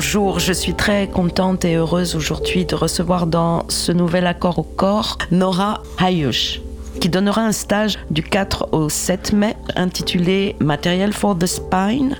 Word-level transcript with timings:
Bonjour, 0.00 0.38
je 0.38 0.52
suis 0.52 0.74
très 0.74 1.08
contente 1.08 1.64
et 1.64 1.74
heureuse 1.74 2.14
aujourd'hui 2.14 2.64
de 2.64 2.76
recevoir 2.76 3.26
dans 3.26 3.64
ce 3.68 3.90
nouvel 3.90 4.28
accord 4.28 4.60
au 4.60 4.62
corps 4.62 5.18
Nora 5.32 5.82
Hayush 5.98 6.60
qui 7.00 7.08
donnera 7.08 7.40
un 7.40 7.50
stage 7.50 7.98
du 8.08 8.22
4 8.22 8.68
au 8.70 8.88
7 8.88 9.32
mai 9.32 9.56
intitulé 9.74 10.54
Material 10.60 11.12
for 11.12 11.36
the 11.36 11.46
Spine 11.46 12.16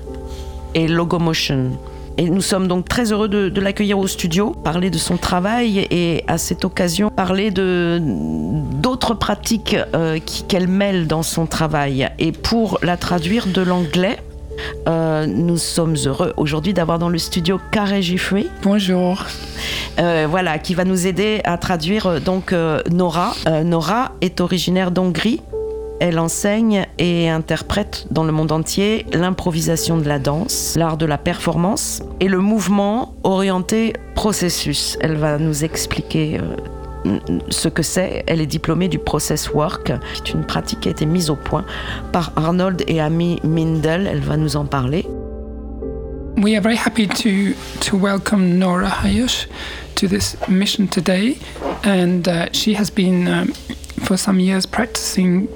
et 0.75 0.89
Logomotion. 0.89 1.71
Et 2.17 2.29
nous 2.29 2.41
sommes 2.41 2.67
donc 2.67 2.89
très 2.89 3.13
heureux 3.13 3.29
de, 3.29 3.61
l'accueillir 3.61 3.97
au 3.97 4.07
studio, 4.07 4.51
parler 4.51 4.89
de 4.89 4.97
son 4.97 5.15
travail 5.15 5.87
et 5.89 6.25
à 6.27 6.37
cette 6.37 6.65
occasion 6.65 7.09
parler 7.09 7.49
de 7.49 8.01
d'autres 8.01 9.13
pratiques 9.13 9.77
euh, 9.95 10.19
qu'elle 10.49 10.67
mêle 10.67 11.07
dans 11.07 11.23
son 11.23 11.45
travail. 11.45 12.09
Et 12.19 12.33
pour 12.33 12.77
la 12.81 12.97
traduire 12.97 13.47
de 13.47 13.61
l'anglais, 13.61 14.17
euh, 14.87 15.25
nous 15.25 15.57
sommes 15.57 15.95
heureux 16.05 16.33
aujourd'hui 16.37 16.73
d'avoir 16.73 16.99
dans 16.99 17.09
le 17.09 17.17
studio 17.17 17.59
Carré 17.71 18.01
Giffrey. 18.01 18.47
Bonjour. 18.63 19.25
Euh, 19.99 20.27
voilà, 20.29 20.59
qui 20.59 20.73
va 20.73 20.85
nous 20.85 21.07
aider 21.07 21.41
à 21.43 21.57
traduire 21.57 22.07
euh, 22.07 22.19
donc 22.19 22.53
Nora. 22.91 23.33
Nora 23.63 24.11
est 24.21 24.41
originaire 24.41 24.91
d'Hongrie. 24.91 25.41
Elle 25.99 26.17
enseigne 26.17 26.87
et 26.97 27.29
interprète 27.29 28.07
dans 28.09 28.23
le 28.23 28.31
monde 28.31 28.53
entier 28.53 29.05
l'improvisation 29.11 29.97
de 29.97 30.07
la 30.07 30.17
danse, 30.17 30.75
l'art 30.77 30.95
de 30.95 31.05
la 31.05 31.17
performance 31.17 32.01
et 32.21 32.29
le 32.29 32.39
mouvement 32.39 33.15
orienté 33.23 33.93
processus. 34.15 34.97
Elle 35.01 35.17
va 35.17 35.37
nous 35.37 35.65
expliquer 35.65 36.39
ce 37.49 37.67
que 37.67 37.83
c'est. 37.83 38.23
Elle 38.27 38.41
est 38.41 38.45
diplômée 38.45 38.87
du 38.87 38.99
Process 38.99 39.51
Work, 39.53 39.91
qui 40.23 40.31
est 40.31 40.35
une 40.35 40.45
pratique 40.45 40.81
qui 40.81 40.87
a 40.89 40.91
été 40.91 41.05
mise 41.05 41.29
au 41.29 41.35
point 41.35 41.65
par 42.11 42.31
Arnold 42.35 42.83
et 42.87 42.99
Amy 42.99 43.39
Mindel. 43.43 44.07
Elle 44.07 44.21
va 44.21 44.37
nous 44.37 44.55
en 44.55 44.65
parler. 44.65 45.05
We 46.37 46.55
are 46.55 46.61
very 46.61 46.77
happy 46.77 47.07
to, 47.07 47.53
to 47.81 47.97
welcome 47.97 48.59
Nora 48.59 48.87
Hayush 48.87 49.47
to 49.95 50.07
this 50.07 50.37
mission 50.47 50.87
today. 50.87 51.37
And 51.83 52.27
uh, 52.27 52.47
she 52.53 52.73
has 52.75 52.89
been, 52.89 53.27
um, 53.27 53.53
for 54.03 54.15
some 54.15 54.39
years, 54.39 54.65
practicing 54.65 55.49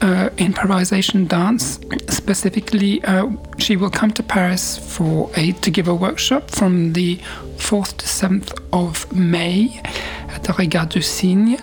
uh, 0.00 0.30
improvisation 0.38 1.26
dance. 1.26 1.80
Specifically, 2.08 3.02
uh, 3.04 3.28
she 3.58 3.76
will 3.76 3.90
come 3.90 4.12
to 4.12 4.22
Paris 4.22 4.78
for 4.78 5.30
a 5.34 5.52
to 5.52 5.70
give 5.70 5.88
a 5.88 5.94
workshop 5.94 6.50
from 6.50 6.92
the 6.92 7.18
4th 7.56 7.96
to 7.96 8.06
7th 8.06 8.56
of 8.72 9.12
May 9.12 9.82
at 10.28 10.44
the 10.44 10.52
Regard 10.54 10.90
du 10.90 11.00
Cygne. 11.00 11.58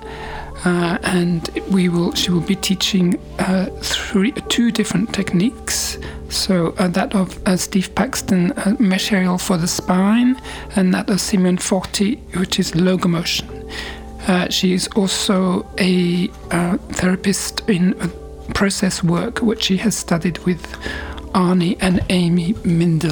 Uh, 0.64 0.98
and 1.04 1.50
we 1.70 1.90
will 1.90 2.12
she 2.14 2.32
will 2.32 2.42
be 2.42 2.56
teaching 2.56 3.20
uh, 3.38 3.66
three 3.82 4.32
two 4.50 4.72
different 4.72 5.14
techniques 5.14 6.00
so 6.30 6.74
uh, 6.80 6.88
that 6.88 7.14
of 7.14 7.40
uh, 7.46 7.56
Steve 7.56 7.94
Paxton 7.94 8.52
uh, 8.54 8.76
material 8.80 9.38
for 9.38 9.58
the 9.58 9.68
spine 9.68 10.42
and 10.76 10.92
that 10.94 11.08
of 11.10 11.22
Simon 11.22 11.58
Forti 11.58 12.16
which 12.36 12.58
is 12.58 12.74
locomotion 12.74 13.48
uh, 14.28 14.50
she 14.50 14.74
is 14.74 14.88
also 14.96 15.68
a 15.78 16.28
therapist 16.94 17.62
in 17.70 17.94
process 18.56 19.04
work 19.04 19.40
which 19.40 19.66
she 19.66 19.78
has 19.78 19.96
studied 19.96 20.40
with 20.46 20.66
Arnie 21.36 21.78
and 21.82 21.98
Amy 22.10 22.56
Mindel 22.64 23.12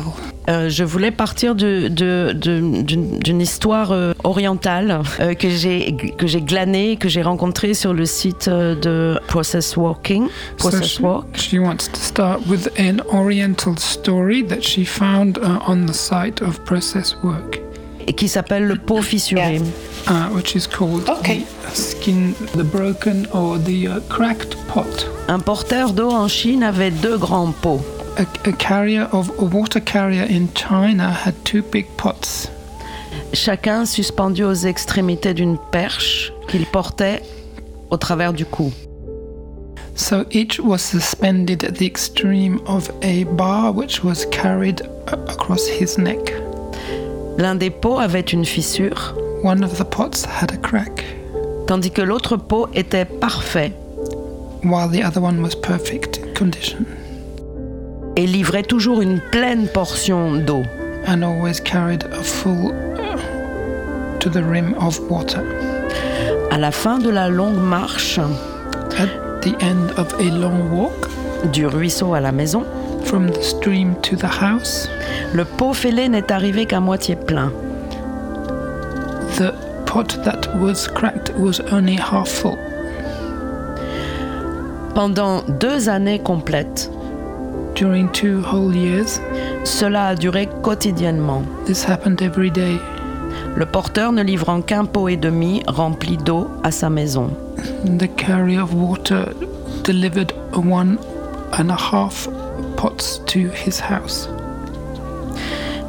Euh, 0.50 0.70
je 0.70 0.84
voulais 0.84 1.12
partir 1.12 1.56
d'une 1.56 1.88
de, 1.88 2.34
de, 2.34 3.42
histoire 3.42 3.92
euh, 3.92 4.14
orientale 4.25 5.02
euh, 5.22 5.34
que 5.36 5.50
j'ai 5.50 5.96
que 6.18 6.28
j'ai 6.28 6.42
glanée, 6.42 6.98
que 6.98 7.08
j'ai 7.08 7.22
rencontrée 7.22 7.74
sur 7.74 7.94
le 7.94 8.06
site 8.06 8.50
euh, 8.50 8.75
de 8.75 9.18
Process 9.28 9.78
Walking. 9.78 10.28
Process 10.58 10.81
so 10.81 10.88
she, 10.88 11.02
Walk. 11.02 11.25
She 11.36 11.60
wants 11.60 11.90
to 11.90 12.00
start 12.00 12.42
with 12.46 12.70
an 12.78 13.00
oriental 13.14 13.78
story 13.78 14.44
that 14.44 14.62
she 14.62 14.84
found 14.84 15.38
uh, 15.38 15.60
on 15.66 15.86
the 15.86 15.94
site 15.94 16.42
of 16.42 16.60
Process 16.66 17.16
Work. 17.24 17.62
Et 18.06 18.12
qui 18.12 18.28
s'appelle 18.28 18.66
le 18.66 18.75
pot 18.75 19.02
fissuré. 19.02 19.62
Uh, 20.10 20.28
which 20.36 20.56
is 20.56 20.68
called 20.68 21.08
okay. 21.08 21.46
the 21.70 21.74
skin, 21.74 22.34
the 22.58 22.66
broken 22.66 23.25
or 23.31 23.58
the 23.58 23.88
uh, 23.88 24.02
cracked 24.10 24.58
pot. 24.68 25.08
Un 25.30 25.40
porteur 25.40 25.94
d'eau 25.94 26.12
en 26.12 26.28
Chine 26.28 26.64
avait 26.64 26.92
deux 26.92 27.18
grands 27.18 27.54
pots 27.54 27.81
a, 28.18 28.50
a 28.50 28.54
carrier 28.54 29.10
of 29.12 29.30
a 29.39 29.45
water 29.45 29.80
carrier 29.80 30.24
in 30.24 30.54
China 30.54 31.12
had 31.12 31.33
two 31.45 31.62
big 31.62 31.86
pots. 31.98 32.50
chacun 33.33 33.86
suspendu 33.86 34.44
aux 34.44 34.65
extrémités 34.65 35.33
d'une 35.33 35.57
perche 35.71 36.31
qu'il 36.48 36.65
portait 36.65 37.21
au 37.89 37.98
travers 37.98 38.33
du 38.33 38.45
cou. 38.45 38.71
So 39.95 40.25
each 40.31 40.60
was 40.60 40.80
suspended 40.80 41.63
at 41.63 41.74
the 41.74 41.86
extreme 41.86 42.60
of 42.65 42.89
a 43.04 43.25
bar 43.36 43.71
which 43.71 44.04
was 44.04 44.25
carried 44.31 44.81
across 45.07 45.68
his 45.68 45.98
neck. 45.98 46.33
L'un 47.38 47.56
des 47.56 47.69
pots 47.69 48.00
avait 48.00 48.31
une 48.31 48.45
fissure, 48.45 49.15
One 49.44 49.62
of 49.62 49.77
the 49.77 49.83
pots 49.83 50.25
had 50.25 50.54
a 50.54 50.57
crack, 50.57 51.04
tandis 51.68 51.92
que 51.92 52.01
l'autre 52.01 52.38
pot 52.38 52.69
était 52.75 53.06
parfait 53.06 53.74
while 54.63 54.88
the 54.88 55.04
other 55.04 55.19
one 55.19 55.42
was 55.42 55.54
perfect 55.54 56.33
condition 56.33 56.86
et 58.15 58.25
livrait 58.27 58.63
toujours 58.63 59.01
une 59.01 59.19
pleine 59.19 59.68
portion 59.68 60.33
d'eau. 60.33 60.63
and 61.06 61.21
always 61.24 61.60
carried 61.60 62.04
a 62.13 62.24
full 62.24 62.71
to 64.19 64.30
the 64.30 64.42
rim 64.44 64.74
of 64.80 65.00
water. 65.10 65.44
À 66.51 66.57
la 66.57 66.71
fin 66.71 66.98
de 67.00 67.10
la 67.10 67.27
longue 67.27 67.57
marche 67.62 68.19
At 68.98 69.42
the 69.42 69.56
end 69.62 69.92
of 69.98 70.13
a 70.19 70.30
long 70.31 70.71
walk 70.71 71.10
du 71.51 71.65
ruisseau 71.68 72.13
à 72.13 72.21
la 72.21 72.31
maison, 72.31 72.63
from 73.04 73.30
the 73.30 73.42
stream 73.42 73.95
to 74.01 74.15
the 74.15 74.30
house, 74.42 74.88
le 75.33 75.44
pot 75.44 75.74
fêlé 75.74 76.07
n'est 76.07 76.31
arrivé 76.31 76.65
qu'à 76.65 76.80
moitié 76.80 77.15
plein. 77.15 77.51
the 79.38 79.51
pot 79.86 80.24
that 80.24 80.48
was 80.60 80.88
cracked 80.88 81.31
was 81.36 81.60
only 81.71 81.95
half 81.95 82.30
full. 82.30 82.57
Pendant 84.94 85.42
deux 85.60 85.89
années 85.89 86.19
complètes, 86.19 86.89
During 87.84 88.08
two 88.14 88.42
whole 88.42 88.74
years, 88.74 89.20
cela 89.66 90.08
a 90.08 90.16
duré 90.16 90.48
quotidiennement. 90.62 91.44
this 91.66 91.84
happened 91.84 92.22
every 92.22 92.50
day. 92.50 92.80
Le 93.58 93.66
porteur 93.66 94.14
ne 94.14 94.24
livrant 94.24 94.62
qu'un 94.62 94.86
pot 94.86 95.10
et 95.10 95.18
demi 95.18 95.62
rempli 95.68 96.16
d'eau 96.16 96.48
à 96.64 96.72
sa 96.72 96.90
maison. 96.90 97.32
The 97.84 98.08
carrier 98.16 98.58
of 98.58 98.74
water 98.74 99.34
delivered 99.84 100.32
one 100.54 100.98
and 101.60 101.70
a 101.70 101.76
half 101.76 102.30
pots 102.78 103.20
to 103.26 103.50
his 103.50 103.82
house. 103.82 104.30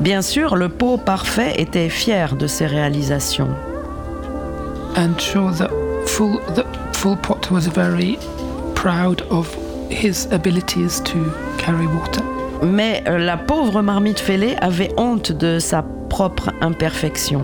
Bien 0.00 0.20
sûr, 0.20 0.56
le 0.56 0.69
pot 0.69 0.96
parfait 0.99 1.55
était 1.58 1.88
fier 1.88 2.35
de 2.37 2.49
ses 2.49 2.67
réalisations. 2.67 3.55
And 4.96 5.17
sure, 5.17 5.52
the 5.52 5.69
full 6.08 6.41
the 6.56 6.64
full 6.93 7.17
pot 7.19 7.52
was 7.52 7.69
very 7.69 8.19
proud 8.75 9.23
of 9.31 9.46
his 9.91 10.26
abilities 10.32 11.00
to 11.05 11.32
carry 11.64 11.87
water. 11.87 12.22
Mais 12.62 13.02
euh, 13.06 13.19
la 13.19 13.37
pauvre 13.37 13.82
marmite 13.82 14.20
fêlée 14.20 14.56
avait 14.61 14.93
honte 14.96 15.32
de 15.32 15.58
sa 15.58 15.84
propre 16.08 16.50
imperfection. 16.61 17.43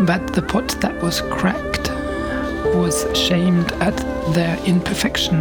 But 0.00 0.32
the 0.32 0.40
pot 0.40 0.78
that 0.80 0.92
was 1.02 1.22
cracked 1.30 1.90
was 2.74 3.06
shamed 3.14 3.72
at 3.80 3.94
their 4.32 4.56
imperfection. 4.66 5.36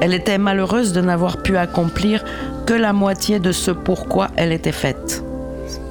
Elle 0.00 0.14
était 0.14 0.38
malheureuse 0.38 0.92
de 0.92 1.00
n'avoir 1.00 1.42
pu 1.42 1.56
accomplir 1.56 2.24
que 2.66 2.74
la 2.74 2.92
moitié 2.92 3.38
de 3.38 3.52
ce 3.52 3.70
pourquoi 3.70 4.28
elle 4.36 4.52
était 4.52 4.72
faite. 4.72 5.22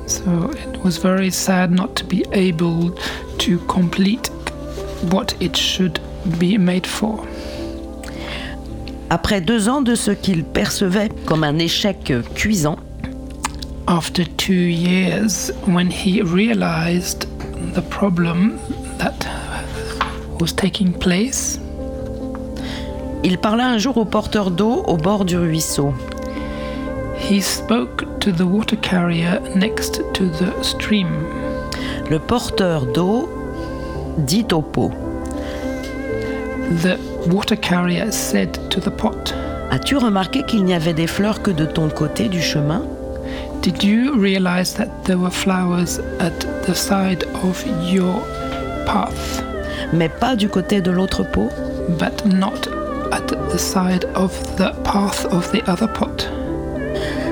So 0.05 0.51
it 0.51 0.83
was 0.83 0.99
very 1.01 1.31
sad 1.31 1.71
not 1.71 1.95
to 1.95 2.05
be 2.05 2.23
able 2.33 2.91
to 3.39 3.57
complete 3.67 4.31
what 5.11 5.33
it 5.39 5.55
should 5.57 5.99
be 6.39 6.57
made 6.57 6.85
for. 6.85 7.25
Après 9.13 9.41
deux 9.41 9.69
ans 9.69 9.83
de 9.83 9.93
ce 9.93 10.09
qu'il 10.09 10.43
percevait 10.43 11.09
comme 11.27 11.43
un 11.43 11.59
échec 11.59 12.11
cuisant, 12.33 12.77
After 13.85 14.23
two 14.37 14.53
years, 14.55 15.51
when 15.67 15.91
he 15.91 16.23
realized 16.23 17.27
the 17.75 17.81
problem 17.91 18.57
that 18.97 19.13
was 20.41 20.51
taking 20.55 20.91
place, 20.93 21.59
il 23.23 23.37
parla 23.37 23.67
un 23.67 23.77
jour 23.77 23.97
au 23.97 24.05
porteur 24.05 24.49
d'eau 24.49 24.83
au 24.87 24.97
bord 24.97 25.25
du 25.25 25.37
ruisseau. 25.37 25.93
he 27.19 27.39
spoke 27.39 28.19
to 28.19 28.31
the 28.31 28.47
water 28.47 28.77
carrier 28.77 29.39
next 29.55 30.01
to 30.15 30.25
the 30.39 30.51
stream. 30.63 31.07
Le 32.09 32.17
porteur 32.17 32.87
d'eau 32.87 33.29
dit 34.17 34.47
au 34.51 34.63
pot 34.63 34.91
The 36.81 36.97
water 37.27 37.55
carrier 37.55 38.11
said 38.11 38.57
to 38.69 38.79
the 38.79 38.89
pot, 38.89 39.33
As-tu 39.71 39.97
remarqué 39.97 40.43
qu'il 40.43 40.63
n'y 40.65 40.73
avait 40.73 40.93
des 40.93 41.07
fleurs 41.07 41.41
que 41.41 41.51
de 41.51 41.65
ton 41.65 41.89
côté 41.89 42.29
du 42.29 42.41
chemin? 42.41 42.83
Did 43.61 43.83
you 43.83 44.13
realize 44.19 44.73
that 44.73 44.89
there 45.05 45.17
were 45.17 45.31
flowers 45.31 45.99
at 46.19 46.45
the 46.65 46.75
side 46.75 47.25
of 47.43 47.63
your 47.91 48.21
path, 48.85 49.43
mais 49.93 50.09
pas 50.09 50.35
du 50.35 50.49
côté 50.49 50.81
de 50.81 50.91
l'autre 50.91 51.23
pot? 51.23 51.49
but 51.97 52.25
not 52.25 52.67
at 53.11 53.27
the 53.27 53.57
side 53.57 54.05
of 54.15 54.31
the 54.57 54.71
path 54.83 55.25
of 55.25 55.51
the 55.51 55.61
other 55.69 55.87
pot? 55.87 56.29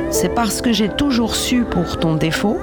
C'est 0.10 0.34
parce 0.34 0.62
que 0.62 0.74
j'ai 0.74 0.90
toujours 0.90 1.36
su 1.36 1.64
pour 1.64 1.98
ton 1.98 2.16
défaut. 2.16 2.60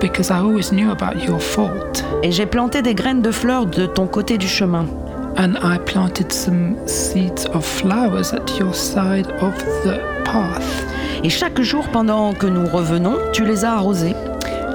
Because 0.00 0.30
I 0.30 0.38
always 0.38 0.70
knew 0.70 0.90
about 0.90 1.24
your 1.24 1.40
fault, 1.40 2.04
et 2.22 2.30
j'ai 2.30 2.46
planté 2.46 2.82
des 2.82 2.94
graines 2.94 3.22
de 3.22 3.32
fleurs 3.32 3.66
de 3.66 3.86
ton 3.86 4.06
côté 4.06 4.38
du 4.38 4.46
chemin. 4.46 4.86
And 5.38 5.56
I 5.58 5.78
planted 5.78 6.32
some 6.32 6.76
seeds 6.86 7.46
of 7.46 7.64
flowers 7.64 8.32
at 8.32 8.58
your 8.58 8.74
side 8.74 9.30
of 9.40 9.56
the 9.84 10.00
path. 10.24 10.84
Et 11.22 11.30
chaque 11.30 11.60
jour 11.62 11.86
pendant 11.92 12.32
que 12.34 12.46
nous 12.46 12.66
revenons, 12.66 13.16
tu 13.32 13.44
les 13.44 13.64
as 13.64 13.74
arrosés. 13.74 14.14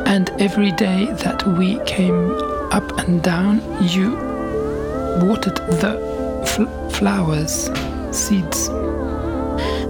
And 0.06 0.26
every 0.40 0.72
day 0.72 1.08
that 1.24 1.46
we 1.58 1.80
came 1.86 2.32
up 2.72 2.92
and 3.00 3.22
down, 3.22 3.62
you 3.82 4.18
watered 5.22 5.60
the 5.80 6.00
fl- 6.46 6.68
flowers, 6.90 7.70
seeds. 8.12 8.70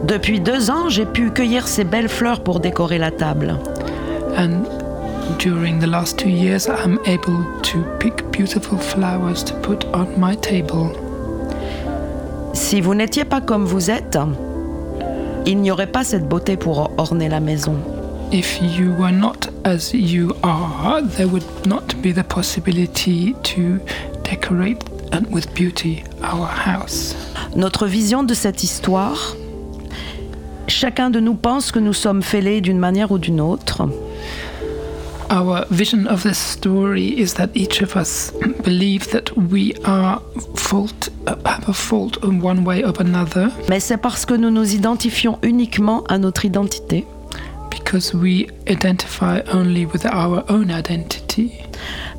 Depuis 0.06 0.40
deux 0.40 0.70
ans, 0.70 0.90
j'ai 0.90 1.06
pu 1.06 1.32
cueillir 1.32 1.68
ces 1.68 1.84
belles 1.84 2.10
fleurs 2.10 2.42
pour 2.42 2.60
décorer 2.60 2.98
la 2.98 3.12
table. 3.12 3.56
And 4.38 4.64
during 5.38 5.80
the 5.80 5.88
last 5.88 6.18
two 6.18 6.30
years, 6.30 6.68
I'm 6.68 7.00
able 7.06 7.44
to 7.62 7.84
pick 8.00 8.32
beautiful 8.32 8.78
flowers 8.78 9.44
to 9.44 9.54
put 9.62 9.86
on 9.94 10.20
my 10.20 10.36
table. 10.36 10.92
Si 12.54 12.82
vous 12.82 12.94
n'étiez 12.94 13.26
pas 13.26 13.42
comme 13.42 13.66
vous 13.66 13.90
êtes, 13.90 14.18
il 15.46 15.60
n'y 15.60 15.72
aurait 15.72 15.92
pas 15.92 16.04
cette 16.04 16.28
beauté 16.28 16.58
pour 16.58 16.92
orner 16.98 17.30
la 17.30 17.40
maison. 17.40 17.76
If 18.32 18.60
you 18.62 18.92
were 18.98 19.12
not 19.12 19.50
as 19.66 19.94
you 19.94 20.34
are, 20.44 21.02
there 21.16 21.28
would 21.28 21.46
not 21.68 21.94
be 22.02 22.14
the 22.14 22.24
possibility 22.24 23.36
to 23.44 23.80
decorate 24.24 24.84
and 25.12 25.26
with 25.32 25.54
beauty 25.54 26.04
our 26.24 26.48
house. 26.48 27.16
Notre 27.56 27.86
vision 27.86 28.24
de 28.24 28.34
cette 28.34 28.64
histoire, 28.64 29.36
chacun 30.68 31.10
de 31.10 31.20
nous 31.20 31.36
pense 31.36 31.72
que 31.72 31.80
nous 31.80 31.94
sommes 31.94 32.24
fêlés 32.24 32.62
d'une 32.62 32.80
manière 32.80 33.12
ou 33.12 33.20
d'une 33.20 33.40
autre. 33.40 33.88
Our 35.34 35.66
vision 35.72 36.06
of 36.06 36.22
this 36.22 36.38
story 36.38 37.20
is 37.20 37.34
that 37.34 37.50
each 37.56 37.82
of 37.82 37.96
us 37.96 38.32
believe 38.64 39.10
that 39.14 39.36
we 39.36 39.74
are 39.84 40.22
fault, 40.56 41.10
uh, 41.26 41.36
have 41.44 41.68
a 41.68 41.74
fault 41.74 42.24
in 42.24 42.40
one 42.40 42.64
way 42.64 42.84
or 42.84 42.94
another. 43.00 43.50
Mais 43.68 43.80
c'est 43.80 43.98
parce 43.98 44.28
que 44.28 44.36
nous 44.36 44.52
nous 44.52 44.76
identifions 44.76 45.40
uniquement 45.42 46.04
à 46.08 46.20
notre 46.20 46.46
identité, 46.46 47.08
because 47.72 48.14
we 48.14 48.46
identify 48.70 49.42
only 49.52 49.88
with 49.88 50.06
our 50.06 50.44
own 50.50 50.70
identity. 50.70 51.52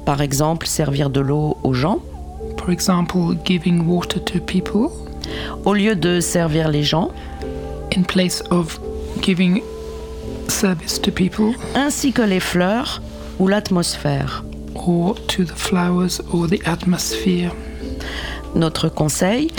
par 0.04 0.20
exemple 0.20 0.66
servir 0.66 1.08
de 1.08 1.20
l'eau 1.20 1.56
aux 1.62 1.72
gens, 1.72 2.00
For 2.58 2.70
example, 2.72 3.36
giving 3.44 3.86
water 3.86 4.18
to 4.24 4.40
people. 4.40 4.90
Au 5.64 5.72
lieu 5.72 5.94
de 5.94 6.18
servir 6.20 6.68
les 6.68 6.82
gens, 6.82 7.12
in 7.96 8.02
place 8.02 8.42
of 8.50 8.80
giving 9.22 9.62
service 10.54 11.00
to 11.00 11.10
people 11.10 11.52
ainsi 11.74 12.12
que 12.12 12.22
les 12.22 12.40
fleurs 12.40 13.02
ou 13.38 13.48
l'atmosphère. 13.48 14.44
or 14.74 15.14
to 15.28 15.44
the 15.44 15.54
flowers 15.56 16.20
or 16.32 16.46
the 16.48 16.60
atmosphere. 16.66 17.50
Notre 18.54 18.88
conseil, 18.88 19.50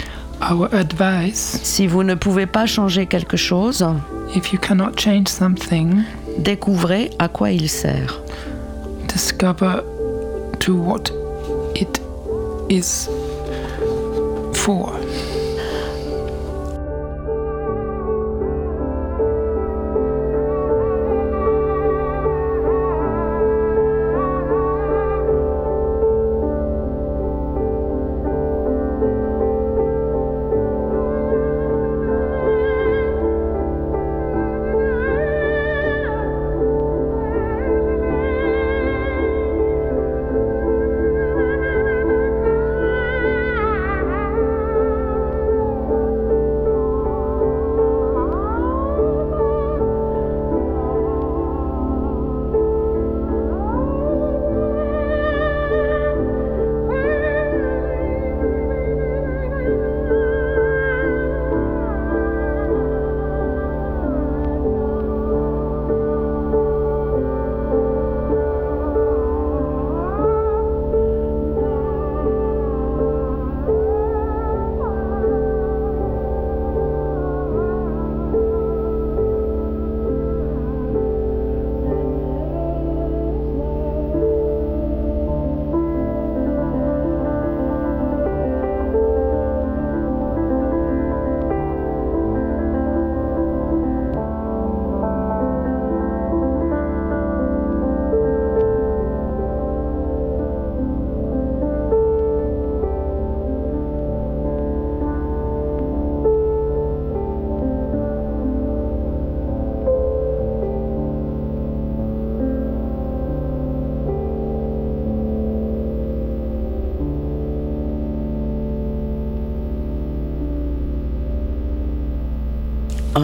Our 0.41 0.67
advice 0.73 1.59
si 1.63 1.87
vous 1.87 2.03
ne 2.03 2.13
pouvez 2.15 2.45
pas 2.45 2.65
changer 2.65 3.05
quelque 3.07 3.37
chose, 3.37 3.85
if 4.35 4.51
you 4.51 4.59
cannot 4.59 4.97
change 4.97 5.27
something, 5.29 6.03
découvrez 6.39 7.09
à 7.19 7.27
quoi 7.29 7.51
il 7.51 7.69
sert. 7.69 8.21
discover 9.07 9.81
to 10.59 10.73
what 10.75 11.09
it 11.75 12.01
is 12.69 13.07
for. 14.53 14.91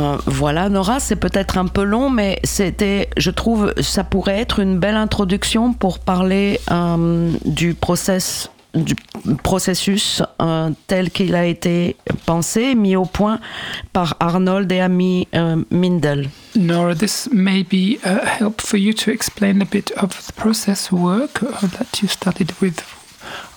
Euh, 0.01 0.17
voilà, 0.25 0.69
Nora, 0.69 0.99
c'est 0.99 1.15
peut-être 1.15 1.57
un 1.57 1.67
peu 1.67 1.83
long, 1.83 2.09
mais 2.09 2.39
c'était, 2.43 3.09
je 3.17 3.29
trouve, 3.29 3.73
ça 3.81 4.03
pourrait 4.03 4.39
être 4.39 4.59
une 4.59 4.79
belle 4.79 4.95
introduction 4.95 5.73
pour 5.73 5.99
parler 5.99 6.59
euh, 6.71 7.31
du 7.45 7.73
process 7.75 8.49
du 8.73 8.95
processus 9.43 10.23
euh, 10.41 10.69
tel 10.87 11.11
qu'il 11.11 11.35
a 11.35 11.45
été 11.45 11.97
pensé, 12.25 12.73
mis 12.73 12.95
au 12.95 13.03
point 13.05 13.39
par 13.91 14.15
Arnold 14.19 14.71
et 14.71 14.81
euh, 15.35 15.63
Mindel. 15.69 16.29
Nora, 16.55 16.95
this 16.95 17.27
may 17.33 17.63
be 17.63 17.99
a 18.05 18.25
help 18.39 18.61
for 18.61 18.77
you 18.77 18.93
to 18.93 19.11
explain 19.11 19.61
a 19.61 19.65
bit 19.65 19.91
of 19.97 20.09
the 20.25 20.31
process 20.33 20.89
work 20.89 21.43
uh, 21.43 21.67
that 21.77 22.01
you 22.01 22.07
studied 22.07 22.53
with 22.61 22.81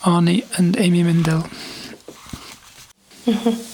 Arnie 0.02 0.44
and 0.58 0.76
Amy 0.78 1.04
Mindel. 1.04 1.44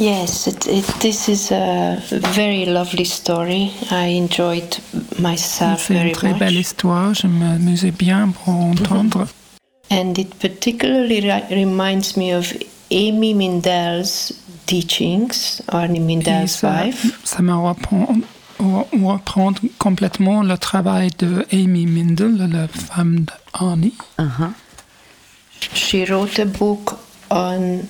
Yes, 0.00 0.46
it, 0.46 0.66
it, 0.66 0.86
this 1.00 1.28
is 1.28 1.50
a 1.52 1.98
very 2.32 2.64
lovely 2.64 3.04
story. 3.04 3.70
I 3.90 4.06
enjoyed 4.16 4.78
myself 5.18 5.84
C'est 5.88 5.92
une 5.94 6.00
very 6.00 6.12
très 6.12 6.32
belle 6.32 6.56
histoire, 6.56 7.12
je 7.12 7.26
m'amusais 7.26 7.90
bien 7.90 8.30
pour 8.32 8.54
entendre. 8.54 9.28
And 9.90 10.16
it 10.16 10.38
particularly 10.38 11.20
ri- 11.20 11.44
reminds 11.50 12.16
me 12.16 12.32
of 12.34 12.50
Amy 12.90 13.34
Mindel's 13.34 14.32
teachings, 14.66 15.60
Arnie 15.68 15.98
Et 15.98 16.00
Mindel's 16.00 16.52
ça, 16.56 16.82
wife. 16.86 17.20
ça 17.22 17.42
me 17.42 17.52
reprend, 17.52 18.08
re- 18.58 18.86
reprend 19.04 19.52
complètement 19.76 20.42
le 20.42 20.56
travail 20.56 21.10
de 21.18 21.44
Amy 21.52 21.84
Mindel, 21.84 22.38
la 22.50 22.68
femme 22.68 23.26
d'Arnie. 23.52 23.92
Uh-huh. 24.18 24.54
She 25.74 26.06
wrote 26.08 26.38
a 26.38 26.46
book 26.46 26.94
on 27.30 27.82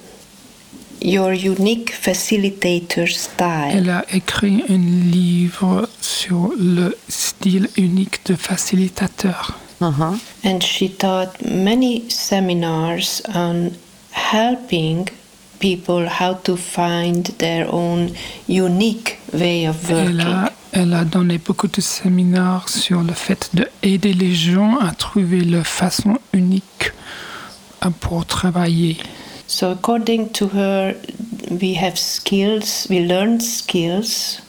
your 1.03 1.33
unique 1.33 1.93
facilitator 1.93 3.09
style. 3.09 3.73
Elle 3.73 3.91
a 3.91 4.05
écrit 4.13 4.63
un 4.69 4.79
livre 4.79 5.89
sur 6.01 6.53
le 6.59 6.97
style 7.09 7.69
unique 7.77 8.21
de 8.27 8.35
facilitateur. 8.35 9.59
Uh-huh. 9.81 10.19
And 10.45 10.61
she 10.63 10.91
taught 10.91 11.43
many 11.43 12.05
seminars 12.11 13.23
on 13.35 13.71
helping 14.13 15.09
people 15.59 16.07
how 16.07 16.35
to 16.45 16.57
find 16.57 17.25
their 17.39 17.67
own 17.73 18.11
unique 18.49 19.19
way 19.33 19.67
of 19.67 19.91
Elle 19.91 20.17
working. 20.17 20.21
a, 20.21 20.53
elle 20.73 20.95
a 20.95 21.05
donné 21.05 21.39
beaucoup 21.39 21.69
de 21.69 21.81
séminaires 21.81 22.69
sur 22.69 23.03
le 23.03 23.13
fait 23.15 23.51
d'aider 23.55 24.13
les 24.13 24.35
gens 24.35 24.79
à 24.79 24.93
trouver 24.93 25.41
leur 25.41 25.67
façon 25.67 26.19
unique 26.33 26.93
pour 28.01 28.27
travailler. 28.27 28.99
So, 29.51 29.73
according 29.73 30.31
to 30.35 30.47
her, 30.47 30.95
we 31.51 31.75
have 31.75 31.99
skills, 31.99 32.87
we 32.89 33.01
learn 33.01 33.41
skills, 33.41 34.41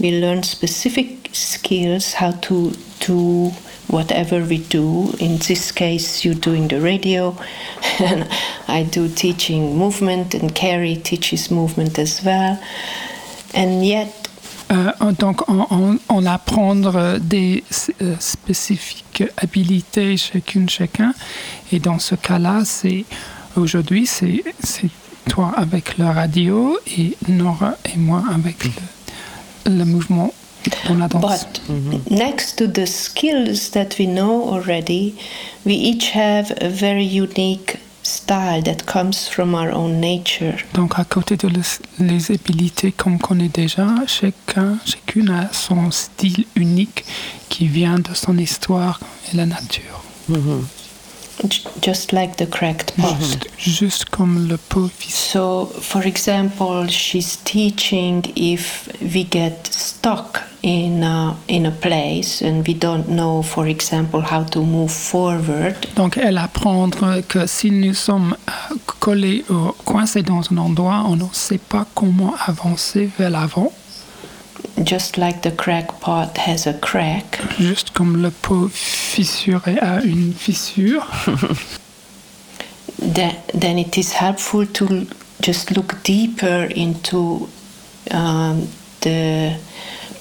we 0.00 0.22
learn 0.22 0.42
specific 0.42 1.28
skills 1.34 2.14
how 2.14 2.30
to 2.48 2.72
do 3.00 3.50
whatever 3.88 4.42
we 4.42 4.56
do. 4.56 5.12
In 5.20 5.36
this 5.36 5.70
case, 5.70 6.24
you're 6.24 6.34
doing 6.34 6.66
the 6.66 6.80
radio, 6.80 7.36
and 8.00 8.26
I 8.68 8.84
do 8.84 9.10
teaching 9.10 9.76
movement, 9.76 10.32
and 10.32 10.54
Carrie 10.54 10.96
teaches 10.96 11.50
movement 11.50 11.98
as 11.98 12.24
well. 12.24 12.58
And 13.52 13.84
yet, 13.84 14.14
Euh, 14.70 15.12
donc, 15.12 15.48
on, 15.48 15.66
on, 15.70 15.98
on 16.10 16.26
apprend 16.26 16.74
des 17.20 17.64
euh, 18.02 18.14
spécifiques 18.20 19.24
habilités 19.38 20.18
chacune, 20.18 20.68
chacun. 20.68 21.14
Et 21.72 21.78
dans 21.78 21.98
ce 21.98 22.14
cas-là, 22.14 22.66
c'est 22.66 23.06
aujourd'hui, 23.58 24.06
c'est 24.06 24.42
c'est 24.62 24.90
toi 25.30 25.52
avec 25.56 25.98
la 25.98 26.12
radio 26.12 26.78
et 26.96 27.16
Nora 27.28 27.74
et 27.92 27.98
moi 27.98 28.22
avec 28.32 28.64
le, 28.64 28.70
le 29.78 29.84
mouvement 29.84 30.32
dans 30.88 30.96
la 30.96 31.08
danse. 31.08 31.46
But 31.68 32.10
next 32.10 32.56
to 32.58 32.66
the 32.66 32.86
skills 32.86 33.70
that 33.72 33.98
we 33.98 34.06
know 34.06 34.48
already, 34.54 35.14
we 35.66 35.74
each 35.74 36.14
have 36.14 36.52
a 36.60 36.68
very 36.68 37.04
unique 37.04 37.76
style 38.02 38.62
that 38.64 38.84
comes 38.86 39.28
from 39.28 39.54
our 39.54 39.70
own 39.70 40.00
nature. 40.00 40.56
Donc, 40.74 40.98
à 40.98 41.04
côté 41.04 41.36
de 41.36 41.48
les, 41.48 41.60
les 41.98 42.30
habilités 42.32 42.90
qu'on 42.92 43.18
connaît 43.18 43.50
déjà, 43.50 43.86
chacun, 44.06 44.78
chacune 44.86 45.28
a 45.30 45.50
son 45.52 45.90
style 45.90 46.46
unique 46.56 47.04
qui 47.50 47.66
vient 47.66 47.98
de 47.98 48.14
son 48.14 48.38
histoire 48.38 48.98
et 49.32 49.36
la 49.36 49.44
nature. 49.46 50.02
J- 50.30 50.34
Just 51.80 52.12
like 52.12 52.36
the 52.36 52.46
cracked 52.46 52.96
pot. 52.96 53.16
Juste, 53.20 53.46
juste 53.56 54.04
comme 54.06 54.48
le 54.48 54.56
pot 54.56 54.90
fils. 54.90 55.14
So, 55.14 55.66
for 55.66 56.04
example, 56.04 56.88
she's 56.88 57.36
teaching 57.44 58.24
if 58.34 58.88
we 59.00 59.24
get 59.24 59.66
stuck 59.66 60.42
in 60.62 61.02
a, 61.04 61.36
in 61.46 61.66
a 61.66 61.70
place 61.70 62.42
and 62.42 62.66
we 62.66 62.74
don't 62.74 63.08
know, 63.08 63.42
for 63.42 63.66
example, 63.68 64.20
how 64.20 64.42
to 64.44 64.60
move 64.60 64.90
forward. 64.90 65.76
Donc, 65.94 66.16
elle 66.16 66.38
apprend 66.38 66.90
que 67.28 67.46
si 67.46 67.70
nous 67.70 67.94
sommes 67.94 68.36
euh, 68.48 68.74
collés 69.00 69.44
ou 69.48 69.72
coincés 69.84 70.22
dans 70.22 70.42
un 70.52 70.56
endroit, 70.58 71.04
on 71.06 71.16
ne 71.16 71.24
sait 71.32 71.58
pas 71.58 71.86
comment 71.94 72.34
avancer 72.46 73.10
vers 73.18 73.30
l'avant. 73.30 73.72
Just 74.84 75.18
like 75.18 75.42
the 75.42 75.50
crack 75.50 76.00
pot 76.00 76.36
has 76.38 76.66
a 76.66 76.74
crack, 76.74 77.40
Juste 77.58 77.90
comme 77.90 78.22
le 78.22 78.30
pot 78.30 78.68
fissuré 78.70 79.78
a 79.80 80.02
une 80.04 80.32
fissure. 80.32 81.04
then, 82.98 83.34
then 83.54 83.78
it 83.78 83.98
is 83.98 84.12
helpful 84.12 84.66
to 84.66 85.06
just 85.40 85.76
look 85.76 86.02
deeper 86.04 86.68
into 86.74 87.48
um, 88.10 88.68
the 89.00 89.56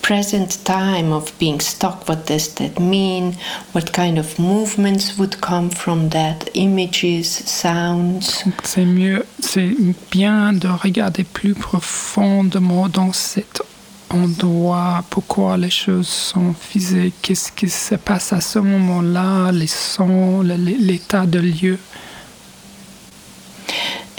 present 0.01 0.63
time 0.63 1.11
of 1.11 1.37
being 1.37 1.59
stuck. 1.59 2.07
What 2.07 2.25
does 2.27 2.53
that 2.55 2.79
mean? 2.79 3.35
What 3.73 3.91
kind 3.91 4.17
of 4.17 4.39
movements 4.39 5.17
would 5.17 5.41
come 5.41 5.69
from 5.69 6.09
that? 6.09 6.49
Images, 6.53 7.27
sounds. 7.27 8.45
C'est 8.63 8.85
mieux, 8.85 9.25
c'est 9.39 9.75
bien 10.11 10.53
de 10.53 10.69
regarder 10.69 11.25
plus 11.25 11.53
profondément 11.53 12.87
dans 12.87 13.11
cet 13.13 13.61
endroit, 14.09 15.03
pourquoi 15.09 15.57
les 15.57 15.69
choses 15.69 16.07
sont 16.07 16.53
figées, 16.53 17.13
qu'est-ce 17.21 17.51
qui 17.51 17.69
se 17.69 17.95
passe 17.95 18.33
à 18.33 18.41
ce 18.41 18.59
moment-là, 18.59 19.51
les 19.51 19.67
sons, 19.67 20.41
l'état 20.41 21.25
de 21.25 21.39
lieu. 21.39 21.79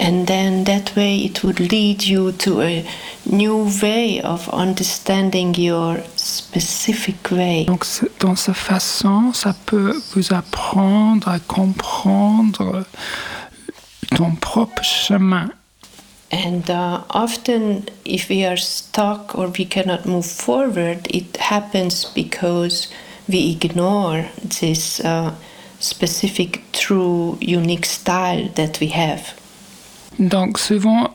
And 0.00 0.26
then 0.26 0.62
that 0.64 0.94
way 0.96 1.16
it 1.16 1.42
would 1.42 1.58
lead 1.58 2.04
you 2.04 2.30
to 2.30 2.60
a 2.60 2.84
new 3.26 3.68
way 3.82 4.20
of 4.22 4.48
understanding 4.52 5.54
your 5.56 5.96
specific 6.14 7.32
way. 7.32 7.64
Donc, 7.64 7.84
dans 8.20 8.36
cette 8.36 8.54
façon, 8.54 9.32
ça 9.32 9.54
peut 9.66 10.00
vous 10.14 10.32
apprendre 10.32 11.28
à 11.28 11.40
comprendre 11.40 12.84
ton 14.14 14.36
propre 14.36 14.84
chemin. 14.84 15.50
And 16.30 16.68
uh, 16.68 17.02
often, 17.10 17.84
if 18.04 18.28
we 18.28 18.44
are 18.44 18.58
stuck 18.58 19.34
or 19.34 19.48
we 19.58 19.64
cannot 19.64 20.04
move 20.04 20.26
forward, 20.26 21.06
it 21.08 21.36
happens 21.38 22.04
because 22.14 22.88
we 23.28 23.50
ignore 23.52 24.26
this 24.60 25.00
uh, 25.00 25.32
specific, 25.80 26.60
true, 26.72 27.38
unique 27.40 27.86
style 27.86 28.48
that 28.56 28.78
we 28.80 28.88
have. 28.88 29.34
Donc, 30.18 30.58
souvent, 30.58 31.14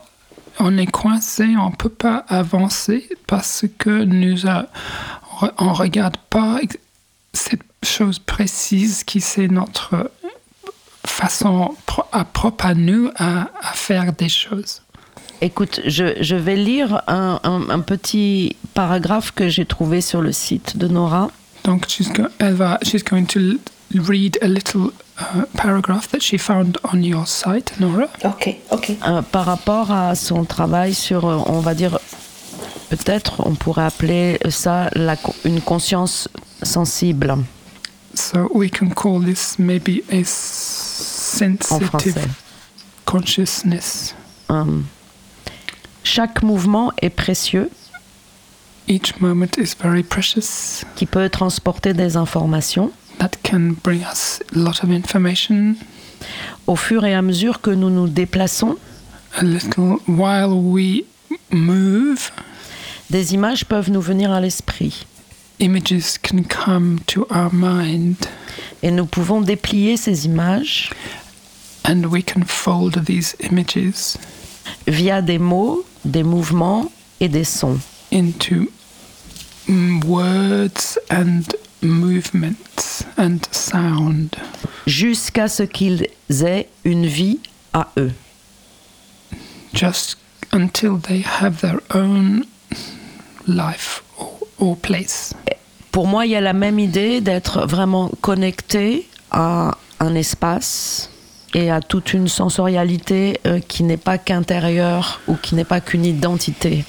on 0.58 0.78
est 0.78 0.90
coincé, 0.90 1.44
on 1.56 1.70
ne 1.70 1.76
peut 1.76 1.90
pas 1.90 2.24
avancer 2.28 3.08
parce 3.28 3.66
que 3.78 4.04
nous 4.04 4.46
a- 4.48 4.66
on 5.58 5.66
ne 5.66 5.74
regarde 5.74 6.16
pas 6.30 6.58
cette 7.32 7.60
chose 7.84 8.18
précise 8.18 9.04
qui 9.04 9.20
c'est 9.20 9.48
notre 9.48 10.10
façon 11.06 11.74
pro- 11.86 12.04
propre 12.32 12.66
à 12.66 12.74
nous 12.74 13.10
à, 13.16 13.48
à 13.62 13.72
faire 13.74 14.12
des 14.12 14.28
choses. 14.28 14.80
Écoute, 15.40 15.80
je, 15.86 16.14
je 16.20 16.36
vais 16.36 16.56
lire 16.56 17.02
un, 17.06 17.38
un- 17.42 17.68
un 17.70 17.80
petit 17.80 18.56
paragraphe 18.72 19.32
que 19.32 19.48
j'ai 19.48 19.66
trouvé 19.66 20.00
sur 20.00 20.22
le 20.22 20.32
site 20.32 20.76
de 20.76 20.88
Nora. 20.88 21.30
Donc, 21.64 21.86
she's 21.88 22.10
go- 22.12 22.28
elle 22.38 22.54
va, 22.54 22.78
she's 22.82 23.02
going 23.04 23.24
to 23.26 23.38
l- 23.40 23.58
read 23.94 24.38
a 24.42 24.46
little 24.46 24.90
uh, 25.20 25.42
paragraph 25.56 26.08
that 26.10 26.20
she 26.20 26.38
found 26.38 26.78
on 26.92 27.02
your 27.02 27.26
site, 27.26 27.72
Nora. 27.80 28.06
Okay, 28.24 28.60
okay. 28.70 28.98
euh, 29.06 29.22
par 29.22 29.44
rapport 29.46 29.90
à 29.90 30.14
son 30.14 30.44
travail 30.44 30.94
sur, 30.94 31.24
euh, 31.26 31.38
on 31.46 31.60
va 31.60 31.74
dire, 31.74 31.98
peut-être 32.90 33.46
on 33.46 33.54
pourrait 33.54 33.84
appeler 33.84 34.38
ça 34.50 34.88
la 34.94 35.16
co- 35.16 35.34
une 35.44 35.60
conscience 35.60 36.28
sensible 36.62 37.36
So 38.14 38.48
we 38.54 38.70
can 38.70 38.90
call 38.90 39.24
this 39.24 39.56
maybe 39.58 40.02
a 40.10 40.18
en 40.20 40.24
sensitive 40.24 41.86
français. 41.88 42.14
consciousness. 43.04 44.14
Euh, 44.50 44.64
chaque 46.04 46.42
mouvement 46.42 46.92
est 47.02 47.10
précieux, 47.10 47.70
Each 48.86 49.18
moment 49.18 49.48
is 49.56 49.74
very 49.82 50.02
precious. 50.02 50.84
qui 50.94 51.06
peut 51.06 51.28
transporter 51.30 51.94
des 51.94 52.16
informations. 52.16 52.92
That 53.18 53.30
can 53.42 53.74
bring 53.82 54.02
us 54.02 54.40
a 54.54 54.58
lot 54.58 54.82
of 54.84 54.90
information. 54.90 55.74
Au 56.66 56.76
fur 56.76 57.04
et 57.04 57.14
à 57.14 57.22
mesure 57.22 57.60
que 57.62 57.70
nous 57.70 57.88
nous 57.90 58.08
déplaçons, 58.08 58.76
A 59.36 59.42
little 59.42 59.96
while 60.06 60.52
we 60.52 61.04
move, 61.50 62.30
Des 63.10 63.32
images 63.34 63.64
peuvent 63.64 63.90
nous 63.90 64.00
venir 64.02 64.30
à 64.32 64.40
l'esprit 64.40 65.06
Images 65.60 66.18
can 66.22 66.42
come 66.42 66.98
to 67.06 67.26
our 67.30 67.50
mind, 67.52 68.16
et 68.82 68.90
nous 68.90 69.06
pouvons 69.06 69.40
déplier 69.40 69.96
ces 69.96 70.26
images 70.26 70.90
and 71.86 72.06
we 72.06 72.22
can 72.24 72.42
fold 72.46 73.04
these 73.06 73.36
images 73.40 74.16
via 74.86 75.22
des 75.22 75.38
mots, 75.38 75.84
des 76.04 76.22
mouvements 76.22 76.90
et 77.20 77.28
des 77.28 77.44
sons. 77.44 77.78
into 78.12 78.68
words 80.06 80.98
and 81.10 81.42
movements 81.82 83.04
and 83.16 83.40
sound 83.50 84.36
jusqu'à 84.86 85.48
ce 85.48 85.62
qu'ils 85.64 86.06
aient 86.44 86.68
une 86.84 87.06
vie 87.06 87.40
à 87.72 87.88
eux. 87.98 88.12
just 89.72 90.16
until 90.52 90.98
they 90.98 91.22
have 91.22 91.60
their 91.60 91.80
own 91.90 92.44
life 93.46 94.02
or, 94.18 94.38
or 94.58 94.76
place. 94.76 95.34
Pour 95.90 96.06
moi, 96.06 96.26
il 96.26 96.32
y 96.32 96.36
a 96.36 96.40
la 96.40 96.52
même 96.52 96.78
idée 96.78 97.20
d'être 97.20 97.66
vraiment 97.66 98.10
connecté 98.20 99.08
à 99.30 99.76
un 100.00 100.14
espace 100.14 101.10
et 101.54 101.70
à 101.70 101.80
toute 101.80 102.12
une 102.12 102.28
sensorialité 102.28 103.40
euh, 103.46 103.60
qui 103.60 103.84
n'est 103.84 103.96
pas 103.96 104.18
qu'intérieure 104.18 105.20
ou 105.28 105.36
qui 105.36 105.54
n'est 105.54 105.64
pas 105.64 105.80
qu'une 105.80 106.04
identité. 106.04 106.84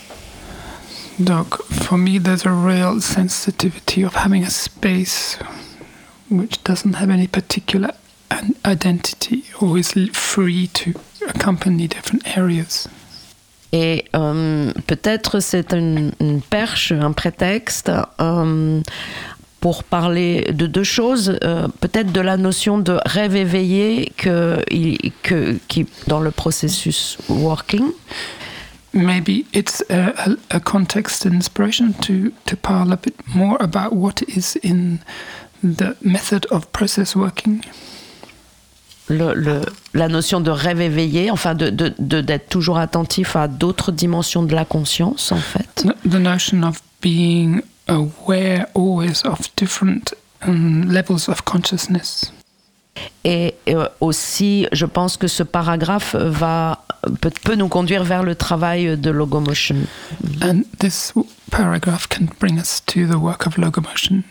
Donc, 1.19 1.55
for 1.71 1.97
me, 1.97 2.19
there's 2.19 2.45
a 2.45 2.51
real 2.51 2.99
sensitivity 2.99 4.03
of 4.03 4.15
having 4.15 4.43
a 4.43 4.49
space 4.49 5.37
which 6.29 6.61
doesn't 6.63 6.95
have 6.95 7.09
any 7.09 7.27
particular 7.27 7.91
identity 8.65 9.45
or 9.61 9.77
is 9.77 9.93
free 10.11 10.67
to 10.73 10.91
accompany 11.29 11.87
different 11.87 12.23
areas. 12.35 12.87
Et 13.71 14.05
euh, 14.15 14.71
peut-être 14.87 15.41
c'est 15.41 15.73
une, 15.73 16.11
une 16.21 16.41
perche, 16.41 16.91
un 16.91 17.11
prétexte 17.11 17.91
euh, 18.21 18.81
pour 19.65 19.83
parler 19.83 20.43
de 20.53 20.67
deux 20.67 20.83
choses. 20.83 21.39
Euh, 21.43 21.67
peut-être 21.81 22.11
de 22.11 22.21
la 22.21 22.37
notion 22.37 22.77
de 22.77 22.99
rêve 23.03 23.35
éveillé 23.35 24.11
que, 24.15 24.63
que, 25.23 25.57
qui 25.67 25.87
dans 26.05 26.19
le 26.19 26.29
processus 26.29 27.17
working. 27.29 27.85
Maybe 28.93 29.43
it's 29.55 29.83
a, 29.89 30.13
a, 30.29 30.57
a 30.57 30.59
context 30.59 31.25
and 31.25 31.31
inspiration 31.33 31.93
to, 32.03 32.31
to 32.45 32.55
parle 32.55 32.93
a 32.93 32.95
bit 32.95 33.15
more 33.33 33.57
about 33.59 33.91
what 33.95 34.21
is 34.27 34.55
in 34.63 34.99
the 35.63 35.95
method 36.03 36.45
of 36.51 36.67
process 36.67 37.15
working. 37.15 37.61
Le, 39.09 39.33
le- 39.33 39.65
la 39.95 40.07
notion 40.09 40.41
de 40.41 40.51
rêve 40.51 40.81
éveillé, 40.81 41.31
enfin 41.31 41.55
de, 41.55 41.71
de- 41.71 41.91
de- 41.97 42.21
d'être 42.21 42.49
toujours 42.49 42.77
attentif 42.77 43.35
à 43.35 43.47
d'autres 43.47 43.91
dimensions 43.91 44.43
de 44.43 44.53
la 44.53 44.63
conscience, 44.65 45.31
en 45.31 45.37
fait. 45.37 45.87
The 46.07 46.19
notion 46.19 46.61
of 46.61 46.83
being 47.01 47.61
aware 47.87 48.67
always 48.73 49.23
of 49.23 49.49
different 49.55 50.13
um, 50.41 50.89
levels 50.89 51.29
of 51.29 51.45
consciousness. 51.45 52.31
Et 53.25 53.55
euh, 53.67 53.89
aussi, 53.99 54.67
je 54.71 54.85
pense 54.85 55.17
que 55.17 55.27
ce 55.27 55.43
paragraphe 55.43 56.15
va 56.15 56.85
peut, 57.21 57.31
peut 57.43 57.55
nous 57.55 57.67
conduire 57.67 58.03
vers 58.03 58.23
le 58.23 58.35
travail 58.35 58.97
de 58.97 59.11
logomotion. 59.11 59.87
And 60.41 60.63
this 60.79 61.13
paragraph 61.51 62.07
can 62.07 62.27
bring 62.39 62.57
us 62.57 62.81
to 62.87 63.05
the 63.05 63.17
work 63.17 63.45
of 63.45 63.57
Logomotion. 63.57 64.23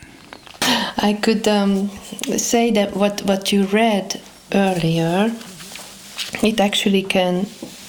I 0.99 1.12
could 1.12 1.47
um, 1.47 1.90
say 2.37 2.71
that 2.73 2.97
what, 2.97 3.23
what 3.27 3.53
you 3.53 3.64
read 3.64 4.21
earlier, 4.55 5.31
it 6.43 6.61
actually 6.61 7.03
can 7.03 7.47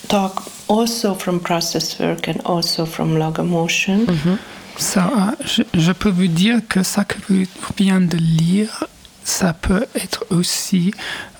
talk 0.07 0.43
also 0.67 1.13
from 1.13 1.39
process 1.39 1.99
work 1.99 2.27
and 2.27 2.41
also 2.45 2.85
from 2.85 3.15
logomotion. 3.15 4.39
Ça, 4.77 5.35
je, 5.45 5.63
je 5.73 5.91
peux 5.91 6.09
vous 6.09 6.27
dire 6.27 6.59
que 6.67 6.83
ça 6.83 7.03
que 7.05 7.15
vous 7.29 7.45
vient 7.77 8.01
de 8.01 8.17
lire, 8.17 8.85
ça 9.23 9.53
peut 9.53 9.85
être 9.95 10.25
aussi 10.29 10.93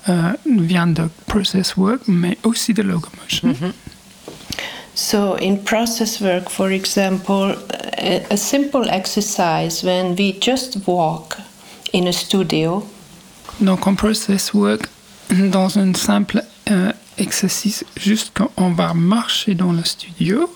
euh, 0.08 0.32
vient 0.46 0.86
de 0.86 1.08
process 1.26 1.76
work, 1.76 2.00
mais 2.08 2.38
aussi 2.42 2.72
de 2.72 2.82
locomotion. 2.82 3.54
So, 4.94 5.36
in 5.42 5.56
process 5.56 6.20
work, 6.20 6.48
for 6.48 6.70
example, 6.70 7.54
a, 7.98 8.32
a 8.32 8.36
simple 8.36 8.88
exercise 8.88 9.84
when 9.84 10.14
we 10.16 10.34
just 10.40 10.78
walk 10.86 11.36
in 11.92 12.06
a 12.06 12.12
studio, 12.12 12.82
Donc 13.60 13.86
en 13.86 13.94
process 13.94 14.52
work, 14.52 14.88
dans 15.30 15.78
un 15.78 15.94
simple 15.94 16.42
euh, 16.70 16.92
exercice, 17.18 17.84
juste 17.96 18.32
quand 18.34 18.50
on 18.56 18.70
va 18.70 18.94
marcher 18.94 19.54
dans 19.54 19.72
le 19.72 19.82
studio, 19.84 20.50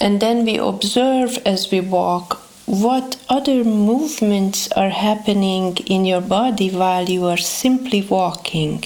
and 0.00 0.20
then 0.20 0.44
we 0.44 0.58
observe 0.58 1.38
as 1.44 1.70
we 1.70 1.80
walk 1.80 2.40
what 2.66 3.16
other 3.28 3.64
movements 3.64 4.68
are 4.72 4.90
happening 4.90 5.76
in 5.86 6.04
your 6.04 6.20
body 6.20 6.70
while 6.70 7.08
you 7.08 7.24
are 7.26 7.40
simply 7.40 8.02
walking. 8.08 8.84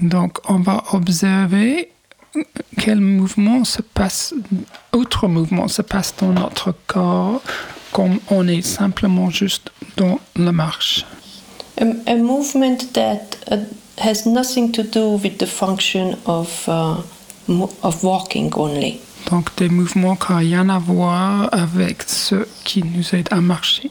donc 0.00 0.38
on 0.48 0.62
va 0.62 0.82
observer 0.92 1.88
quel 2.78 3.00
mouvement 3.00 3.64
se 3.64 3.82
passe, 3.82 4.34
autre 4.92 5.28
mouvement 5.28 5.68
se 5.68 5.82
passe 5.82 6.14
dans 6.18 6.32
notre 6.32 6.74
corps 6.86 7.42
comme 7.92 8.18
on 8.30 8.48
est 8.48 8.62
simplement 8.62 9.30
juste 9.30 9.70
dans 9.96 10.18
la 10.36 10.52
marche. 10.52 11.04
A, 11.80 11.84
a 12.06 12.16
movement 12.16 12.92
that 12.94 13.36
uh, 13.50 13.58
has 13.98 14.26
nothing 14.26 14.72
to 14.72 14.82
do 14.82 15.18
with 15.22 15.38
the 15.38 15.46
function 15.46 16.16
of, 16.26 16.64
uh, 16.68 16.96
of 17.48 18.02
walking 18.02 18.50
only. 18.56 19.00
Donc 19.30 19.54
des 19.56 19.68
mouvements 19.68 20.16
qui 20.16 20.32
n'ont 20.32 20.38
rien 20.38 20.68
à 20.68 20.78
voir 20.78 21.48
avec 21.52 22.02
ce 22.02 22.46
qui 22.64 22.82
nous 22.82 23.14
aide 23.14 23.28
à 23.30 23.40
marcher. 23.40 23.90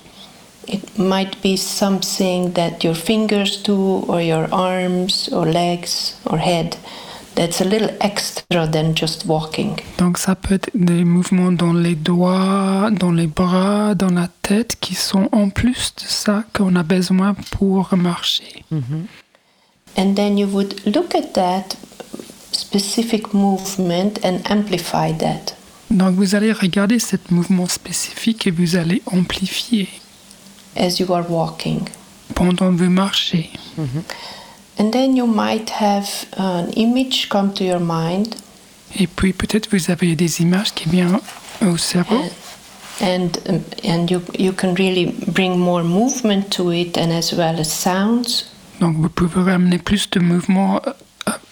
It 0.68 0.98
might 0.98 1.42
be 1.44 1.58
something 1.58 2.54
that 2.54 2.84
your 2.84 2.96
fingers 2.96 3.62
do, 3.64 4.06
or 4.08 4.22
your 4.22 4.48
arms, 4.52 5.30
or 5.34 5.46
legs, 5.46 6.16
or 6.26 6.38
head 6.38 6.76
that's 7.36 7.62
a 7.62 7.66
little 7.66 7.90
extra 8.00 8.68
than 8.68 8.94
just 8.96 9.26
walking. 9.26 9.76
Donc 9.98 10.18
ça 10.18 10.36
peut 10.36 10.56
être 10.56 10.70
des 10.76 11.04
mouvements 11.04 11.52
dans 11.52 11.74
les 11.74 11.96
doigts, 11.96 12.90
dans 12.92 13.12
les 13.12 13.28
bras, 13.28 13.96
dans 13.96 14.12
la 14.12 14.28
tête 14.42 14.78
qui 14.80 14.96
sont 14.96 15.30
en 15.32 15.50
plus 15.50 15.94
de 15.96 16.08
ça 16.08 16.44
qu'on 16.54 16.76
a 16.76 16.84
besoin 16.84 17.34
pour 17.52 17.90
marcher. 17.96 18.66
And 19.98 20.14
then 20.16 20.38
you 20.38 20.48
would 20.48 20.76
look 20.86 21.16
at 21.16 21.34
that 21.34 21.76
specific 22.52 23.34
movement 23.34 24.20
and 24.24 24.40
amplify 24.50 25.12
that. 25.18 25.56
Donc 25.90 26.16
vous 26.16 26.36
allez 26.36 26.52
regarder 26.54 27.00
ce 27.00 27.16
mouvement 27.30 27.68
spécifique 27.68 28.48
et 28.48 28.52
vous 28.52 28.76
allez 28.76 29.02
amplifier 29.12 29.90
as 30.78 31.00
you 31.00 31.14
are 31.14 31.30
walking. 31.30 31.82
pendant 32.36 32.72
que 32.76 32.84
vous 32.84 32.90
marchez. 32.90 33.50
And 34.80 34.92
then 34.92 35.16
you 35.18 35.28
might 35.28 35.70
have 35.82 36.08
an 36.38 36.68
image 36.76 37.28
come 37.30 37.52
to 37.54 37.64
your 37.64 37.80
mind, 37.82 38.36
Et 38.98 39.08
puis 39.08 39.34
peut-être 39.34 39.70
vous 39.72 39.92
avez 39.92 40.16
des 40.16 40.42
images 40.42 40.74
qui 40.74 40.90
viennent 40.90 41.20
au 41.62 41.78
cerveau. 41.78 42.22
and 43.02 43.30
um, 43.50 43.62
and 43.84 44.08
you 44.12 44.22
you 44.38 44.54
can 44.54 44.74
really 44.76 45.14
bring 45.28 45.58
more 45.58 45.84
movement 45.84 46.44
to 46.52 46.72
it, 46.72 46.98
and 46.98 47.12
as 47.12 47.34
well 47.34 47.60
as 47.60 47.66
sounds. 47.66 48.46
Donc 48.80 48.96
vous 48.98 49.10
pouvez 49.10 49.42
ramener 49.52 49.78
plus 49.78 50.10
de 50.10 50.20
mouvement 50.20 50.82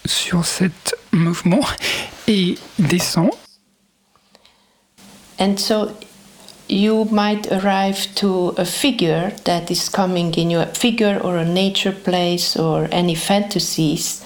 sur 0.04 0.44
cet 0.44 0.94
mouvement 1.12 1.64
et 2.26 2.56
des 2.78 2.98
sons. 2.98 3.30
And 5.38 5.56
so 5.58 5.92
you 6.68 7.06
might 7.10 7.50
arrive 7.50 8.14
to 8.16 8.54
a 8.58 8.64
figure 8.64 9.32
that 9.44 9.70
is 9.70 9.88
coming 9.88 10.32
in 10.36 10.50
your 10.50 10.66
figure 10.66 11.18
or 11.22 11.36
a 11.36 11.44
nature 11.44 11.92
place 11.92 12.56
or 12.56 12.88
any 12.92 13.14
fantasies, 13.14 14.22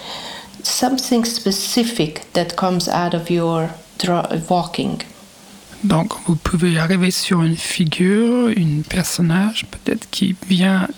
something 0.62 1.24
specific 1.24 2.32
that 2.32 2.56
comes 2.56 2.88
out 2.88 3.14
of 3.14 3.30
your 3.30 3.70
walking. 4.48 5.02
Donc 5.84 6.12
vous 6.26 6.36
pouvez 6.36 6.78
arriver 6.78 7.10
sur 7.10 7.42
une 7.42 7.56
figure, 7.56 8.48
une 8.48 8.82
personnage 8.82 9.66
peut-être 9.66 10.08
qui 10.10 10.34
vient 10.48 10.88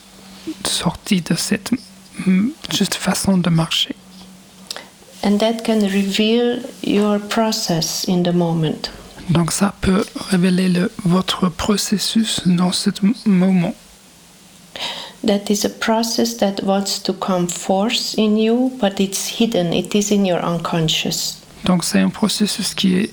sortir 0.64 1.22
de 1.28 1.34
cette 1.36 1.70
juste 2.72 2.94
façon 2.94 3.38
de 3.38 3.50
marcher. 3.50 3.94
And 5.26 5.40
that 5.40 5.64
can 5.64 5.80
reveal 5.80 6.60
your 6.82 7.18
process 7.18 8.04
in 8.06 8.22
the 8.22 8.32
moment. 8.32 8.90
Donc 9.28 9.50
ça 9.50 9.74
peut 9.80 10.04
révéler 10.30 10.68
le, 10.68 10.92
votre 11.04 11.48
processus 11.48 12.42
dans 12.46 12.70
ce 12.70 12.90
moment. 13.24 13.74
That 15.26 15.50
is 15.50 15.66
a 15.66 15.68
process 15.68 16.36
that 16.36 16.62
wants 16.62 17.00
to 17.02 17.12
come 17.12 17.48
forth 17.48 18.14
in 18.16 18.36
you, 18.36 18.70
but 18.80 19.00
it's 19.00 19.40
hidden, 19.40 19.72
it 19.72 19.96
is 19.96 20.12
in 20.12 20.24
your 20.24 20.38
unconscious. 20.44 21.38
Donc 21.64 21.82
c'est 21.82 21.98
un 21.98 22.10
processus 22.10 22.72
qui 22.72 22.94
est 22.94 23.10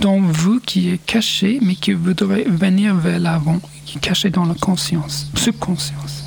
dans 0.00 0.20
vous, 0.20 0.60
qui 0.60 0.90
est 0.90 0.98
caché, 1.06 1.60
mais 1.62 1.76
qui 1.76 1.94
voudrait 1.94 2.44
venir 2.44 2.94
vers 2.94 3.18
l'avant, 3.18 3.58
qui 3.86 3.96
est 3.96 4.00
caché 4.02 4.28
dans 4.28 4.44
la 4.44 4.54
conscience, 4.54 5.28
subconscience. 5.34 6.24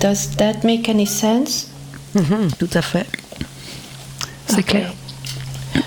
Does 0.00 0.34
that 0.38 0.64
make 0.64 0.88
any 0.88 1.06
sense? 1.06 1.68
Mhm, 2.16 2.50
tout 2.58 2.70
à 2.74 2.82
fait. 2.82 3.06
C'est 4.54 4.60
Okay. 4.60 4.80
clair. 4.80 4.92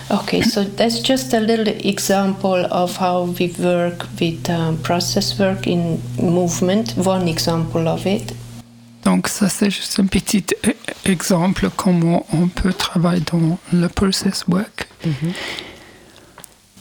Okay, 0.10 0.42
so 0.42 0.64
that's 0.64 1.02
just 1.04 1.34
a 1.34 1.40
little 1.40 1.68
example 1.84 2.66
of 2.72 2.98
how 3.00 3.26
we 3.40 3.54
work 3.60 4.06
with 4.20 4.50
um, 4.50 4.78
process 4.78 5.38
work 5.40 5.68
in 5.68 6.00
movement. 6.20 6.96
One 6.98 7.28
example 7.28 7.88
of 7.88 8.06
it. 8.06 8.34
Donc 9.04 9.28
ça 9.28 9.48
c'est 9.50 9.70
juste 9.70 10.00
un 10.00 10.08
petit 10.08 10.44
e- 10.66 10.74
exemple 11.06 11.70
comment 11.76 12.26
on 12.34 12.48
peut 12.48 12.74
travailler 12.74 13.22
dans 13.32 13.60
le 13.72 13.88
process 13.88 14.46
work. 14.48 14.88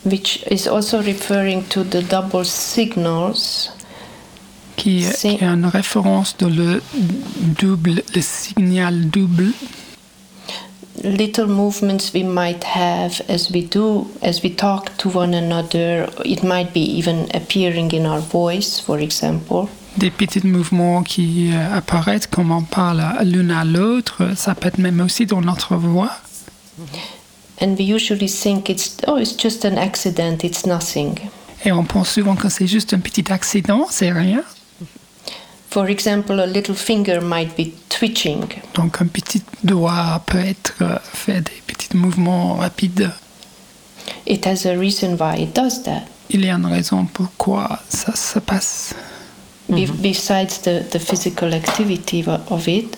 which 0.04 0.42
is 0.50 0.66
also 0.66 1.00
referring 1.02 1.62
to 1.68 1.82
the 1.84 2.02
double 2.02 2.44
signals. 2.44 3.70
qui, 4.76 5.04
est 5.04 5.40
une 5.40 5.66
référence 5.66 6.36
de 6.38 6.46
le 6.46 6.82
double, 7.60 8.02
le 8.14 8.20
signal 8.22 9.08
double, 9.08 9.52
Little 11.02 11.46
movements 11.46 12.12
we 12.12 12.22
might 12.22 12.64
have 12.64 13.20
as 13.28 13.50
we 13.50 13.62
do, 13.66 14.06
as 14.22 14.42
we 14.42 14.50
talk 14.50 14.96
to 14.98 15.08
one 15.08 15.34
another. 15.34 16.08
It 16.24 16.44
might 16.44 16.72
be 16.72 16.80
even 16.98 17.28
appearing 17.34 17.92
in 17.92 18.06
our 18.06 18.20
voice, 18.20 18.80
for 18.80 18.98
example. 18.98 19.68
des 19.96 20.10
petits 20.10 20.44
mouvements 20.44 21.02
qui 21.02 21.52
euh, 21.52 21.76
apparaissent 21.76 22.26
comme 22.26 22.50
on 22.50 22.62
parle 22.62 23.02
l'une 23.24 23.50
à 23.50 23.64
l'autre. 23.64 24.30
Ça 24.36 24.54
peut 24.54 24.68
être 24.68 24.78
même 24.78 25.00
aussi 25.00 25.26
dans 25.26 25.40
notre 25.40 25.76
voix. 25.76 26.10
And 27.60 27.76
we 27.78 27.88
usually 27.88 28.28
think 28.28 28.68
it's, 28.68 28.96
oh, 29.06 29.16
it's 29.16 29.36
just 29.36 29.64
an 29.64 29.76
accident, 29.78 30.42
it's 30.42 30.66
nothing. 30.66 31.18
Et 31.64 31.72
on 31.72 31.84
pense 31.84 32.10
souvent 32.10 32.34
que 32.34 32.48
c'est 32.48 32.66
juste 32.66 32.92
un 32.92 32.98
petit 32.98 33.32
accident, 33.32 33.86
c'est 33.88 34.10
rien. 34.10 34.42
For 35.74 35.90
example, 35.90 36.38
a 36.40 36.46
little 36.46 36.76
finger 36.76 37.20
might 37.20 37.56
be 37.56 37.72
twitching. 37.88 38.44
Donc 38.74 39.02
un 39.02 39.06
petit 39.06 39.42
doigt 39.64 40.22
peut 40.24 40.38
être 40.38 40.74
euh, 40.82 40.96
fait 41.12 41.40
des 41.40 41.62
petits 41.66 41.96
mouvements 41.96 42.54
rapides. 42.54 43.10
It 44.24 44.46
has 44.46 44.64
a 44.66 44.76
reason 44.78 45.16
why 45.18 45.42
it 45.42 45.52
does 45.56 45.82
that. 45.82 46.02
Il 46.30 46.44
y 46.44 46.48
a 46.48 46.54
une 46.54 46.66
raison 46.66 47.06
pourquoi 47.12 47.80
ça 47.88 48.14
se 48.14 48.38
passe. 48.38 48.94
Be- 49.68 49.90
besides 50.00 50.60
the, 50.62 50.88
the 50.90 51.00
physical 51.00 51.52
activity 51.52 52.22
of- 52.24 52.52
of 52.52 52.68
it, 52.68 52.96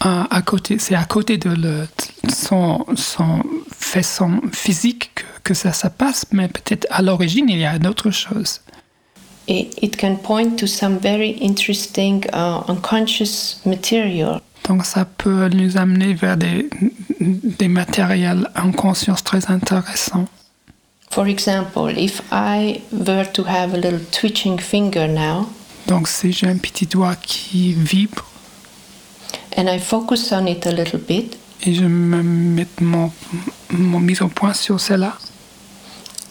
À, 0.00 0.26
à 0.30 0.42
côté, 0.42 0.78
c'est 0.78 0.94
à 0.96 1.04
côté 1.04 1.38
de 1.38 1.48
le, 1.48 1.88
son, 2.30 2.84
son 2.96 3.40
façon 3.74 4.42
physique 4.52 5.10
que, 5.14 5.22
que 5.44 5.54
ça 5.54 5.72
se 5.72 5.86
passe, 5.86 6.26
mais 6.32 6.48
peut-être 6.48 6.86
à 6.90 7.00
l'origine 7.00 7.48
il 7.48 7.60
y 7.60 7.64
a 7.64 7.78
d'autres 7.78 8.10
choses. 8.10 8.60
It, 9.46 9.82
it 9.82 9.96
can 9.96 10.16
point 10.16 10.58
to 10.58 10.66
some 10.66 10.98
very 10.98 11.30
interesting 11.40 12.24
uh, 12.32 12.62
unconscious 12.68 13.60
material. 13.64 14.40
Donc 14.68 14.84
ça 14.84 15.04
peut 15.04 15.48
nous 15.48 15.76
amener 15.76 16.14
vers 16.14 16.36
des, 16.36 16.70
des 17.20 17.68
matériels 17.68 18.48
en 18.56 18.70
conscience 18.72 19.24
très 19.24 19.50
intéressants. 19.50 20.28
For 21.10 21.26
example, 21.26 21.98
if 21.98 22.22
I 22.30 22.80
were 22.92 23.30
to 23.32 23.44
have 23.44 23.74
a 23.74 23.76
little 23.76 24.00
twitching 24.12 24.58
finger 24.58 25.08
now, 25.08 25.48
Donc 25.88 26.08
si 26.08 26.32
j'ai 26.32 26.46
un 26.46 26.58
petit 26.58 26.86
doigt 26.86 27.16
qui 27.16 27.74
vibre 27.74 28.24
and 29.56 29.68
I 29.68 29.78
focus 29.78 30.32
on 30.32 30.46
it 30.46 30.64
a 30.66 30.70
little 30.70 31.00
bit, 31.00 31.36
et 31.64 31.74
je 31.74 31.84
me 31.84 32.22
mets 32.22 32.66
mon, 32.80 33.10
mon 33.70 34.00
mise 34.00 34.22
au 34.22 34.28
point 34.28 34.54
sur 34.54 34.80
cela, 34.80 35.18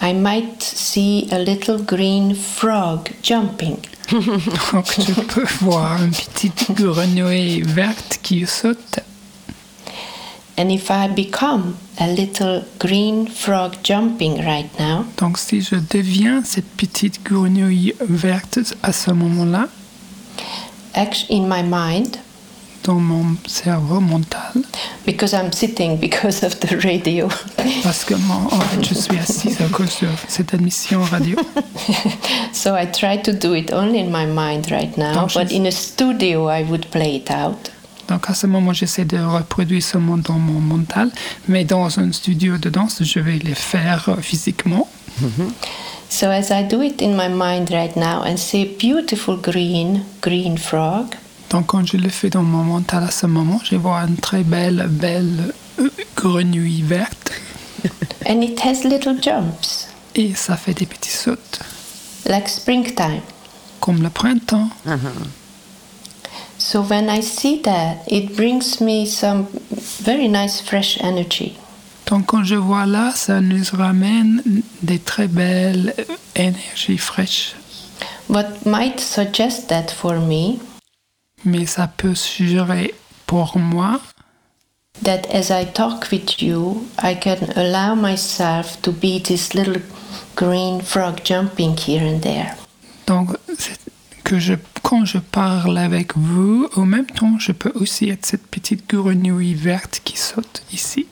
I 0.01 0.13
might 0.13 0.61
see 0.63 1.27
a 1.31 1.37
little 1.39 1.77
green 1.77 2.33
frog 2.35 3.09
jumping. 3.21 3.77
donc 4.11 4.99
je 4.99 5.13
peux 5.21 5.45
voir 5.61 6.01
une 6.03 6.11
petite 6.11 6.71
grenouille 6.71 7.61
verte 7.61 8.19
qui 8.23 8.45
saute. 8.47 8.99
And 10.57 10.69
if 10.69 10.89
I 10.89 11.07
become 11.07 11.75
a 11.99 12.07
little 12.07 12.63
green 12.79 13.27
frog 13.27 13.75
jumping 13.83 14.43
right 14.43 14.69
now, 14.79 15.05
Donc 15.17 15.37
si 15.37 15.61
je 15.61 15.75
deviens 15.75 16.43
cette 16.43 16.67
petite 16.75 17.23
grenouille 17.23 17.93
verte 18.01 18.59
à 18.83 18.91
ce 18.91 19.11
moment-là, 19.11 19.67
act- 20.93 21.25
in 21.29 21.47
my 21.47 21.63
mind, 21.63 22.17
dans 22.83 22.95
mon 22.95 23.35
cerveau 23.47 23.99
mental, 23.99 24.63
because 25.05 25.33
I'm 25.33 25.51
sitting 25.51 25.97
because 25.97 26.43
of 26.43 26.59
the 26.59 26.83
radio, 26.83 27.27
parce 27.83 28.03
que 28.03 28.15
moi, 28.15 28.37
en 28.51 28.59
fait, 28.59 28.83
je 28.83 28.93
suis 28.93 29.17
assise 29.17 29.61
à 29.61 29.65
cause 29.65 29.99
de 30.01 30.07
cette 30.27 30.53
émission 30.53 31.01
radio. 31.03 31.37
so 32.53 32.75
I 32.75 32.85
try 32.85 33.21
to 33.21 33.31
do 33.33 33.53
it 33.53 33.71
only 33.71 33.99
in 33.99 34.11
my 34.11 34.25
mind 34.25 34.71
right 34.71 34.95
now, 34.97 35.27
you 35.27 35.27
but 35.33 35.51
in 35.51 35.65
a 35.65 35.71
studio 35.71 36.47
I 36.49 36.63
would 36.63 36.87
play 36.87 37.15
it 37.15 37.29
out. 37.31 37.71
Donc 38.07 38.29
à 38.29 38.33
ce 38.33 38.45
moment, 38.45 38.73
j'essaie 38.73 39.05
de 39.05 39.17
reproduire 39.17 39.81
ce 39.81 39.97
monde 39.97 40.23
dans 40.23 40.39
mon 40.39 40.59
mental, 40.59 41.09
mais 41.47 41.63
dans 41.63 41.97
un 41.97 42.11
studio 42.11 42.57
de 42.57 42.69
danse, 42.69 43.03
je 43.03 43.19
vais 43.19 43.39
les 43.39 43.55
faire 43.55 44.17
physiquement. 44.21 44.87
So 46.09 46.27
as 46.27 46.51
I 46.51 46.63
do 46.63 46.81
it 46.81 47.01
in 47.01 47.15
my 47.15 47.29
mind 47.29 47.71
right 47.71 47.95
now 47.95 48.21
and 48.21 48.37
see 48.37 48.63
a 48.63 48.77
beautiful 48.77 49.37
green, 49.37 50.03
green 50.19 50.57
frog, 50.57 51.15
Donc 51.51 51.67
quand 51.67 51.85
je 51.85 51.97
le 51.97 52.07
fais 52.09 52.29
dans 52.29 52.43
mon 52.43 52.63
mental 52.63 53.03
à 53.03 53.11
ce 53.11 53.27
moment, 53.27 53.59
je 53.63 53.75
vois 53.75 53.99
une 54.07 54.15
très 54.15 54.43
belle, 54.43 54.87
belle 54.89 55.53
euh, 55.79 55.89
grenouille 56.15 56.81
verte 56.81 57.31
and 58.27 58.41
it 58.41 58.59
has 58.63 58.83
little 58.85 59.21
jumps, 59.21 59.87
et 60.15 60.33
ça 60.33 60.55
fait 60.55 60.73
des 60.73 60.85
petits 60.85 61.11
sauts, 61.11 61.35
like 62.25 62.47
springtime. 62.47 63.21
comme 63.81 64.01
le 64.01 64.09
printemps. 64.09 64.69
So 66.57 66.83
when 66.83 67.09
I 67.09 67.21
see 67.21 67.59
that, 67.63 68.03
it 68.07 68.35
brings 68.35 68.79
me 68.79 69.05
some 69.05 69.47
very 70.01 70.29
nice 70.29 70.61
fresh 70.61 70.99
energy. 71.01 71.57
Donc 72.05 72.27
quand 72.27 72.43
je 72.43 72.55
vois 72.55 72.85
là, 72.85 73.11
ça 73.15 73.41
nous 73.41 73.63
ramène 73.73 74.41
des 74.83 74.99
très 74.99 75.27
belles 75.27 75.93
euh, 75.97 76.03
énergies 76.35 76.97
fraîches. 76.97 77.55
What 78.29 78.65
might 78.65 78.99
suggest 78.99 79.67
that 79.69 79.87
for 79.89 80.19
me, 80.19 80.59
Mais 81.45 81.65
ça 81.65 81.87
peut 81.87 82.15
suggérer 82.15 82.93
pour 83.25 83.57
moi 83.57 83.99
that 85.01 85.27
as 85.33 85.49
I 85.49 85.65
talk 85.65 86.11
with 86.11 86.41
you, 86.41 86.87
I 86.99 87.15
can 87.15 87.51
allow 87.55 87.95
myself 87.95 88.81
to 88.83 88.91
be 88.91 89.19
this 89.19 89.53
little 89.53 89.81
green 90.35 90.81
frog 90.81 91.23
jumping 91.23 91.75
here 91.77 92.03
and 92.03 92.21
there. 92.21 92.55
Donc, 93.07 93.35
que 94.23 94.39
je, 94.39 94.53
quand 94.83 95.05
je 95.05 95.17
parle 95.17 95.77
avec 95.77 96.15
vous, 96.15 96.69
au 96.75 96.85
même 96.85 97.07
temps, 97.07 97.37
je 97.39 97.51
peux 97.51 97.71
aussi 97.75 98.09
être 98.09 98.25
cette 98.25 98.47
petite 98.47 98.87
grenouille 98.87 99.55
verte 99.55 100.01
qui 100.03 100.17
saute 100.17 100.63
ici. 100.71 101.07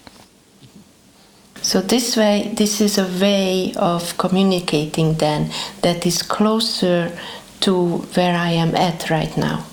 So 1.62 1.82
this 1.82 2.16
way, 2.16 2.54
this 2.56 2.80
is 2.80 2.98
a 2.98 3.08
way 3.20 3.74
of 3.76 4.16
communicating 4.18 5.18
then 5.18 5.50
that 5.82 6.06
is 6.06 6.24
closer 6.24 7.12
to 7.60 8.06
where 8.16 8.34
I 8.34 8.54
am 8.54 8.74
at 8.76 9.10
right 9.10 9.36
now. 9.36 9.66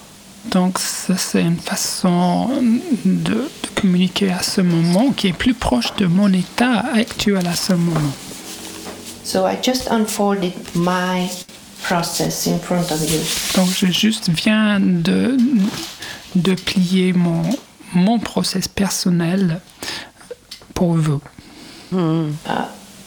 Donc, 0.50 0.78
ça, 0.78 1.16
c'est 1.16 1.42
une 1.42 1.58
façon 1.58 2.48
de, 3.04 3.34
de 3.34 3.80
communiquer 3.80 4.30
à 4.30 4.42
ce 4.42 4.60
moment 4.60 5.10
qui 5.10 5.28
est 5.28 5.32
plus 5.32 5.54
proche 5.54 5.94
de 5.96 6.06
mon 6.06 6.32
état 6.32 6.84
actuel 6.94 7.46
à 7.46 7.54
ce 7.54 7.72
moment. 7.72 8.12
So 9.24 9.46
I 9.46 9.56
just 9.60 9.88
unfolded 9.90 10.52
my 10.74 11.28
process 11.82 12.46
in 12.46 12.58
front 12.58 12.90
of 12.92 13.02
you. 13.02 13.20
Donc, 13.56 13.68
je 13.76 13.86
juste 13.86 14.28
viens 14.30 14.78
de, 14.80 15.36
de 16.36 16.54
plier 16.54 17.12
mon, 17.12 17.42
mon 17.92 18.18
process 18.18 18.68
personnel 18.68 19.60
pour 20.74 20.94
vous. 20.94 21.20
Uh, 21.92 22.28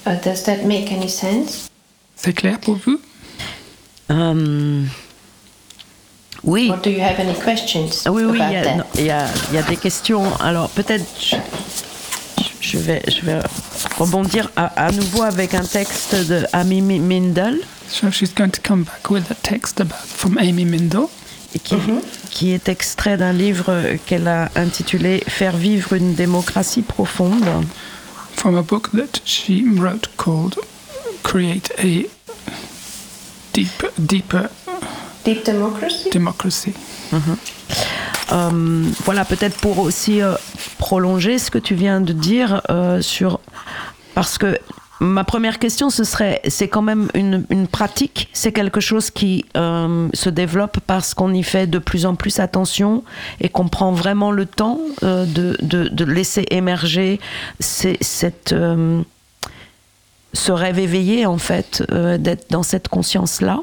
uh, 0.06 0.15
does 0.23 0.43
that 0.43 0.65
make 0.65 0.91
any 0.91 1.10
sense? 1.10 1.69
C'est 2.15 2.34
clair 2.34 2.60
pour 2.60 2.75
vous? 2.75 2.99
Euh, 4.12 4.84
oui. 6.43 6.69
Or 6.71 6.78
do 6.78 6.89
you 6.89 7.02
have 7.02 7.19
any 7.19 7.34
questions 7.34 8.04
Ah 8.06 8.12
Oui, 8.12 8.23
oui, 8.23 8.39
il 8.95 9.02
y, 9.04 9.06
y 9.08 9.10
a- 9.12 9.28
y 9.54 9.58
a 9.58 9.62
des 9.63 9.78
questions. 9.78 10.23
Alors 10.39 10.69
peut-être 10.69 11.06
je, 11.19 11.36
je 12.62 12.78
vais, 12.78 13.02
je 13.08 13.21
vais 13.25 13.39
rebondir 13.97 14.49
à, 14.56 14.65
à 14.88 14.91
nouveau 14.91 15.23
avec 15.23 15.54
un 15.54 15.63
texte 15.63 16.15
de 16.15 16.45
Amy 16.54 16.82
Mi- 16.82 16.99
Mindel 16.99 17.60
So 17.89 18.12
she's 18.12 18.34
going 18.36 18.52
to 18.52 18.62
come 18.63 18.84
back 18.84 19.10
with 19.10 19.32
a 19.32 19.36
text 19.36 19.82
about, 19.82 19.95
from 20.06 20.38
Amy 20.38 20.63
Mindel. 20.65 21.08
qui, 21.63 21.75
qui 22.30 22.52
est 22.52 22.69
extrait 22.69 23.17
d'un 23.17 23.34
livre 23.34 23.73
qu'elle 24.06 24.28
a 24.28 24.49
intitulé 24.56 25.23
Faire 25.28 25.58
vivre 25.58 25.93
une 25.93 26.13
démocratie 26.13 26.84
profonde. 26.84 27.43
from 28.36 28.56
a 28.56 28.62
book 28.62 28.89
that 28.93 29.19
she 29.25 29.63
wrote 29.75 30.08
called 30.17 30.56
Create 31.23 31.71
a 31.80 32.06
Deep, 33.54 33.84
Deeper 33.97 34.49
Deep 35.25 35.45
democracy? 35.45 36.10
Democracy. 36.12 36.73
Euh, 38.32 38.84
voilà, 39.05 39.25
peut-être 39.25 39.58
pour 39.58 39.79
aussi 39.79 40.21
euh, 40.21 40.34
prolonger 40.77 41.39
ce 41.39 41.49
que 41.49 41.58
tu 41.58 41.75
viens 41.75 42.01
de 42.01 42.13
dire 42.13 42.62
euh, 42.69 43.01
sur 43.01 43.39
parce 44.13 44.38
que 44.38 44.58
ma 44.99 45.23
première 45.23 45.60
question, 45.60 45.89
ce 45.89 46.03
serait, 46.03 46.41
c'est 46.47 46.67
quand 46.67 46.82
même 46.82 47.10
une, 47.13 47.45
une 47.49 47.67
pratique, 47.67 48.29
c'est 48.34 48.51
quelque 48.51 48.82
chose 48.82 49.12
qui 49.12 49.45
se 49.55 50.29
développe 50.29 50.79
parce 50.86 51.13
qu'on 51.13 51.34
y 51.34 51.43
fait 51.43 51.67
de 51.67 51.79
plus 51.79 52.05
en 52.05 52.15
plus 52.15 52.39
attention 52.39 53.03
et 53.39 53.47
qu'on 53.47 53.69
prend 53.69 53.93
vraiment 53.93 54.32
le 54.32 54.45
temps 54.45 54.77
de, 55.01 55.55
de, 55.62 56.03
laisser 56.03 56.45
émerger 56.51 57.21
cette, 57.62 58.53
ce 60.34 60.51
rêve 60.51 60.79
éveillé, 60.79 61.25
en 61.25 61.38
fait, 61.38 61.82
d'être 62.19 62.51
dans 62.51 62.63
cette 62.63 62.89
conscience-là. 62.89 63.62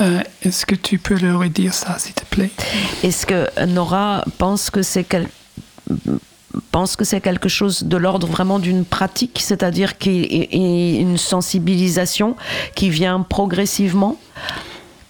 Euh, 0.00 0.22
Est-ce 0.42 0.64
que 0.64 0.74
tu 0.74 0.98
peux 0.98 1.16
le 1.16 1.36
redire 1.36 1.74
ça, 1.74 1.98
s'il 1.98 2.14
te 2.14 2.24
plaît? 2.24 2.50
Est-ce 3.02 3.26
que 3.26 3.64
Nora 3.66 4.24
pense 4.38 4.70
que 4.70 4.82
c'est 4.82 5.04
quel- 5.04 5.28
pense 6.70 6.96
que 6.96 7.04
c'est 7.04 7.20
quelque 7.20 7.48
chose 7.48 7.82
de 7.84 7.96
l'ordre 7.96 8.26
vraiment 8.26 8.58
d'une 8.60 8.84
pratique, 8.84 9.40
c'est-à-dire 9.42 9.98
qu'il 9.98 10.24
y 10.24 10.96
a 10.96 11.00
une 11.00 11.18
sensibilisation 11.18 12.36
qui 12.74 12.90
vient 12.90 13.20
progressivement? 13.22 14.16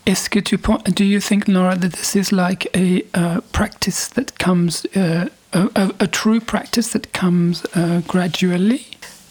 Est-ce 0.06 0.30
que 0.30 0.38
tu 0.40 0.56
penses, 0.56 0.82
do 0.96 1.04
you 1.04 1.20
think, 1.20 1.48
Nora, 1.48 1.76
that 1.76 1.90
this 1.90 2.14
is 2.14 2.32
like 2.32 2.70
a 2.74 3.02
uh, 3.14 3.40
practice 3.52 4.08
that 4.14 4.38
comes, 4.42 4.86
uh, 4.96 5.26
a, 5.52 5.64
a, 5.74 5.88
a 6.00 6.06
true 6.06 6.40
practice 6.40 6.90
that 6.92 7.12
comes 7.12 7.62
uh, 7.76 8.00
gradually? 8.06 8.86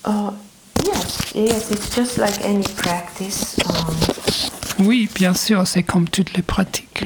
Uh, 0.06 0.32
yes, 0.86 1.34
yes, 1.34 1.72
it's 1.72 1.96
just 1.96 2.20
like 2.20 2.40
any 2.46 2.64
practice. 2.76 3.58
Um, 3.68 3.96
Oui, 4.80 5.10
bien 5.16 5.34
sûr, 5.34 5.66
c'est 5.66 5.84
comme 5.84 6.08
toutes 6.08 6.34
les 6.36 6.44
pratiques. 6.44 7.06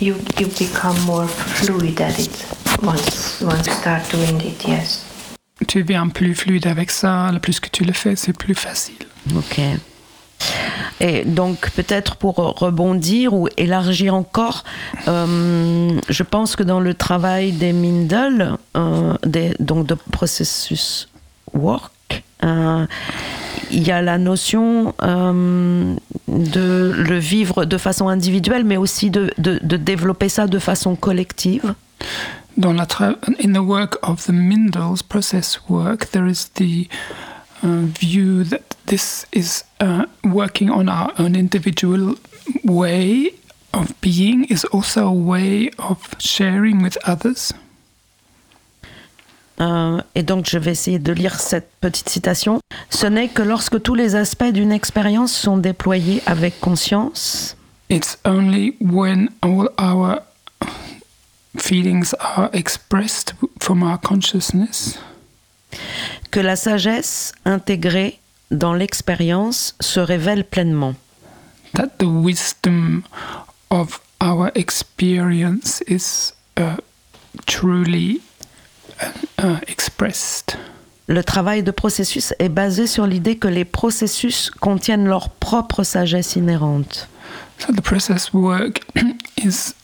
you, 0.00 0.14
you 0.14 0.14
you 0.40 0.48
become 0.58 0.98
more 1.06 1.28
fluid 1.28 2.00
at 2.00 2.18
it 2.18 2.46
once 2.82 3.40
once 3.42 3.66
you 3.66 3.72
start 3.72 4.02
doing 4.10 4.40
it. 4.40 4.66
Yes. 4.66 5.04
Tu 5.68 5.82
deviens 5.82 6.08
plus 6.08 6.34
fluide 6.34 6.66
avec 6.66 6.90
ça, 6.90 7.30
le 7.32 7.38
plus 7.38 7.60
que 7.60 7.68
tu 7.68 7.84
le 7.84 7.92
fais, 7.92 8.16
c'est 8.16 8.36
plus 8.36 8.54
facile. 8.54 8.96
Ok. 9.36 9.60
Et 11.00 11.24
donc 11.24 11.70
peut-être 11.70 12.16
pour 12.16 12.34
rebondir 12.36 13.32
ou 13.32 13.48
élargir 13.56 14.14
encore, 14.14 14.64
euh, 15.06 16.00
je 16.08 16.22
pense 16.24 16.56
que 16.56 16.64
dans 16.64 16.80
le 16.80 16.94
travail 16.94 17.52
des 17.52 17.72
Mindel, 17.72 18.56
euh, 18.76 19.14
des, 19.24 19.54
donc 19.60 19.86
de 19.86 19.94
processus 19.94 21.08
work, 21.54 21.92
il 22.42 23.86
y 23.86 23.90
a 23.90 24.02
la 24.02 24.18
notion 24.18 24.94
euh, 25.02 25.94
de 26.28 26.92
le 26.96 27.18
vivre 27.18 27.64
de 27.64 27.78
façon 27.78 28.08
individuelle, 28.08 28.64
mais 28.64 28.76
aussi 28.76 29.10
de, 29.10 29.32
développer 29.38 30.28
ça 30.28 30.46
de 30.46 30.58
façon 30.58 30.94
collective. 30.94 31.74
In 32.62 33.54
the 33.54 33.58
work 33.58 33.96
of 34.02 34.26
the 34.26 34.32
Mindels 34.32 35.02
process 35.02 35.58
work, 35.68 36.10
there 36.10 36.28
is 36.28 36.50
the 36.56 36.86
uh, 37.62 37.86
view 37.98 38.44
that 38.44 38.76
this 38.86 39.26
is 39.32 39.64
uh, 39.80 40.04
working 40.22 40.68
on 40.68 40.88
our 40.88 41.12
own 41.18 41.34
individual 41.34 42.16
way 42.64 43.32
of 43.72 43.94
being 44.02 44.44
is 44.50 44.64
also 44.66 45.06
a 45.06 45.12
way 45.12 45.70
of 45.78 46.14
sharing 46.18 46.82
with 46.82 46.98
others. 47.04 47.54
Euh, 49.62 50.00
et 50.16 50.22
donc 50.24 50.46
je 50.48 50.58
vais 50.58 50.72
essayer 50.72 50.98
de 50.98 51.12
lire 51.12 51.38
cette 51.38 51.70
petite 51.80 52.08
citation. 52.08 52.58
Ce 52.90 53.06
n'est 53.06 53.28
que 53.28 53.42
lorsque 53.42 53.80
tous 53.80 53.94
les 53.94 54.16
aspects 54.16 54.50
d'une 54.52 54.72
expérience 54.72 55.32
sont 55.32 55.56
déployés 55.56 56.22
avec 56.26 56.58
conscience 56.60 57.56
It's 57.88 58.18
only 58.24 58.74
when 58.80 59.28
all 59.42 59.68
our 59.78 60.20
feelings 61.58 62.14
are 62.18 62.48
expressed 62.52 63.34
from 63.60 63.82
our 63.82 64.00
consciousness 64.00 64.98
que 66.30 66.40
la 66.40 66.56
sagesse 66.56 67.32
intégrée 67.44 68.18
dans 68.50 68.72
l'expérience 68.74 69.74
se 69.80 70.00
révèle 70.00 70.44
pleinement. 70.44 70.94
that 71.74 71.98
the 71.98 72.06
wisdom 72.06 73.02
of 73.70 74.00
our 74.20 74.50
experience 74.54 75.82
is 75.86 76.32
uh, 76.58 76.76
truly 77.46 78.20
expressed. 79.66 80.56
Le 81.08 81.22
travail 81.24 81.62
de 81.62 81.70
processus 81.72 82.32
est 82.38 82.48
basé 82.48 82.86
sur 82.86 83.06
l'idée 83.06 83.36
que 83.36 83.48
les 83.48 83.64
processus 83.64 84.50
contiennent 84.50 85.06
leur 85.06 85.30
propre 85.30 85.82
sagesse 85.82 86.36
inhérente. 86.36 87.08
So 87.58 87.72
the 87.72 87.80
process 87.82 88.32
work 88.32 88.80
is 89.36 89.74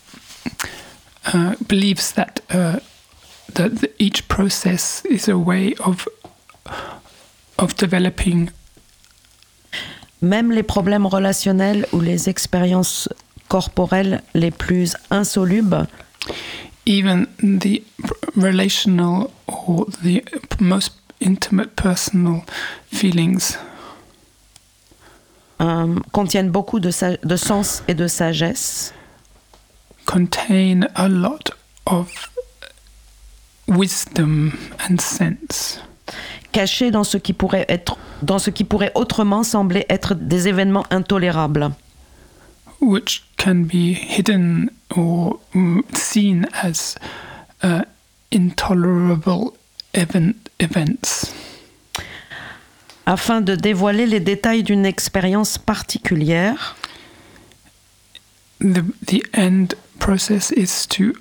uh, 1.35 1.53
believes 1.69 2.13
that 2.15 2.41
uh, 2.53 2.79
that 3.55 3.71
the- 3.81 3.91
each 3.99 4.27
process 4.29 5.03
is 5.11 5.29
a 5.29 5.37
way 5.37 5.75
of 5.81 6.09
of 7.59 7.75
developing 7.77 8.51
Même 10.21 10.51
les 10.51 10.65
problèmes 10.65 11.07
relationnels 11.07 11.87
ou 11.93 12.01
les 12.01 12.29
expériences 12.29 13.09
corporelles 13.49 14.21
les 14.35 14.51
plus 14.51 14.97
insolubles 15.11 15.87
even 16.89 17.27
the 17.43 17.83
relational 18.37 19.31
or 19.47 19.87
the 20.03 20.23
most 20.59 20.95
intimate 21.21 21.77
personal 21.77 22.43
feelings? 22.91 23.59
Euh, 25.61 25.97
contiennent 26.13 26.51
beaucoup 26.51 26.81
de, 26.81 26.91
de 27.27 27.37
sens 27.37 27.83
et 27.89 27.95
de 27.95 28.07
sagesse. 28.07 28.95
contain 30.09 30.89
a 30.95 31.07
lot 31.07 31.51
of 31.85 32.31
wisdom 33.69 34.53
and 34.89 34.99
sense 34.99 35.81
cachés 36.51 36.91
dans 36.91 37.05
ce 37.05 37.19
qui 37.19 37.35
pourrait 37.35 37.67
être 37.69 37.99
dans 38.23 38.39
ce 38.39 38.49
qui 38.49 38.65
pourrait 38.65 38.93
autrement 38.95 39.43
sembler 39.43 39.85
être 39.91 40.15
des 40.15 40.49
événements 40.49 40.87
intolérables. 40.91 41.71
Which 42.81 43.23
can 43.37 43.65
be 43.65 43.93
hidden 43.93 44.71
or 44.97 45.39
mm, 45.55 45.83
seen 45.97 46.47
as 46.63 46.97
uh, 47.63 47.83
intolerable 48.31 49.57
event, 49.95 50.49
events. 50.61 51.33
Afin 53.07 53.41
de 53.41 53.55
dévoiler 53.55 54.07
les 54.07 54.21
détails 54.21 54.63
d'une 54.63 54.85
expérience 54.85 55.57
particulière, 55.57 56.77
the, 58.61 58.85
the 59.07 59.25
end 59.33 59.75
process 59.99 60.51
is 60.53 60.87
to 60.87 61.15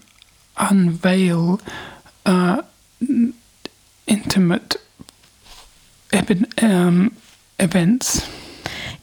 unveil 0.57 1.59
uh, 2.25 2.61
intimate 4.07 4.77
um, 6.61 7.11
events 7.59 8.27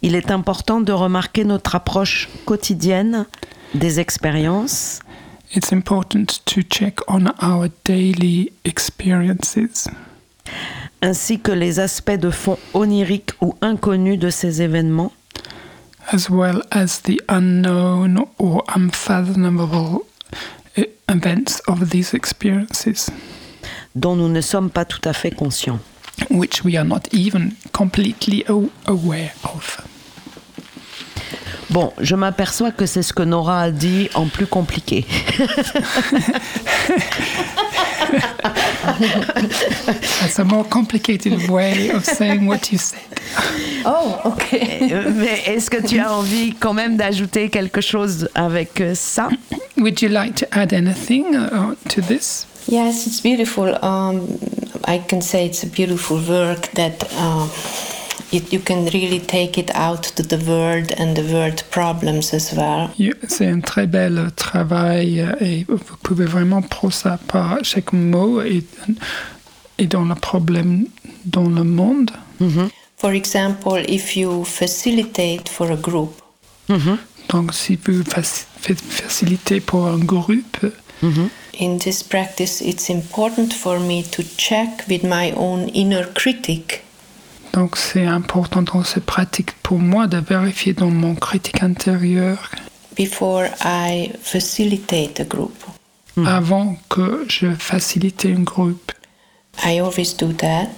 il 0.07 0.15
est 0.15 0.31
important 0.31 0.81
de 0.81 0.93
remarquer 0.93 1.45
notre 1.45 1.75
approche 1.75 2.29
quotidienne 2.45 3.25
des 3.75 4.01
expériences 4.01 5.01
it's 5.57 5.73
important 5.73 6.27
to 6.45 6.61
check 6.77 6.97
on 7.09 7.25
our 7.43 7.69
daily 7.85 8.51
experiences 8.65 9.89
ainsi 11.01 11.39
que 11.41 11.53
les 11.53 11.81
aspects 11.81 12.21
de 12.27 12.31
fond 12.31 12.59
oniriques 12.75 13.33
ou 13.41 13.55
inconnus 13.63 14.19
de 14.19 14.31
ces 14.31 14.61
événements 14.63 15.13
as 16.13 16.29
well 16.29 16.63
as 16.71 17.01
the 17.05 17.17
unknown 17.29 18.25
or 18.39 18.63
unfathomable 18.77 20.01
e- 20.77 20.85
events 21.09 21.63
of 21.67 21.89
these 21.89 22.13
experiences, 22.13 23.09
dont 23.95 24.15
nous 24.15 24.29
ne 24.29 24.43
sommes 24.43 24.69
pas 24.69 24.85
tout 24.85 25.01
à 25.09 25.15
fait 25.15 25.31
conscients. 25.31 25.79
which 26.31 26.63
we 26.63 26.77
are 26.77 26.85
not 26.85 27.01
even 27.13 27.53
completely 27.73 28.45
a- 28.49 28.91
aware 28.91 29.33
of. 29.45 29.81
Bon, 31.75 31.93
je 32.01 32.15
m'aperçois 32.15 32.71
que 32.71 32.87
c'est 32.87 33.03
ce 33.03 33.13
que 33.13 33.25
Nora 33.25 33.63
a 33.63 33.71
dit 33.73 34.09
en 34.15 34.27
plus 34.27 34.47
compliqué. 34.47 35.05
That's 40.21 40.39
a 40.39 40.45
more 40.45 40.63
complicated 40.63 41.51
way 41.51 41.91
of 41.91 42.05
saying 42.05 42.47
what 42.47 42.71
you 42.71 42.79
said. 42.79 43.01
Oh, 43.87 44.15
okay. 44.25 44.89
Euh, 44.93 45.11
Mais 45.17 45.43
est-ce 45.47 45.69
que 45.69 45.85
tu 45.85 45.99
as 45.99 46.11
envie 46.17 46.55
quand 46.55 46.75
même 46.75 46.97
d'ajouter 46.97 47.51
quelque 47.51 47.81
chose 47.81 48.29
avec 48.37 48.81
euh, 48.81 48.95
ça? 48.95 49.29
Would 49.77 50.01
you 50.01 50.09
like 50.09 50.37
to 50.37 50.47
add 50.53 50.73
anything 50.73 51.35
uh, 51.35 51.75
to 51.91 52.01
this? 52.01 52.47
Yes, 52.69 53.07
it's 53.09 53.21
beautiful. 53.21 53.77
Um, 53.83 54.27
I 54.87 55.01
can 55.09 55.21
say 55.21 55.45
it's 55.45 55.65
a 55.65 55.67
beautiful 55.67 56.19
work 56.19 56.71
that 56.75 57.05
uh, 57.19 57.49
you 58.53 58.61
can 58.61 58.87
really 58.87 59.21
take 59.21 59.59
it 59.59 59.71
out 59.75 60.15
to 60.17 60.23
the 60.23 60.39
world 60.47 60.93
and 60.99 61.15
the 61.17 61.23
world 61.33 61.63
problems 61.71 62.33
as 62.35 62.53
well. 62.55 62.91
C'est 63.29 63.49
un 63.49 63.61
très 63.61 63.87
bel 63.87 64.31
travail 64.37 65.21
euh, 65.21 65.35
et 65.41 65.65
vous 65.69 65.79
pouvez 66.03 66.25
vraiment 66.27 66.63
prendre 66.63 66.93
ça 66.93 67.19
par 67.29 67.59
chaque 67.63 67.93
mot 67.93 68.41
et, 68.43 68.65
et 69.79 69.87
dans 69.87 70.05
le 70.05 70.15
problème 70.15 70.87
dans 71.25 71.49
le 71.49 71.65
monde. 71.65 72.11
For 72.97 73.13
example, 73.13 73.83
if 73.89 74.17
you 74.17 74.45
facilitate 74.45 75.49
for 75.49 75.71
a 75.71 75.77
group, 75.77 76.21
Donc, 77.29 77.53
si 77.55 77.77
vous 77.85 78.05
faites 78.05 78.81
faciliter 78.81 79.61
pour 79.61 79.87
un 79.87 79.99
groupe, 79.99 80.59
In 81.61 81.79
this 81.79 82.03
practice, 82.03 82.61
it's 82.61 82.89
important 82.89 83.53
for 83.53 83.79
me 83.79 84.03
to 84.03 84.23
check 84.37 84.85
with 84.89 85.05
my 85.05 85.33
own 85.37 85.69
inner 85.69 86.05
critic 86.15 86.84
Donc 87.55 87.77
c'est 87.77 88.05
important 88.05 88.63
dans 88.63 88.83
cette 88.83 89.05
pratique 89.05 89.53
pour 89.63 89.79
moi 89.79 90.09
de 90.09 90.19
vérifier 90.19 90.73
dans 90.73 90.91
mon 90.91 91.15
critique 91.15 91.63
intérieur. 91.63 92.51
Before 92.97 93.45
I 93.65 94.11
facilitate 94.23 95.21
a 95.21 95.25
group. 95.25 95.55
avant 96.27 96.77
que 96.89 97.25
je 97.29 97.55
facilite 97.55 98.27
un 98.27 98.43
groupe. 98.43 98.93
I 99.65 99.81
always 99.81 100.17
do 100.19 100.33
that. 100.33 100.69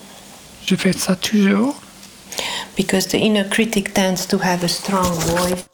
Je 0.66 0.76
fais 0.76 0.92
ça 0.92 1.16
toujours. 1.16 1.74
Because 2.76 3.08
the 3.08 3.14
inner 3.14 3.48
critic 3.48 3.94
tends 3.94 4.26
to 4.28 4.38
have 4.42 4.62
a 4.62 4.68
strong 4.68 5.12
voice. 5.12 5.64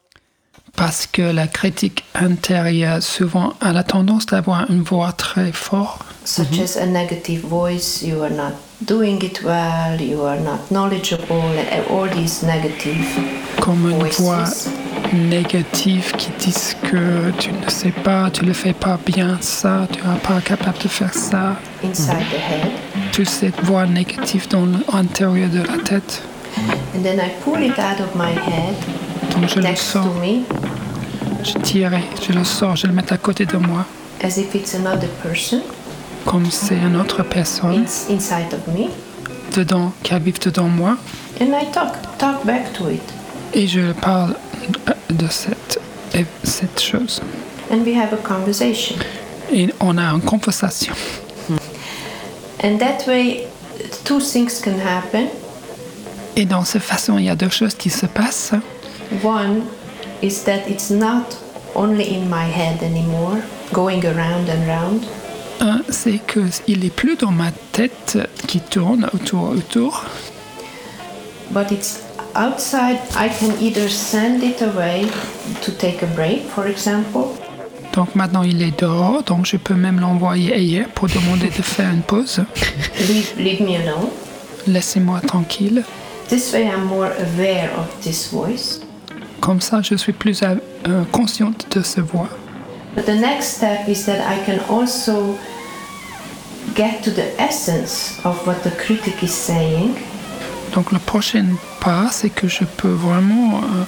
Parce 0.77 1.07
que 1.07 1.23
la 1.23 1.49
critique 1.49 2.05
intérieure 2.15 3.03
souvent 3.03 3.55
a 3.61 3.73
la 3.73 3.83
tendance 3.83 4.27
d'avoir 4.27 4.71
une 4.71 4.83
voix 4.83 5.13
très 5.13 5.53
forte, 5.53 6.03
such 6.25 6.61
as 6.61 6.77
a 6.77 6.87
negative 6.87 7.41
voice, 7.41 8.03
you 8.03 8.23
are 8.23 8.31
not 8.31 8.55
doing 8.87 9.23
it 9.23 9.43
well, 9.43 10.01
you 10.01 10.23
are 10.23 10.41
not 10.41 10.71
knowledgeable, 10.71 11.43
all 11.91 12.09
these 12.09 12.43
negative 12.43 13.07
comme 13.61 13.89
une 13.89 14.09
voix 14.09 14.45
négative 15.13 16.13
qui 16.17 16.31
disent 16.39 16.77
que 16.83 17.31
tu 17.39 17.53
ne 17.53 17.71
sais 17.71 17.93
pas, 17.93 18.29
tu 18.31 18.45
ne 18.45 18.53
fais 18.53 18.73
pas 18.73 18.99
bien 19.07 19.39
ça, 19.41 19.87
tu 19.93 19.99
n'es 20.01 20.19
pas 20.19 20.41
capable 20.41 20.79
de 20.79 20.89
faire 20.89 21.15
ça. 21.15 21.57
inside 21.85 22.25
the 22.31 22.39
head. 22.39 22.73
Toute 23.13 23.29
cette 23.29 23.61
voix 23.63 23.87
négative 23.87 24.49
dans 24.49 24.67
l'intérieur 24.93 25.49
de 25.51 25.59
la 25.59 25.79
tête. 25.85 26.23
And 26.95 27.03
then 27.03 27.21
I 27.21 27.31
pull 27.45 27.63
it 27.63 27.79
out 27.79 28.01
of 28.01 28.15
my 28.15 28.33
head 28.33 28.75
Donc 29.31 29.49
je 29.49 29.57
le 29.57 29.63
next 29.63 29.93
to 29.93 30.03
sors, 30.03 30.15
me 30.15 30.43
je 31.45 31.59
tire, 31.59 31.93
je 32.27 32.33
le 32.33 32.45
sors, 32.45 32.77
je 32.77 32.87
le 32.87 32.93
mets 32.93 33.13
à 33.13 33.17
côté 33.17 33.47
de 33.47 33.57
moi, 33.57 33.85
as 34.23 34.39
if 34.39 34.55
it's 34.55 34.75
another 34.75 35.09
person 35.23 35.61
comme 36.25 36.51
c'est 36.51 36.77
une 36.77 36.97
autre 36.97 37.23
personne 37.23 37.85
ins- 37.85 38.11
inside 38.13 38.53
of 38.55 38.67
me. 38.75 38.89
dedans, 39.57 39.93
qui 40.03 40.15
habite 40.15 40.47
dedans 40.49 40.69
moi. 40.69 40.97
And 41.41 41.47
I 41.55 41.67
talk, 41.73 41.95
talk 42.19 42.45
back 42.45 42.73
to 42.75 42.89
it. 42.91 43.03
Et 43.55 43.67
je 43.67 43.93
parle 43.93 44.35
de 45.11 45.27
cette, 45.29 45.81
cette 46.45 46.81
chose. 46.81 47.21
And 47.71 47.85
we 47.85 47.95
have 47.97 48.13
a 48.13 48.17
conversation. 48.17 48.97
Et 49.53 49.69
on 49.81 49.99
a 49.99 50.03
une 50.13 50.21
conversation. 50.23 50.95
And 52.65 52.79
that 52.79 53.07
way, 53.07 53.47
two 54.05 54.21
things 54.21 54.61
can 54.63 54.79
happen. 54.79 55.27
Et 56.37 56.45
dans 56.47 56.65
cette 56.65 56.83
façon, 56.83 57.19
il 57.19 57.25
y 57.25 57.29
a 57.31 57.35
deux 57.35 57.51
choses 57.51 57.75
qui 57.75 57.91
se 57.91 58.07
passent. 58.07 58.53
One 59.23 59.63
is 60.23 60.45
that 60.45 60.69
it's 60.69 60.91
not 60.91 61.37
only 61.75 62.05
in 62.15 62.29
my 62.31 62.45
head 62.51 62.83
anymore, 62.83 63.39
going 63.73 64.05
around 64.07 64.49
and 64.49 64.67
round. 64.67 65.05
Un, 65.61 65.83
c'est 65.89 66.21
qu'il 66.27 66.85
est 66.85 66.95
plus 66.95 67.17
dans 67.17 67.31
ma 67.31 67.53
tête 67.73 68.19
qui 68.49 68.61
tourne 68.61 69.09
autour, 69.15 69.51
autour, 69.51 70.05
but 71.53 71.71
it's 71.71 72.01
outside. 72.35 72.99
I 73.15 73.29
can 73.29 73.53
either 73.61 73.89
send 73.89 74.43
it 74.43 74.63
away 74.63 75.07
to 75.63 75.73
take 75.73 76.03
a 76.03 76.07
break, 76.17 76.49
for 76.49 76.67
example, 76.67 77.37
Donc 77.93 78.15
maintenant 78.15 78.43
il 78.43 78.63
est 78.63 78.81
dehors, 78.81 79.23
donc 79.23 79.45
je 79.45 79.59
peux 79.59 79.75
même 79.75 80.01
l'envoyer 80.01 80.55
ailleurs 80.55 80.89
pour 80.95 81.09
demander 81.09 81.49
de 81.49 81.63
faire 81.63 81.91
une 81.93 82.01
pause. 82.03 82.43
leave, 82.99 83.33
leave 83.37 83.61
me 83.61 83.77
alone. 83.77 84.09
Laissez-moi 84.67 85.21
tranquille. 85.21 85.85
This 86.29 86.53
way, 86.55 86.65
I'm 86.65 86.87
more 86.87 87.11
aware 87.11 87.71
of 87.79 87.87
this 88.01 88.33
voice. 88.33 88.81
Comme 89.41 89.61
ça, 89.61 89.83
je 89.83 89.97
suis 89.97 90.13
plus 90.13 90.43
euh, 90.43 91.03
consciente 91.11 91.67
de 91.77 91.83
ce 91.83 92.01
voix. 92.01 92.29
But 92.95 93.07
the 93.07 93.15
next 93.15 93.57
step 93.57 93.89
is 93.89 94.05
that 94.07 94.21
I 94.21 94.45
can 94.45 94.61
also 94.69 95.39
get 96.75 97.03
to 97.05 97.11
the 97.11 97.33
essence 97.41 98.19
of 98.25 98.47
what 98.47 98.63
the 98.63 98.71
critic 98.73 99.23
is 99.23 99.33
saying 99.33 99.97
Donc 100.75 100.91
le 100.93 100.99
prochain 100.99 101.47
pas, 101.81 102.09
c'est 102.11 102.31
que 102.31 102.49
je 102.49 102.65
peux 102.65 102.89
vraiment 102.93 103.59
euh, 103.59 103.85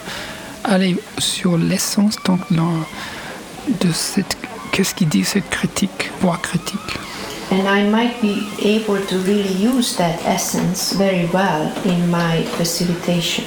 aller 0.64 0.96
sur 1.18 1.56
l'essence 1.56 2.16
donc 2.24 2.40
de 2.50 3.92
cette 3.92 4.36
qu'est-ce 4.72 4.94
qu'il 4.94 5.08
dit 5.08 5.24
cette 5.24 5.48
critique, 5.50 6.10
voix 6.20 6.38
critique. 6.42 6.98
and 7.50 7.68
I 7.68 7.84
might 7.88 8.20
be 8.20 8.42
able 8.62 8.98
to 9.06 9.16
really 9.18 9.52
use 9.52 9.96
that 9.96 10.18
essence 10.26 10.92
very 10.94 11.26
well 11.32 11.72
in 11.84 12.10
my 12.10 12.42
facilitation. 12.58 13.44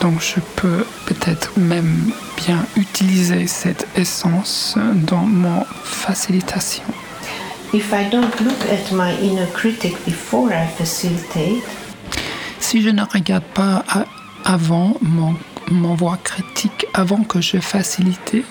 Donc 0.00 0.20
je 0.20 0.40
peux 0.56 0.84
peut-être 1.08 1.58
même 1.58 2.12
bien 2.36 2.66
utiliser 2.76 3.46
cette 3.46 3.86
essence 3.96 4.76
dans 4.94 5.24
mon 5.24 5.64
facilitation. 5.82 6.84
If 7.72 7.92
I 7.92 8.08
don't 8.10 8.38
look 8.40 8.60
at 8.70 8.92
my 8.92 9.12
inner 9.22 9.46
critic 9.54 9.96
before 10.04 10.50
I 10.52 10.66
facilitate, 10.76 11.64
Si 12.60 12.82
je 12.82 12.90
ne 12.90 13.02
regarde 13.02 13.44
pas 13.54 13.82
avant 14.44 14.94
mon, 15.00 15.34
mon 15.70 15.94
voix 15.94 16.18
critique, 16.22 16.86
avant 16.92 17.22
que 17.22 17.40
je 17.40 17.58
facilite, 17.58 18.44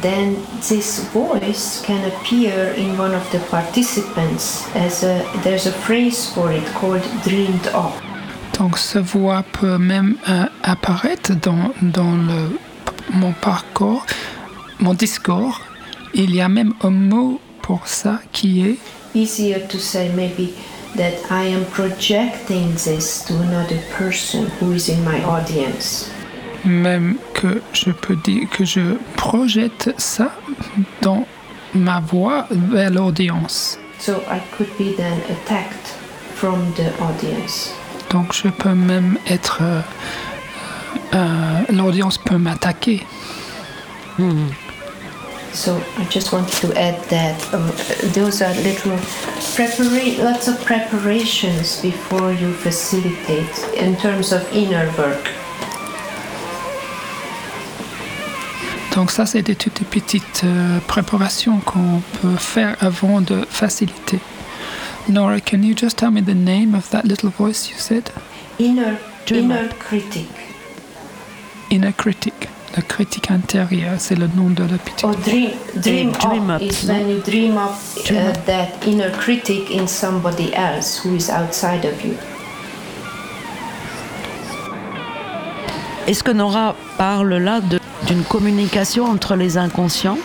then 0.00 0.36
this 0.68 1.00
voice 1.12 1.82
can 1.84 1.98
appear 2.06 2.72
in 2.78 2.96
one 2.96 3.12
of 3.14 3.28
the 3.32 3.40
participants 3.50 4.64
as 4.74 5.02
a 5.02 5.22
there's 5.42 5.66
a 5.66 5.72
phrase 5.72 6.30
for 6.32 6.52
it 6.52 6.64
called 6.74 7.02
dreamed 7.24 7.66
of. 7.74 7.92
Donc 8.60 8.76
ce 8.76 8.98
voix 8.98 9.42
peut 9.58 9.78
même 9.78 10.16
euh, 10.28 10.44
apparaître 10.62 11.32
dans, 11.34 11.72
dans 11.80 12.12
le, 12.12 12.58
mon 13.10 13.32
parcours, 13.32 14.04
mon 14.80 14.92
discours. 14.92 15.62
Il 16.12 16.34
y 16.34 16.42
a 16.42 16.48
même 16.48 16.74
un 16.82 16.90
mot 16.90 17.40
pour 17.62 17.88
ça 17.88 18.20
qui 18.32 18.66
est 18.66 18.76
Easier 19.14 19.62
to 19.68 19.78
say 19.78 20.10
maybe 20.14 20.50
that 20.96 21.14
I 21.30 21.46
am 21.54 21.64
projecting 21.72 22.74
this 22.74 23.24
to 23.26 23.34
another 23.34 23.78
person 23.98 24.46
who 24.60 24.72
is 24.74 24.90
in 24.90 25.02
my 25.04 25.24
audience. 25.24 26.10
même 26.64 27.16
que 27.32 27.62
je 27.72 27.90
peux 27.90 28.16
dire 28.16 28.46
que 28.50 28.66
je 28.66 28.98
projette 29.16 29.94
ça 29.96 30.32
dans 31.00 31.26
ma 31.74 32.00
voix 32.00 32.46
vers 32.50 32.90
l'audience. 32.90 33.78
So 33.98 34.22
I 34.30 34.40
could 34.54 34.68
be 34.78 34.94
then 34.96 35.18
attacked 35.30 35.94
from 36.34 36.74
the 36.76 36.92
audience. 37.00 37.79
Donc 38.10 38.32
je 38.32 38.48
peux 38.48 38.74
même 38.74 39.18
être... 39.28 39.58
euh, 39.62 39.80
euh, 41.14 41.60
l'audience 41.70 42.18
peut 42.18 42.38
m'attaquer. 42.38 43.04
So 45.52 45.76
I 45.98 46.04
just 46.10 46.32
wanted 46.32 46.52
to 46.60 46.72
add 46.78 46.96
that 47.08 47.36
um, 47.52 47.70
those 48.12 48.40
are 48.42 48.54
little 48.62 48.92
prepara- 49.56 50.18
lots 50.22 50.46
of 50.46 50.62
preparations 50.64 51.80
before 51.82 52.32
you 52.32 52.52
facilitate 52.52 53.50
in 53.76 53.96
terms 53.96 54.32
of 54.32 54.42
inner 54.54 54.86
work. 54.96 55.30
Donc 58.94 59.10
ça, 59.10 59.24
c'est 59.24 59.42
des 59.42 59.54
toutes 59.56 59.84
petites 59.84 60.42
euh, 60.44 60.78
préparations 60.86 61.58
qu'on 61.64 62.02
peut 62.20 62.36
faire 62.36 62.76
avant 62.80 63.20
de 63.20 63.46
faciliter. 63.48 64.18
Nora, 65.08 65.40
can 65.40 65.62
you 65.62 65.74
just 65.74 65.96
tell 65.96 66.10
me 66.10 66.20
the 66.20 66.34
name 66.34 66.74
of 66.74 66.88
that 66.90 67.04
little 67.04 67.30
voice 67.30 67.68
you 67.70 67.76
said? 67.76 68.10
Inner 68.58 68.98
inner 69.30 69.68
critic 69.78 70.26
Inner 71.70 71.92
critic. 71.92 72.48
La 72.76 72.82
critique 72.82 73.30
intérieure, 73.32 73.98
c'est 73.98 74.14
le 74.16 74.28
nom 74.36 74.50
de 74.54 74.62
la 74.62 74.78
petite. 74.78 75.02
or 75.04 75.14
dream 75.16 75.50
dream, 75.80 76.12
dream 76.12 76.50
up, 76.50 76.60
up, 76.60 76.62
is 76.62 76.86
no? 76.86 76.94
when 76.94 77.08
you 77.08 77.20
dream 77.22 77.56
up 77.56 77.74
Dream 78.04 78.26
uh, 78.26 78.30
up. 78.30 78.44
that 78.46 78.86
inner 78.86 79.10
critic 79.10 79.70
in 79.72 79.88
somebody 79.88 80.54
else 80.54 80.96
who 81.02 81.16
is 81.16 81.28
outside 81.30 81.84
of 81.84 82.00
you. 82.04 82.14
Est-ce 86.06 86.22
que 86.22 86.30
Nora 86.32 86.74
parle 86.96 87.34
là 87.38 87.60
de- 87.60 87.80
d'une 88.06 88.22
communication 88.24 89.04
entre 89.06 89.34
les 89.36 89.56
inconscients? 89.58 90.18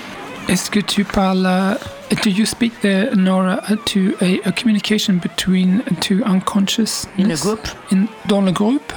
Est-ce 0.48 0.70
que 0.70 0.80
tu 0.80 1.04
parles, 1.04 1.46
euh, 1.48 1.74
do 2.22 2.30
you 2.30 2.46
speak 2.46 2.82
there, 2.82 3.16
Nora, 3.16 3.60
uh, 3.70 3.76
to 3.86 4.16
a, 4.22 4.40
a 4.42 4.52
communication 4.52 5.20
between 5.20 5.84
two 6.02 6.24
unconscious 6.24 7.08
in 7.18 7.32
a 7.32 7.38
group 7.38 7.68
in 7.92 8.08
dans 8.28 8.42
le 8.42 8.52
groupe 8.52 8.94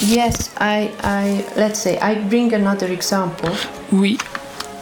Yes, 0.00 0.50
I 0.60 0.90
I 1.02 1.44
let's 1.56 1.80
say 1.80 1.98
I 1.98 2.14
bring 2.28 2.54
another 2.54 2.90
example. 2.92 3.50
Oui. 3.90 4.18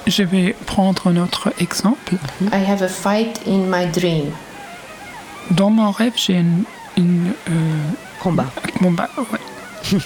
Je 0.07 0.23
vais 0.23 0.55
prendre 0.67 1.09
un 1.09 1.17
autre 1.17 1.53
exemple. 1.59 2.15
I 2.53 2.59
have 2.59 2.83
a 2.83 2.89
fight 2.89 3.47
in 3.47 3.69
my 3.69 3.87
dream. 3.87 4.33
Dans 5.51 5.71
mon 5.71 5.91
rêve, 5.91 6.13
j'ai 6.17 6.35
une, 6.35 6.65
une 6.97 7.33
euh, 7.49 7.91
combat 8.21 8.47
combat, 8.79 9.09
ouais. 9.19 9.99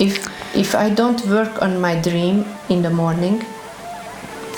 If 0.00 0.28
if 0.54 0.74
I 0.74 0.90
don't 0.90 1.24
work 1.26 1.60
on 1.60 1.80
my 1.80 1.96
dream 1.96 2.44
in 2.68 2.82
the 2.82 2.90
morning, 2.90 3.42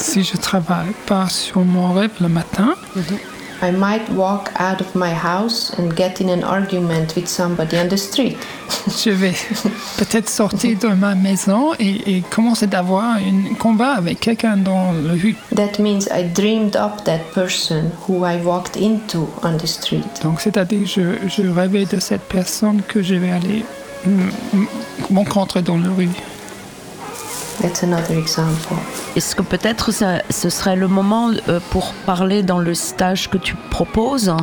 Si 0.01 0.25
je 0.25 0.37
travaille 0.39 0.95
pas 1.07 1.29
sur 1.29 1.61
mon 1.61 1.93
rêve 1.93 2.11
le 2.21 2.29
matin, 2.29 2.75
I 3.63 3.71
might 3.71 4.09
walk 4.17 4.51
out 4.59 4.81
of 4.81 4.95
my 4.95 5.13
house 5.13 5.71
and 5.79 5.95
get 5.95 6.23
in 6.23 6.31
an 6.31 6.43
argument 6.43 7.15
with 7.15 7.29
somebody 7.29 7.77
on 7.77 7.89
the 7.89 7.99
street. 7.99 8.39
Je 9.05 9.11
vais 9.11 9.35
peut-être 9.99 10.31
sortir 10.31 10.79
de 10.79 10.89
ma 10.89 11.15
maison 11.15 11.75
et, 11.79 12.17
et 12.17 12.21
commencer 12.23 12.67
d'avoir 12.67 13.17
un 13.17 13.55
combat 13.59 13.93
avec 13.93 14.21
quelqu'un 14.21 14.57
dans 14.57 14.93
la 14.93 15.13
rue. 15.13 15.37
That 15.55 15.79
means 15.79 16.09
I 16.11 16.25
dreamed 16.25 16.75
up 16.75 17.05
that 17.05 17.21
person 17.35 17.91
who 18.09 18.25
I 18.25 18.43
walked 18.43 18.77
into 18.81 19.29
on 19.43 19.59
the 19.59 19.67
street. 19.67 20.23
Donc, 20.23 20.41
c'est-à-dire, 20.41 20.87
je, 20.87 21.03
je 21.29 21.47
rêvais 21.47 21.85
de 21.85 22.01
cette 22.01 22.27
personne 22.29 22.81
que 22.89 23.03
je 23.03 23.17
vais 23.17 23.31
aller 23.31 23.65
rencontrer 25.15 25.61
dans 25.61 25.77
la 25.77 25.91
rue. 25.91 26.09
That's 27.61 27.83
another 27.83 28.17
example. 28.19 28.77
Est-ce 29.17 29.37
que 29.37 29.43
peut-être 29.43 29.93
ça- 29.93 30.23
ce 30.31 30.49
serait 30.49 30.77
le 30.77 30.89
moment 30.89 31.31
euh, 31.49 31.61
pour 31.71 31.93
parler 32.07 32.43
dans 32.43 32.59
le 32.59 32.75
stage 32.75 33.29
que 33.29 33.37
tu 33.37 33.55
proposes, 33.71 34.29
hein, 34.31 34.39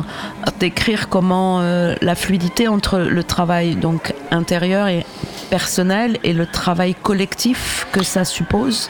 d'écrire 0.60 1.08
comment 1.08 1.60
euh, 1.60 1.94
la 2.00 2.14
fluidité 2.14 2.68
entre 2.68 2.98
le 2.98 3.24
travail 3.24 3.74
donc 3.74 4.14
intérieur 4.30 4.86
et 4.88 5.04
personnel 5.50 6.18
et 6.22 6.32
le 6.32 6.46
travail 6.46 6.94
collectif 6.94 7.86
que 7.92 8.04
ça 8.04 8.24
suppose? 8.24 8.88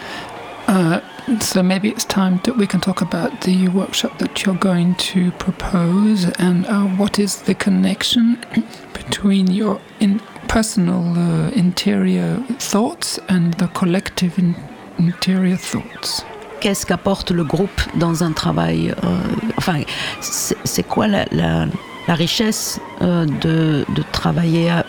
Uh, 0.68 0.98
so 1.40 1.62
maybe 1.62 1.86
it's 1.88 2.06
time 2.06 2.38
that 2.42 2.52
we 2.58 2.66
can 2.66 2.80
talk 2.80 3.00
about 3.00 3.30
the 3.40 3.68
workshop 3.72 4.18
that 4.18 4.42
you're 4.44 4.58
going 4.58 4.94
to 4.98 5.30
propose 5.38 6.30
and 6.38 6.66
uh, 6.68 6.82
what 6.98 7.18
is 7.18 7.42
the 7.46 7.54
connection 7.54 8.36
between 8.92 9.50
your 9.50 9.78
in 10.02 10.18
personal 10.48 11.02
uh, 11.16 11.50
interior 11.56 12.38
thoughts 12.58 13.20
and 13.28 13.52
the 13.58 13.68
collective 13.74 14.38
in 14.38 14.54
interior 14.98 15.56
thoughts. 15.56 16.24
Qu'est-ce 16.60 16.84
qu'apporte 16.86 17.30
le 17.30 17.44
groupe 17.44 17.80
dans 17.96 18.24
un 18.24 18.32
travail 18.32 18.92
euh, 19.04 19.18
Enfin, 19.56 19.82
c'est 20.20 20.82
quoi 20.86 21.06
la, 21.06 21.24
la- 21.30 21.66
la 22.08 22.14
richesse 22.14 22.80
euh, 23.02 23.26
de, 23.42 23.84
de 23.94 24.02
travailler 24.12 24.70
à- 24.70 24.84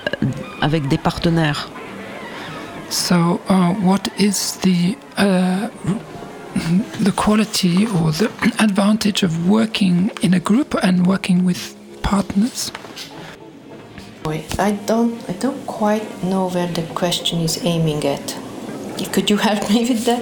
avec 0.62 0.88
des 0.88 0.98
partenaires 0.98 1.70
So, 2.90 3.40
uh, 3.50 3.74
what 3.84 4.10
is 4.18 4.58
the 4.64 4.96
uh, 5.20 5.68
the 7.04 7.12
quality 7.12 7.86
or 8.02 8.12
the 8.12 8.30
advantage 8.58 9.22
of 9.24 9.48
working 9.48 10.10
in 10.24 10.34
a 10.34 10.40
group 10.40 10.76
and 10.82 11.06
working 11.06 11.46
with 11.46 11.76
partners? 12.02 12.72
Wait, 14.26 14.46
I 14.60 14.74
don't, 14.86 15.14
I 15.30 15.34
don't 15.42 15.66
quite 15.66 16.04
know 16.24 16.50
where 16.54 16.68
the 16.74 16.84
question 16.94 17.40
is 17.44 17.60
aiming 17.64 18.06
at. 18.06 18.36
Could 19.12 19.30
you 19.30 19.38
help 19.38 19.70
me 19.70 19.88
with 19.88 20.06
that? 20.06 20.22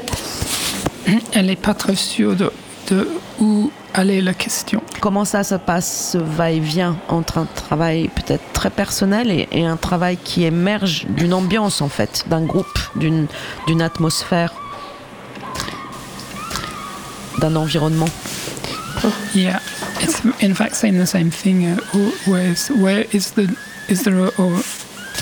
Elle 1.33 1.47
n'est 1.47 1.55
pas 1.55 1.73
très 1.73 1.95
sûre 1.95 2.35
de, 2.35 2.51
de 2.89 3.07
où 3.39 3.71
allait 3.93 4.21
la 4.21 4.33
question. 4.33 4.81
Comment 5.01 5.25
ça 5.25 5.43
se 5.43 5.55
passe, 5.55 6.11
ce 6.13 6.17
va-et-vient 6.17 6.97
entre 7.09 7.37
un 7.39 7.45
travail 7.45 8.09
peut-être 8.09 8.43
très 8.53 8.69
personnel 8.69 9.31
et, 9.31 9.47
et 9.51 9.65
un 9.65 9.77
travail 9.77 10.17
qui 10.23 10.43
émerge 10.43 11.05
d'une 11.09 11.33
ambiance 11.33 11.81
en 11.81 11.89
fait, 11.89 12.23
d'un 12.27 12.45
groupe, 12.45 12.79
d'une 12.95 13.27
d'une 13.67 13.81
atmosphère, 13.81 14.53
d'un 17.39 17.55
environnement? 17.55 18.09
Yeah, 19.33 19.59
it's 20.01 20.21
in 20.41 20.53
fact 20.53 20.75
saying 20.75 20.97
the 20.99 21.05
same 21.07 21.29
thing. 21.29 21.65
Uh, 21.65 21.77
wh- 21.93 22.27
where 22.27 22.51
is, 22.51 22.69
where 22.71 23.05
is 23.13 23.31
the 23.35 23.47
is 23.89 24.03
there 24.03 24.17
a, 24.17 24.31
a, 24.41 24.63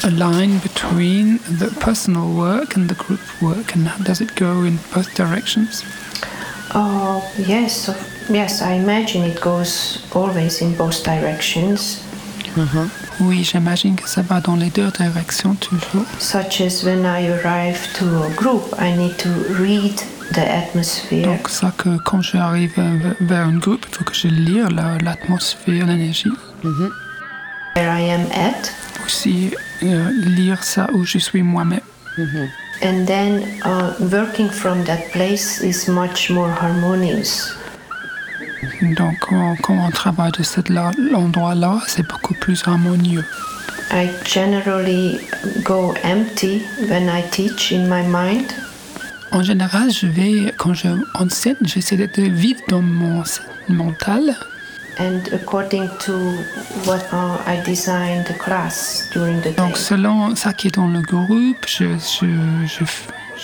a 0.03 0.11
line 0.11 0.59
between 0.59 1.38
the 1.59 1.70
personal 1.80 2.34
work 2.34 2.76
and 2.76 2.89
the 2.89 2.95
group 2.95 3.22
work, 3.41 3.76
and 3.76 3.89
does 4.03 4.22
it 4.22 4.36
go 4.36 4.63
in 4.63 4.78
both 4.93 5.13
directions? 5.16 5.84
Oh, 6.74 7.24
yes, 7.38 7.88
of- 7.88 8.28
yes, 8.30 8.61
I 8.61 8.74
imagine 8.74 9.24
it 9.24 9.39
goes 9.41 10.05
always 10.13 10.61
in 10.61 10.76
both 10.76 11.03
directions, 11.03 12.01
mm-hmm. 12.55 12.88
Oui, 13.22 13.43
j'imagine 13.45 13.95
que 13.95 14.09
ça 14.09 14.22
va 14.24 14.41
dans 14.41 14.57
les 14.57 14.70
deux 14.72 14.91
directions 14.91 15.55
toujours. 15.55 16.05
such 16.20 16.59
as 16.59 16.84
when 16.84 17.05
I 17.05 17.28
arrive 17.30 17.80
to 17.93 18.24
a 18.24 18.30
group, 18.36 18.63
I 18.78 18.91
need 18.97 19.18
to 19.20 19.30
read 19.53 19.95
the 20.34 20.41
atmosphere. 20.41 21.24
Donc 21.26 21.47
ça 21.47 21.72
que 21.78 21.97
quand 22.03 22.22
j'arrive 22.22 22.74
euh, 22.78 23.13
vers 23.22 23.47
un 23.47 23.57
groupe, 23.57 23.86
il 23.89 23.95
faut 23.95 24.03
que 24.03 24.13
je 24.13 24.28
lire 24.28 24.70
l'atmosphère, 24.70 25.86
l'énergie. 25.86 26.34
Mm-hmm. 26.63 26.89
Where 27.76 27.89
I 27.89 28.01
am 28.09 28.26
at, 28.32 28.71
Aussi 29.05 29.51
euh, 29.84 30.09
lire 30.26 30.63
ça 30.63 30.88
où 30.93 31.03
je 31.05 31.17
suis 31.19 31.41
moi-même. 31.43 31.82
and 32.82 33.05
then 33.05 33.43
uh, 33.65 33.93
working 34.11 34.49
from 34.49 34.84
that 34.86 35.11
place 35.11 35.61
is 35.61 35.89
much 35.89 36.30
more 36.30 36.49
harmonious. 36.49 37.53
Donc 38.97 39.15
quand, 39.21 39.55
quand 39.61 39.78
on 39.88 39.91
travaille 39.91 40.32
de 40.32 40.43
cet 40.43 40.69
là- 40.69 40.91
endroit-là, 41.13 41.80
c'est 41.88 42.07
beaucoup 42.07 42.34
plus 42.36 42.63
harmonieux. 42.65 43.23
I 43.91 44.09
generally 44.26 45.19
go 45.63 45.93
empty 46.03 46.63
when 46.89 47.07
I 47.09 47.21
teach 47.32 47.71
in 47.71 47.88
my 47.88 48.03
mind, 48.07 48.45
En 49.32 49.43
général, 49.43 49.91
je 49.91 50.07
vais, 50.07 50.53
quand 50.57 50.73
je 50.73 50.88
enseigne, 51.15 51.55
j'essaie 51.63 51.97
d'être 51.97 52.21
vide 52.21 52.57
dans 52.69 52.82
mon 52.82 53.21
mental. 53.67 54.34
And 54.97 55.27
according 55.33 55.89
to 55.99 56.13
what 56.85 57.03
uh, 57.11 57.37
I 57.45 57.61
design 57.65 58.23
the 58.25 58.33
class 58.33 59.09
during 59.13 59.41
the 59.41 59.51
day. 59.51 59.55
Donc, 59.57 59.77
selon 59.77 60.35
ça 60.35 60.53
qui 60.53 60.67
est 60.67 60.75
dans 60.75 60.87
le 60.87 61.01
groupe, 61.01 61.65
je, 61.67 61.85
je, 61.97 62.27
je, 62.65 62.85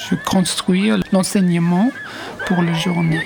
je 0.09 0.15
construis 0.15 0.91
l'enseignement 1.11 1.91
pour 2.47 2.61
la 2.61 2.73
journée. 2.73 3.19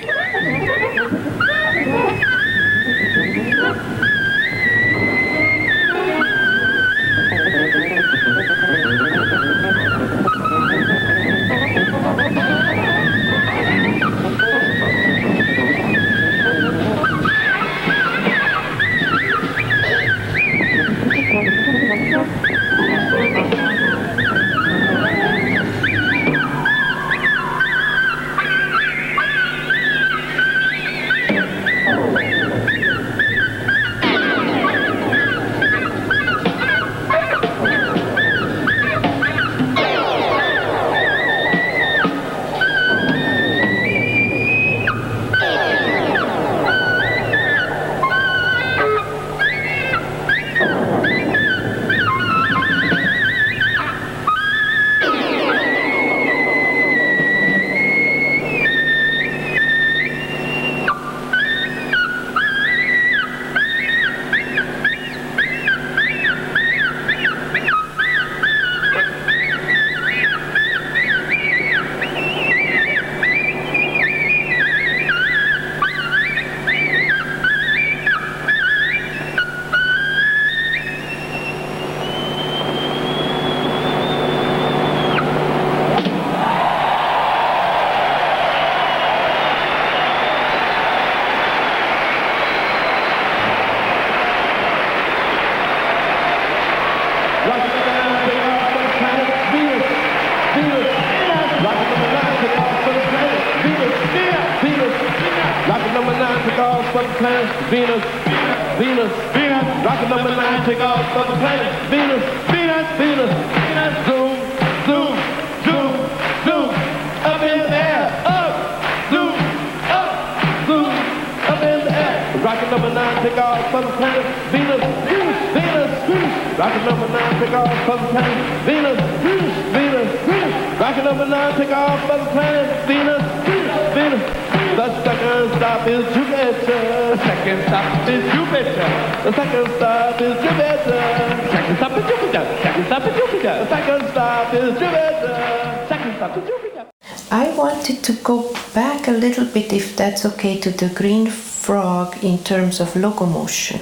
To 150.66 150.72
the 150.72 150.88
green 150.94 151.26
frog 151.28 152.16
in 152.22 152.38
terms 152.38 152.80
of 152.80 152.94
locomotion. 152.96 153.78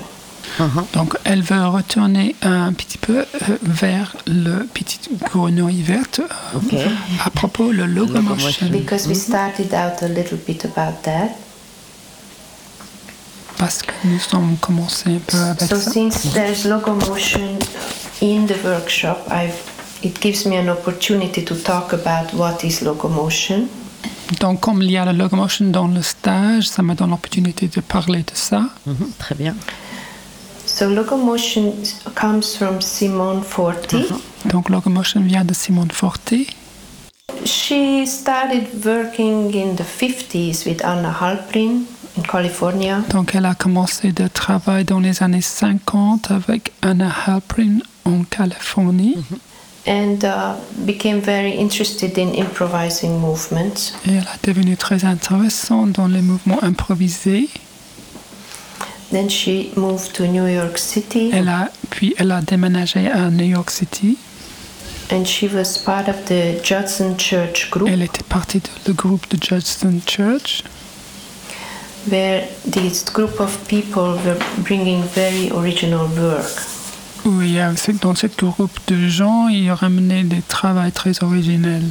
Donc 0.93 1.17
elle 1.25 1.43
veut 1.43 1.67
retourner 1.67 2.37
un 2.43 2.73
petit 2.75 2.99
peu 2.99 3.21
euh, 3.21 3.25
vers 3.63 4.15
le 4.27 4.67
petit 4.73 5.01
grenouille 5.33 5.83
verte 5.83 6.21
euh, 6.21 6.59
Ok. 6.59 6.75
à 7.25 7.31
propos 7.31 7.73
de 7.73 7.83
locomotion. 7.83 8.69
Because 8.71 9.09
we 9.09 9.17
started 9.17 9.73
out 9.75 10.03
a 10.03 10.09
little 10.09 10.39
bit 10.47 10.65
about 10.65 11.03
that. 11.03 11.31
Parce 13.59 13.83
que 13.83 13.93
nous 14.05 14.19
sommes 14.21 14.57
commencé 14.61 15.11
un 15.11 15.21
peu 15.27 15.39
avec 15.39 15.63
So 15.69 15.77
ça. 15.77 15.91
since 15.91 16.33
there's 16.35 16.65
locomotion 16.67 17.59
in 18.21 18.47
the 18.47 18.57
workshop, 18.65 19.17
I've, 19.31 19.55
it 20.03 20.21
gives 20.21 20.45
me 20.45 20.57
an 20.57 20.69
opportunity 20.69 21.43
to 21.45 21.55
talk 21.57 21.93
about 21.95 22.33
what 22.35 22.63
is 22.65 22.83
locomotion. 22.83 23.69
Donc 24.41 24.61
comme 24.61 24.83
il 24.83 24.91
y 24.91 24.97
a 24.97 25.05
la 25.05 25.13
locomotion 25.13 25.67
dans 25.71 25.89
le 25.89 26.03
stage, 26.03 26.69
ça 26.69 26.83
me 26.83 26.95
donne 26.95 27.11
l'opportunité 27.11 27.69
de 27.69 27.81
parler 27.81 28.21
de 28.23 28.33
ça. 28.35 28.63
Mhm, 28.87 29.11
Très 29.19 29.35
bien. 29.35 29.55
So 30.67 30.89
locomotion 30.89 31.73
comes 32.15 32.43
from 32.57 32.81
Simone 32.81 33.43
Forti. 33.43 34.05
Donc 34.47 34.69
locomotion 34.71 35.21
vient 35.21 35.45
de 35.45 35.55
Simone 35.55 35.91
Forti. 35.91 36.47
She 37.45 38.07
started 38.07 38.85
working 38.85 39.55
in 39.55 39.77
the 39.77 39.85
50s 39.85 40.65
with 40.67 40.83
Anna 40.85 41.15
Halprin 41.21 41.83
in 42.17 42.23
California. 42.23 43.03
Donc 43.11 43.35
elle 43.35 43.45
a 43.47 43.55
commencé 43.55 44.13
de 44.13 44.27
travailler 44.27 44.85
dans 44.85 45.01
les 45.01 45.23
années 45.23 45.43
50 45.43 46.31
avec 46.31 46.73
Anna 46.83 47.11
Halprin 47.27 47.79
en 48.07 48.25
Californie. 48.25 49.17
And 49.87 50.25
uh, 50.25 50.55
became 50.87 51.21
very 51.21 51.53
interested 51.53 52.17
in 52.19 52.33
improvising 52.35 53.19
movements. 53.21 53.93
Et 54.07 54.13
elle 54.13 54.27
est 54.27 54.47
devenue 54.49 54.77
très 54.77 55.05
intéressante 55.05 55.93
dans 55.93 56.07
les 56.07 56.23
mouvements 56.23 56.63
improvisés. 56.63 57.49
Then 59.11 59.29
she 59.29 59.71
moved 59.77 60.13
to 60.15 60.27
New 60.27 60.47
York 60.47 60.79
City 60.79 61.31
Elle 61.33 61.49
a, 61.49 61.71
puis 61.91 62.15
elle 62.19 62.33
a 62.33 62.41
déménagé 62.41 63.09
à 63.11 63.31
New 63.31 63.45
York 63.47 63.71
City. 63.71 64.17
and 65.11 65.27
she 65.27 65.47
was 65.47 65.77
part 65.77 66.09
of 66.09 66.17
the 66.27 66.59
Judson 66.63 67.15
Church 67.19 67.71
group 67.71 67.89
Elle 67.89 68.03
était 68.03 68.25
partie 68.25 68.63
du 68.87 68.93
groupe 68.95 69.29
de 69.29 69.37
Judson 69.41 70.01
Church, 70.07 70.65
where 72.11 72.49
this 72.69 73.05
group 73.05 73.39
of 73.39 73.57
people 73.69 74.17
were 74.25 74.39
bringing 74.65 75.03
very 75.15 75.51
original 75.53 76.09
work. 76.17 76.74
Où 77.25 77.43
il 77.43 77.53
y 77.53 77.61
a, 77.61 77.73
c'est- 77.77 78.01
dans 78.03 78.15
ce 78.15 78.27
groupe 78.27 78.77
de 78.89 79.09
gens, 79.09 79.49
il 79.49 79.71
ramenait 79.71 80.25
des 80.25 80.43
travaux 80.47 80.91
très 80.93 81.13
originels. 81.23 81.91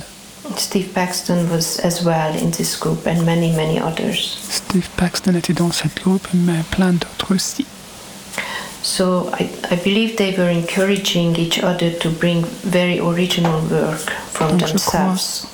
Steve 0.58 0.88
Paxton 0.88 1.46
was 1.52 1.80
as 1.84 2.04
well 2.04 2.34
in 2.44 2.50
this 2.52 2.78
group 2.78 3.08
and 3.08 3.24
many, 3.26 3.52
many 3.54 3.80
others. 3.80 4.38
Steve 4.50 4.88
Paxton 4.98 5.36
était 5.36 5.54
dans 5.54 5.72
ce 5.72 5.86
groupe, 6.04 6.28
mais 6.34 6.60
plein 6.72 6.92
d'autres 6.94 7.34
aussi. 7.34 7.66
So 8.82 9.32
I, 9.40 9.48
I 9.72 9.78
believe 9.78 10.16
they 10.18 10.36
were 10.38 10.50
encouraging 10.52 11.38
each 11.40 11.60
other 11.64 11.90
to 12.02 12.10
bring 12.10 12.44
very 12.66 13.00
original 13.00 13.62
work 13.72 14.12
from 14.34 14.58
Donc 14.58 14.68
je 14.68 14.78
crois 14.78 15.00
themselves. 15.00 15.48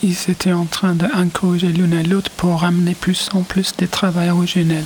qu'ils 0.00 0.16
étaient 0.30 0.52
en 0.52 0.66
train 0.66 0.94
d'encourager 0.94 1.68
l'une 1.68 1.94
et 1.94 2.02
l'autre 2.02 2.30
pour 2.36 2.60
ramener 2.60 2.94
plus 2.94 3.30
en 3.32 3.40
plus 3.40 3.72
des 3.78 3.86
travaux 3.88 4.20
originels. 4.36 4.84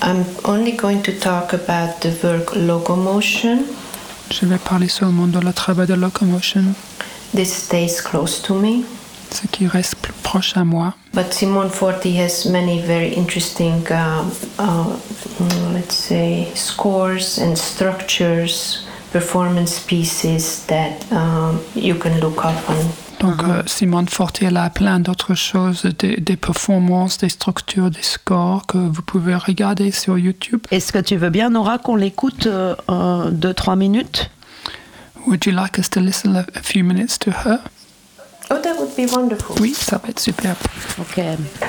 I'm 0.00 0.24
only 0.44 0.72
going 0.72 1.02
to 1.02 1.12
talk 1.18 1.52
about 1.52 2.00
the 2.00 2.10
work 2.22 2.54
locomotion. 2.54 3.64
Je 4.30 4.46
vais 4.46 4.58
parler 4.58 4.88
seulement 4.88 5.26
de 5.26 5.40
le 5.40 5.52
travail 5.52 5.86
de 5.86 5.94
locomotion, 5.94 6.74
This 7.34 7.52
stays 7.54 8.00
close 8.02 8.40
to 8.42 8.54
me. 8.54 8.84
ce 9.30 9.46
qui 9.46 9.66
reste 9.66 9.96
plus 9.96 10.12
proche 10.22 10.56
à 10.56 10.64
moi. 10.64 10.94
But 11.14 11.32
Simone 11.32 11.70
Forti 11.70 12.16
has 12.18 12.46
many 12.46 12.80
very 12.80 13.12
interesting, 13.14 13.84
um, 13.90 14.30
uh, 14.58 14.96
mm, 15.40 15.74
let's 15.74 15.94
say, 15.96 16.48
scores 16.54 17.38
and 17.38 17.56
structures, 17.56 18.84
performance 19.12 19.80
pieces 19.80 20.64
that 20.68 21.04
um, 21.12 21.60
you 21.74 21.94
can 21.94 22.20
look 22.20 22.44
up 22.44 22.70
on. 22.70 22.76
Donc 23.20 23.42
euh, 23.42 23.62
Simone 23.66 24.08
Fortier 24.08 24.48
elle 24.48 24.56
a 24.56 24.70
plein 24.70 25.00
d'autres 25.00 25.34
choses, 25.34 25.82
des, 25.98 26.16
des 26.16 26.36
performances, 26.36 27.18
des 27.18 27.28
structures, 27.28 27.90
des 27.90 28.02
scores 28.02 28.66
que 28.66 28.78
vous 28.78 29.02
pouvez 29.02 29.34
regarder 29.34 29.90
sur 29.90 30.18
YouTube. 30.18 30.60
Est-ce 30.70 30.92
que 30.92 30.98
tu 30.98 31.16
veux 31.16 31.30
bien, 31.30 31.50
Nora, 31.50 31.78
qu'on 31.78 31.96
l'écoute 31.96 32.46
euh, 32.46 32.74
euh, 32.90 33.30
deux, 33.30 33.54
trois 33.54 33.76
minutes? 33.76 34.30
Would 35.26 35.44
you 35.46 35.52
like 35.52 35.78
us 35.78 35.90
to 35.90 36.00
listen 36.00 36.36
a, 36.36 36.44
few 36.62 36.84
minutes 36.84 37.18
to 37.18 37.30
her? 37.30 37.58
Oh, 38.50 38.56
that 38.62 38.76
would 38.78 38.94
be 38.96 39.10
wonderful. 39.12 39.56
Oui, 39.60 39.74
ça 39.74 39.98
va 39.98 40.08
être 40.08 40.20
super. 40.20 40.54
Ok. 40.98 41.22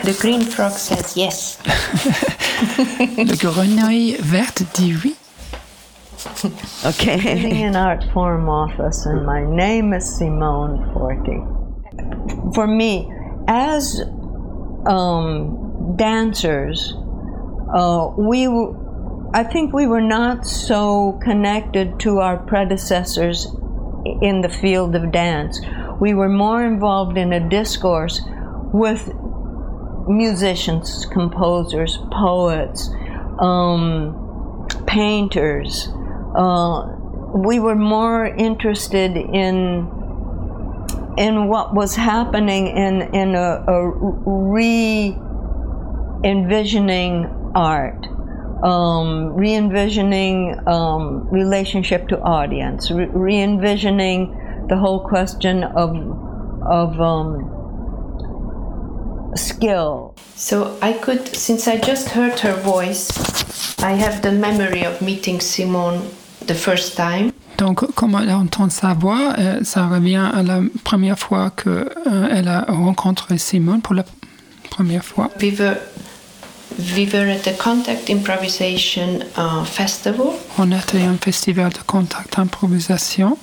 The 0.04 0.18
green 0.18 0.42
frog 0.42 0.72
says 0.72 1.18
yes. 1.18 1.60
Le 3.18 3.36
grenouille 3.36 4.16
verte 4.22 4.64
dit 4.76 4.96
oui. 5.04 5.16
Ok. 6.86 7.06
Living 7.06 7.60
in 7.62 7.76
Art 7.76 8.04
Forum 8.14 8.50
office, 8.50 9.06
and 9.06 9.26
my 9.26 9.46
name 9.46 9.94
is 9.94 10.18
Simone 10.18 10.92
Forti. 10.94 11.40
For 12.54 12.68
me, 12.68 13.10
as 13.48 14.02
um, 14.86 15.96
dancers, 15.96 16.94
uh, 17.74 18.12
we, 18.18 18.46
w- 18.46 19.30
I 19.34 19.44
think 19.44 19.74
we 19.74 19.88
were 19.88 20.02
not 20.02 20.46
so 20.46 21.20
connected 21.24 22.00
to 22.02 22.20
our 22.20 22.38
predecessors 22.38 23.48
in 24.22 24.42
the 24.42 24.50
field 24.50 24.96
of 24.96 25.12
dance. 25.12 25.60
We 26.02 26.14
were 26.14 26.30
more 26.30 26.66
involved 26.66 27.18
in 27.18 27.32
a 27.32 27.50
discourse 27.50 28.22
with 28.74 29.10
musicians, 30.08 31.06
composers, 31.06 31.98
poets, 32.12 32.90
um, 33.40 34.68
painters. 34.86 35.90
Uh, 36.36 36.96
we 37.34 37.60
were 37.60 37.76
more 37.76 38.26
interested 38.26 39.16
in 39.18 39.88
in 41.18 41.48
what 41.48 41.74
was 41.74 41.96
happening 41.96 42.68
in 42.68 43.02
in 43.14 43.36
a, 43.36 43.64
a 43.68 43.92
re 44.26 45.16
envisioning 46.24 47.26
art, 47.56 48.06
um, 48.64 49.34
re 49.34 49.54
envisioning 49.54 50.60
um, 50.68 51.28
relationship 51.30 52.08
to 52.08 52.20
audience, 52.22 52.92
re 52.92 53.38
envisioning 53.42 54.66
the 54.70 54.78
whole 54.78 55.08
question 55.08 55.64
of 55.64 55.96
of 56.64 57.00
um, 57.02 57.56
skill. 59.36 60.16
So 60.36 60.78
I 60.82 60.94
could, 60.94 61.28
since 61.36 61.68
I 61.68 61.78
just 61.78 62.10
heard 62.10 62.40
her 62.40 62.54
voice, 62.54 63.10
I 63.80 63.92
have 63.92 64.22
the 64.22 64.32
memory 64.32 64.84
of 64.84 65.02
meeting 65.02 65.40
Simone 65.40 66.10
the 66.50 66.56
first 66.58 66.96
time. 66.96 67.32
Donc, 67.58 67.86
comme 67.96 68.16
on 68.16 68.28
entend 68.30 68.70
sa 68.70 68.94
voix, 68.94 69.34
euh, 69.38 69.60
ça 69.64 69.88
revient 69.88 70.30
à 70.34 70.42
la 70.44 70.62
première 70.84 71.20
fois 71.20 71.52
qu'elle 71.52 72.48
a 72.48 72.66
rencontré 72.70 73.38
Simone 73.38 73.82
pour 73.82 73.96
la 73.96 74.04
première 74.70 75.04
fois. 75.04 75.30
We 75.42 75.52
were 75.60 75.76
we 76.96 77.06
were 77.12 77.30
at 77.30 77.40
the 77.44 77.58
Contact 77.58 78.10
Improvisation 78.10 79.20
uh, 79.38 79.66
Festival 79.66 80.28
On 80.58 80.72
était 80.72 81.02
à 81.02 81.10
un 81.10 81.18
festival 81.18 81.70
de 81.74 81.80
contact 81.86 82.38
improvisation 82.38 83.38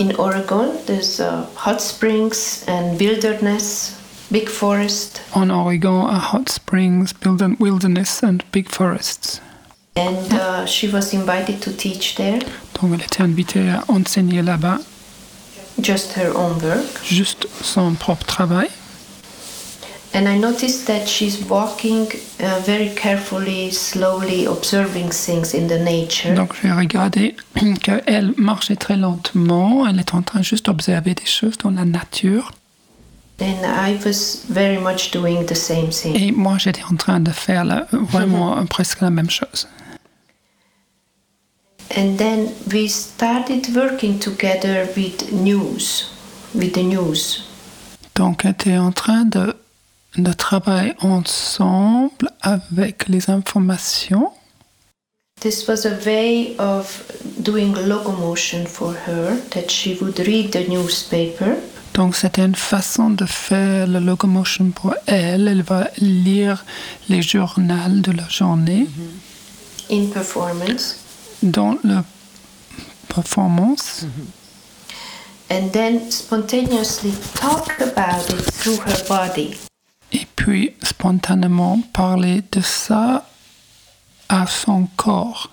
in 0.00 0.12
Oregon. 0.18 0.68
There's 0.86 1.20
uh, 1.20 1.44
hot 1.66 1.80
springs 1.80 2.64
and 2.66 2.98
wilderness, 2.98 3.92
big 4.30 4.48
forest, 4.48 5.20
en 5.34 5.50
Oregon 5.50 6.06
à 6.06 6.18
Hot 6.32 6.48
Springs, 6.48 7.12
Wilder- 7.22 7.56
Wilderness 7.60 8.22
and 8.24 8.38
Big 8.52 8.70
Forests. 8.70 9.42
And 9.98 10.32
uh, 10.32 10.66
she 10.66 10.88
was 10.88 11.12
invited 11.12 11.60
to 11.60 11.70
teach 11.72 12.14
there, 12.16 12.38
Donc, 12.80 12.92
elle 12.94 13.02
était 13.02 13.22
invitée 13.22 13.68
à 13.70 13.82
enseigner 13.88 14.42
là-bas 14.42 14.78
just 15.82 16.16
her 16.16 16.30
own 16.36 16.58
work. 16.62 16.84
juste 17.04 17.46
son 17.62 17.94
propre 17.94 18.24
travail. 18.26 18.68
And 20.14 20.26
I 20.26 20.38
noticed 20.38 20.86
that 20.86 21.06
she's 21.06 21.38
walking 21.50 22.06
uh, 22.40 22.60
very 22.64 22.88
carefully, 22.94 23.70
slowly, 23.70 24.46
observing 24.46 25.10
things 25.10 25.52
in 25.54 25.66
the 25.68 25.78
nature. 25.78 26.34
Donc, 26.34 26.54
j'ai 26.62 26.72
regardé 26.72 27.36
qu'elle 27.82 28.32
marchait 28.38 28.76
très 28.76 28.96
lentement. 28.96 29.86
Elle 29.86 30.00
est 30.00 30.14
en 30.14 30.22
train 30.22 30.40
juste 30.40 30.64
d'observer 30.66 31.14
des 31.14 31.26
choses 31.26 31.58
dans 31.58 31.70
la 31.70 31.84
nature. 31.84 32.52
And 33.40 33.62
I 33.64 33.98
was 34.04 34.44
very 34.48 34.78
much 34.78 35.10
doing 35.12 35.44
the 35.46 35.54
same 35.54 35.90
thing. 35.90 36.16
Et 36.16 36.32
moi, 36.32 36.56
j'étais 36.58 36.82
en 36.90 36.96
train 36.96 37.20
de 37.20 37.30
faire 37.30 37.64
la- 37.66 37.86
vraiment 37.92 38.64
presque 38.70 39.02
la 39.02 39.10
même 39.10 39.30
chose. 39.30 39.68
And 41.96 42.18
then 42.18 42.54
we 42.70 42.88
started 42.88 43.74
working 43.74 44.18
together 44.18 44.86
with 44.94 45.32
news, 45.32 46.10
with 46.54 46.74
the 46.74 46.82
news. 46.82 47.44
Donc, 48.14 48.44
on 48.44 48.50
était 48.50 48.76
en 48.76 48.92
train 48.92 49.24
de, 49.24 49.54
de 50.16 50.32
travailler 50.32 50.94
ensemble 51.00 52.30
avec 52.42 53.08
les 53.08 53.30
informations. 53.30 54.32
This 55.40 55.68
was 55.68 55.86
a 55.86 55.96
way 56.04 56.56
of 56.58 57.04
doing 57.38 57.74
locomotion 57.86 58.66
for 58.66 58.92
her, 59.06 59.36
that 59.50 59.70
she 59.70 59.96
would 60.00 60.18
read 60.18 60.50
the 60.52 60.68
newspaper 60.68 61.56
Donc, 61.94 62.14
c'était 62.14 62.44
une 62.44 62.54
façon 62.54 63.10
de 63.10 63.24
faire 63.24 63.88
le 63.88 63.98
locomotion 63.98 64.70
pour 64.70 64.94
elle. 65.06 65.48
Elle 65.48 65.62
va 65.62 65.88
lire 65.98 66.64
les 67.08 67.22
journaux 67.22 67.88
de 67.88 68.12
la 68.12 68.28
journée 68.28 68.86
in 69.90 70.06
performance 70.12 70.96
dans 71.42 71.76
la 71.84 72.04
performance. 73.08 74.04
and 75.50 75.72
then 75.72 76.10
spontaneously 76.10 77.12
talk 77.34 77.80
about 77.80 78.28
it 78.30 78.44
through 78.52 78.78
her 78.84 79.04
body. 79.08 79.56
Et 80.12 80.26
puis, 80.36 80.74
spontanément, 80.82 81.80
parler 81.92 82.42
de 82.52 82.60
ça 82.60 83.26
à 84.28 84.46
son 84.46 84.88
corps. 84.96 85.50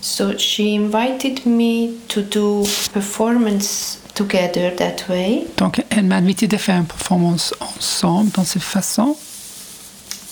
So 0.00 0.36
she 0.36 0.74
invited 0.74 1.46
me 1.46 1.98
to 2.08 2.22
do 2.22 2.64
performance 2.92 4.00
together 4.14 4.74
that 4.76 5.08
way. 5.08 5.46
Donc, 5.58 5.82
elle 5.90 6.04
m'a 6.04 6.16
invité 6.16 6.48
de 6.48 6.56
faire 6.56 6.76
une 6.76 6.86
performance 6.86 7.54
ensemble 7.60 8.30
dans 8.32 8.44
cette 8.44 8.62
façon 8.62 9.16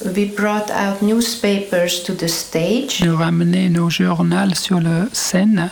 We 0.04 0.24
brought 0.24 0.70
out 0.70 1.02
newspapers 1.02 2.02
to 2.04 2.14
the 2.14 2.28
stage. 2.28 3.00
de 3.00 3.10
ramener 3.10 3.68
nos 3.68 3.90
journaux 3.90 4.54
sur 4.54 4.80
la 4.80 5.06
scène. 5.12 5.70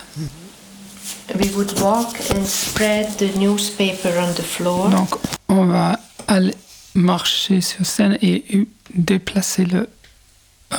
We 1.35 1.49
would 1.55 1.79
walk 1.79 2.15
and 2.35 2.45
spread 2.45 3.17
the 3.17 3.35
newspaper 3.37 4.09
on 4.19 4.33
the 4.35 4.43
floor. 4.43 4.89
Donc, 4.89 5.09
on 5.47 5.65
va 5.65 5.99
aller 6.27 6.53
marcher 6.93 7.61
sur 7.61 7.85
scène 7.85 8.17
et 8.21 8.67
déplacer 8.93 9.65
le, 9.65 9.89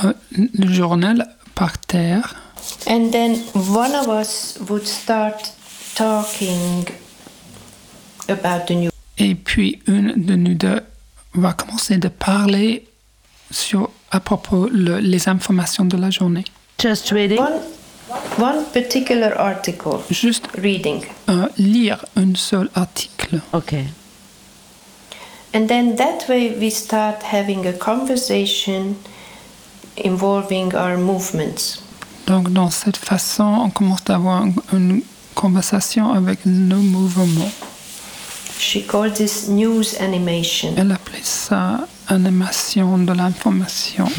euh, 0.03 0.13
le 0.37 0.67
journal 0.71 1.27
par 1.53 1.77
terre. 1.77 2.35
And 2.87 3.11
then 3.11 3.37
one 3.53 3.93
of 3.95 4.07
us 4.07 4.57
would 4.69 4.85
start 4.85 5.51
talking 5.95 6.85
about 8.29 8.65
the 8.67 8.75
news. 8.75 8.91
Et 9.17 9.35
puis, 9.35 9.81
une 9.87 10.13
de 10.15 10.35
nous 10.35 10.53
deux 10.53 10.81
va 11.33 11.53
commencer 11.53 11.97
de 11.97 12.07
parler 12.07 12.87
sur, 13.51 13.89
à 14.11 14.19
propos 14.19 14.67
le- 14.71 14.99
les 14.99 15.27
informations 15.29 15.85
de 15.85 15.97
la 15.97 16.09
journée. 16.09 16.43
Just 16.81 17.09
reading. 17.11 17.39
One, 17.39 17.59
one 18.39 18.63
particular 18.73 19.33
article, 19.37 19.99
Juste 20.09 20.47
reading. 20.57 21.03
euh, 21.29 21.47
lire 21.57 22.03
un 22.15 22.35
seul 22.35 22.69
article. 22.75 23.39
Okay. 23.53 23.85
And 25.53 25.67
then 25.67 25.95
that 25.97 26.27
way 26.29 26.55
we 26.59 26.71
start 26.71 27.21
having 27.31 27.67
a 27.67 27.73
conversation 27.73 28.95
involving 30.03 30.73
our 30.75 30.97
movements. 30.97 31.79
Donc, 32.27 32.51
dans 32.53 32.69
cette 32.69 32.97
façon, 32.97 33.43
on 33.65 33.69
commence 33.69 34.01
à 34.09 34.15
avoir 34.15 34.43
une, 34.45 34.53
une 34.73 35.01
conversation 35.35 36.13
avec 36.13 36.45
nos 36.45 36.77
mouvements. 36.77 37.51
She 38.59 38.85
called 38.87 39.15
this 39.15 39.47
news 39.49 39.95
animation. 39.99 40.73
Elle 40.77 40.91
appelait 40.91 41.19
ça 41.23 41.87
animation 42.11 42.97
de 43.05 43.13
l'information. 43.13 44.05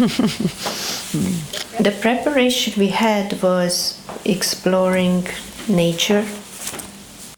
The 1.83 1.91
preparation 2.01 2.73
we 2.79 2.89
had 2.91 3.35
was 3.43 3.97
exploring 4.25 5.25
nature, 5.69 6.25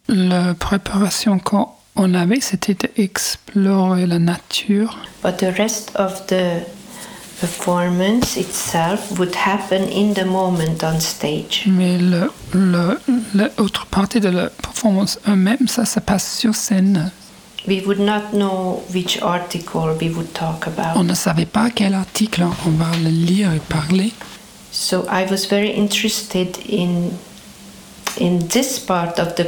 La 0.07 0.53
préparation 0.53 1.39
qu'on 1.39 2.13
avait, 2.13 2.39
c'était 2.41 2.75
d'explorer 2.75 4.05
la 4.05 4.19
nature. 4.19 4.97
but 5.23 5.37
the 5.37 5.51
rest 5.57 5.91
of 5.95 6.25
the 6.27 6.61
performance 7.41 8.37
itself 8.37 9.11
would 9.17 9.35
happen 9.35 9.81
in 9.89 10.13
the 10.13 10.25
moment 10.25 10.83
on 10.83 10.99
stage. 10.99 11.63
Mais 11.67 11.97
le, 11.97 12.31
le- 12.53 12.99
l'autre 13.57 13.85
partie 13.87 14.19
de 14.19 14.29
la 14.29 14.49
performance 14.49 15.19
eux-mêmes, 15.27 15.67
ça 15.67 15.85
se 15.85 15.99
passe 15.99 16.37
sur 16.37 16.53
scène. 16.55 17.11
We 17.67 17.81
would 17.85 17.99
not 17.99 18.31
know 18.33 18.83
which 18.93 19.19
article 19.21 19.95
we 19.99 20.09
would 20.09 20.33
talk 20.33 20.67
On 20.67 20.71
about. 20.73 21.03
ne 21.03 21.13
savait 21.15 21.47
pas 21.47 21.69
quel 21.71 21.93
article 21.95 22.43
on 22.65 22.71
va 22.71 22.91
le 23.03 23.09
lire 23.09 23.51
et 23.53 23.61
parler. 23.69 24.11
So 24.71 25.05
I 25.09 25.25
was 25.29 25.45
very 25.49 25.71
interested 25.71 26.57
in 26.69 27.11
in 28.19 28.39
this 28.49 28.79
part 28.79 29.19
of 29.19 29.35
the 29.35 29.47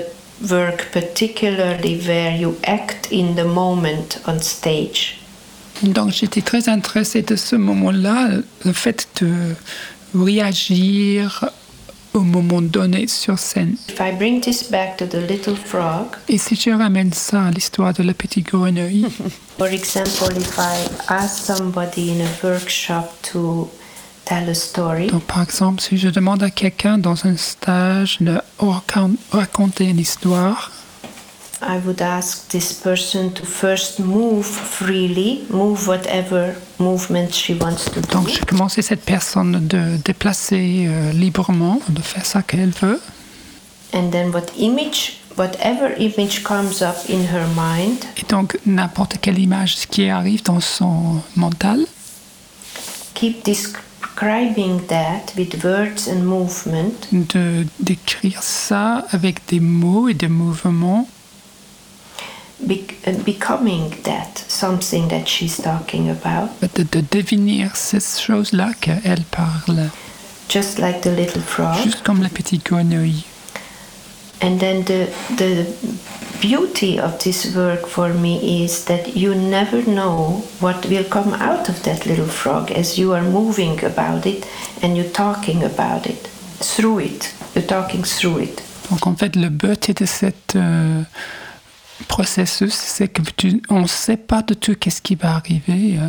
work 0.50 0.90
particularly 0.92 2.00
where 2.08 2.36
you 2.36 2.58
act 2.64 3.08
in 3.12 3.36
the 3.36 3.46
moment 3.46 4.20
on 4.26 4.40
stage. 4.40 5.18
Donc 5.84 6.12
j'étais 6.12 6.42
très 6.42 6.70
intéressée 6.70 7.22
de 7.22 7.36
ce 7.36 7.56
moment-là, 7.56 8.30
le 8.66 8.74
fait 8.74 9.08
de 9.22 9.56
réagir 10.16 11.50
au 12.18 12.22
moment 12.24 12.62
donné 12.62 13.08
sur 13.08 13.38
scène. 13.40 13.76
If 13.90 14.00
I 14.00 14.12
bring 14.18 14.42
this 14.42 14.70
back 14.70 14.98
to 14.98 15.06
the 15.06 15.28
little 15.30 15.56
frog, 15.56 16.08
Et 16.28 16.38
si 16.38 16.56
je 16.56 16.72
ramène 16.72 17.14
ça 17.14 17.44
à 17.46 17.52
l'histoire 17.52 17.94
de 17.94 18.04
la 18.04 18.14
petite 18.14 18.48
grenouille, 18.48 19.06
for 19.58 19.68
example, 19.68 20.36
if 20.38 20.58
I 20.58 20.88
ask 21.08 21.46
somebody 21.46 22.12
in 22.12 22.22
a 22.22 22.46
workshop 22.46 23.04
to 23.32 23.70
tell 24.26 24.50
a 24.50 24.54
story, 24.54 25.08
donc 25.08 25.24
par 25.24 25.42
exemple, 25.44 25.82
si 25.82 25.98
je 25.98 26.10
demande 26.10 26.44
à 26.44 26.50
quelqu'un 26.50 26.98
dans 26.98 27.26
un 27.26 27.38
stage 27.38 28.18
de 28.20 28.38
racon- 28.60 29.16
raconter 29.32 29.86
une 29.86 30.00
histoire, 30.00 30.72
I 31.62 31.80
would 31.86 32.02
ask 32.02 32.50
this 32.50 32.72
person 32.72 33.34
to 33.34 33.44
first 33.46 34.00
move 34.00 34.46
freely, 34.46 35.44
move 35.50 35.88
whatever 35.88 36.56
movement 36.78 37.34
she 37.34 37.54
wants 37.60 37.86
to 37.86 38.02
do. 38.02 38.08
donc 38.12 38.30
j'ai 38.30 38.46
commencé 38.46 38.82
cette 38.82 39.04
personne 39.04 39.68
de 39.68 39.98
déplacer 40.06 40.86
euh, 40.88 41.12
librement, 41.14 41.80
de 41.90 42.02
faire 42.02 42.26
ça 42.26 42.44
qu'elle 42.44 42.70
veut. 42.70 43.02
And 43.94 44.12
then 44.12 44.32
what 44.32 44.46
image, 44.58 45.18
whatever 45.36 45.96
image 45.98 46.44
comes 46.44 46.82
up 46.82 46.98
in 47.10 47.24
her 47.34 47.48
mind, 47.56 48.06
Et 48.18 48.26
donc 48.30 48.60
n'importe 48.66 49.18
quelle 49.20 49.40
image 49.40 49.88
qui 49.90 50.10
arrive 50.10 50.44
dans 50.44 50.60
son 50.60 51.22
mental, 51.36 51.86
keep 53.16 53.44
describing 53.44 54.86
that 54.88 55.34
with 55.36 55.64
words 55.64 56.08
and 56.08 56.24
movement, 56.24 57.08
de 57.12 57.66
d'écrire 57.80 58.44
ça 58.44 59.06
avec 59.12 59.40
des 59.48 59.60
mots 59.60 60.08
et 60.08 60.14
des 60.14 60.28
mouvements 60.28 61.08
Uh, 62.60 63.24
becoming 63.24 63.92
that 64.04 64.44
something 64.48 65.08
that 65.10 65.28
she's 65.28 65.58
talking 65.58 66.10
about, 66.10 66.50
de, 66.76 66.84
de 66.84 67.02
devenir 67.02 67.76
ces 67.76 68.20
choses-là 68.20 68.74
qu'elle 68.82 69.24
parle, 69.30 69.92
just 70.50 70.80
like 70.80 71.02
the 71.02 71.12
little 71.16 71.42
frog. 71.42 71.76
juste 71.84 72.02
comme 72.04 72.22
la 72.24 72.30
petite 72.30 72.66
grenouille. 72.66 73.26
And 74.42 74.58
then 74.60 74.84
the 74.86 75.08
the 75.38 75.68
beauty 76.42 77.00
of 77.00 77.20
this 77.20 77.56
work 77.56 77.86
for 77.88 78.10
me 78.14 78.64
is 78.64 78.86
that 78.86 79.16
you 79.16 79.36
never 79.36 79.84
know 79.84 80.44
what 80.60 80.84
will 80.88 81.06
come 81.06 81.34
out 81.36 81.70
of 81.70 81.84
that 81.84 82.06
little 82.08 82.28
frog 82.28 82.72
as 82.72 82.98
you 82.98 83.14
are 83.14 83.24
moving 83.24 83.84
about 83.86 84.26
it 84.26 84.48
and 84.82 84.98
you're 84.98 85.12
talking 85.12 85.64
about 85.64 86.08
it 86.08 86.28
through 86.60 87.00
it. 87.00 87.34
You're 87.54 87.68
talking 87.68 88.04
through 88.04 88.40
it. 88.40 88.64
Donc 88.90 89.06
en 89.06 89.16
fait, 89.16 89.36
le 89.36 89.50
but 89.50 89.92
de 89.92 90.06
cet 90.06 90.56
euh, 90.56 91.04
processus, 92.08 92.74
c'est 92.74 93.08
que 93.08 93.22
tu- 93.36 93.62
on 93.70 93.82
ne 93.82 93.88
sait 93.88 94.18
pas 94.18 94.42
de 94.42 94.54
tout 94.54 94.76
qu'est-ce 94.80 95.02
qui 95.02 95.16
va 95.16 95.36
arriver 95.36 95.98
euh, 96.00 96.08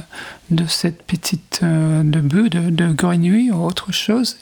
de 0.50 0.66
cette 0.66 1.02
petite 1.02 1.60
euh, 1.62 2.02
de 2.02 2.20
de, 2.20 2.70
de 2.70 2.92
grenouille 2.92 3.50
ou 3.50 3.64
autre 3.64 3.90
chose. 3.92 4.36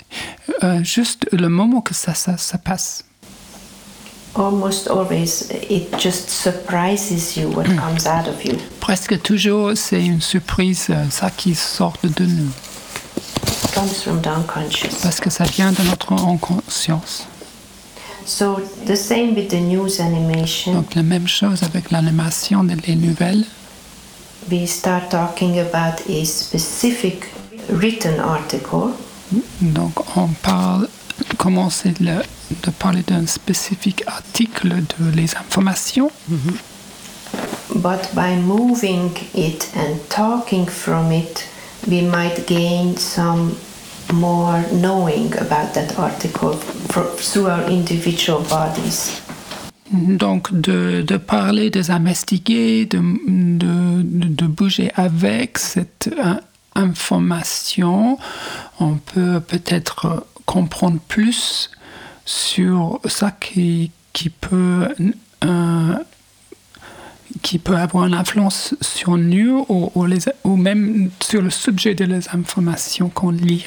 Euh, 0.64 0.82
juste 0.82 1.26
le 1.32 1.48
moment 1.48 1.80
que 1.80 1.94
ça, 1.94 2.14
ça, 2.14 2.36
ça 2.36 2.58
passe. 2.58 3.04
Almost 4.34 4.88
always 4.90 5.48
it 5.70 5.98
just 5.98 6.28
surprises 6.28 7.36
you 7.38 7.48
what 7.54 7.64
comes 7.64 8.06
out 8.06 8.28
of 8.28 8.44
you. 8.44 8.54
Presque 8.80 9.22
toujours, 9.22 9.72
c'est 9.76 10.04
une 10.04 10.20
surprise, 10.20 10.88
euh, 10.90 11.04
ça 11.10 11.30
qui 11.30 11.54
sort 11.54 11.94
de 12.02 12.26
nous, 12.26 12.50
It 13.46 13.72
comes 13.74 13.88
from 13.88 14.20
the 14.20 14.26
unconscious. 14.26 15.00
parce 15.02 15.20
que 15.20 15.30
ça 15.30 15.44
vient 15.44 15.72
de 15.72 15.82
notre 15.84 16.12
inconscience. 16.12 17.26
So 18.26 18.60
the 18.86 18.96
same 18.96 19.34
with 19.34 19.50
the 19.50 19.60
news 19.60 20.00
animation. 20.00 20.74
Donc 20.74 20.94
la 20.94 21.02
même 21.02 21.28
chose 21.28 21.62
avec 21.62 21.90
l'animation 21.92 22.64
des 22.64 22.96
nouvelles. 22.96 23.44
We 24.50 24.68
start 24.68 25.10
talking 25.10 25.58
about 25.58 26.00
a 26.08 26.24
specific 26.24 27.26
written 27.70 28.20
article 28.20 28.92
hmm? 29.32 29.40
Donc 29.72 30.16
on 30.16 30.28
parle, 30.42 30.88
commencer 31.38 31.94
le- 32.00 32.22
de 32.62 32.70
parler 32.70 33.02
d'un 33.02 33.26
spécifique 33.26 34.02
article 34.06 34.68
de 34.98 35.10
les 35.14 35.34
informations. 35.36 36.10
Mm-hmm. 36.30 36.56
but 37.82 38.08
by 38.14 38.36
moving 38.36 39.10
it 39.34 39.68
and 39.76 39.98
talking 40.08 40.66
from 40.66 41.10
it, 41.12 41.46
we 41.88 42.00
might 42.02 42.46
gain 42.46 42.96
some 42.96 43.56
more 44.12 44.62
knowing 44.72 45.32
about 45.38 45.72
that 45.74 45.98
article 45.98 46.54
fro- 46.88 47.14
through 47.16 47.46
our 47.48 47.64
individual 47.68 48.40
bodies. 48.48 49.20
Donc 49.92 50.52
de, 50.52 51.02
de 51.02 51.16
parler, 51.16 51.70
de 51.70 51.90
investiguer, 51.90 52.86
de, 52.86 52.98
de, 52.98 54.02
de- 54.02 54.28
de 54.34 54.46
bouger 54.46 54.90
avec 54.96 55.58
cette 55.58 56.08
euh, 56.18 56.34
information, 56.74 58.18
on 58.80 58.94
peut 58.94 59.40
peut-être 59.40 60.26
comprendre 60.44 60.98
plus 61.08 61.70
sur 62.24 63.00
ça 63.06 63.30
qui, 63.30 63.90
qui 64.12 64.28
peut 64.30 64.88
euh, 65.44 65.94
qui 67.42 67.58
peut 67.58 67.76
avoir 67.76 68.06
une 68.06 68.14
influence 68.14 68.74
sur 68.80 69.16
nous 69.16 69.64
ou, 69.68 69.90
ou 69.94 70.04
les- 70.06 70.18
ou 70.44 70.56
même 70.56 71.10
sur 71.22 71.42
le 71.42 71.50
sujet 71.50 71.94
de 71.94 72.04
les 72.04 72.28
informations 72.32 73.08
qu'on 73.08 73.30
lit. 73.30 73.64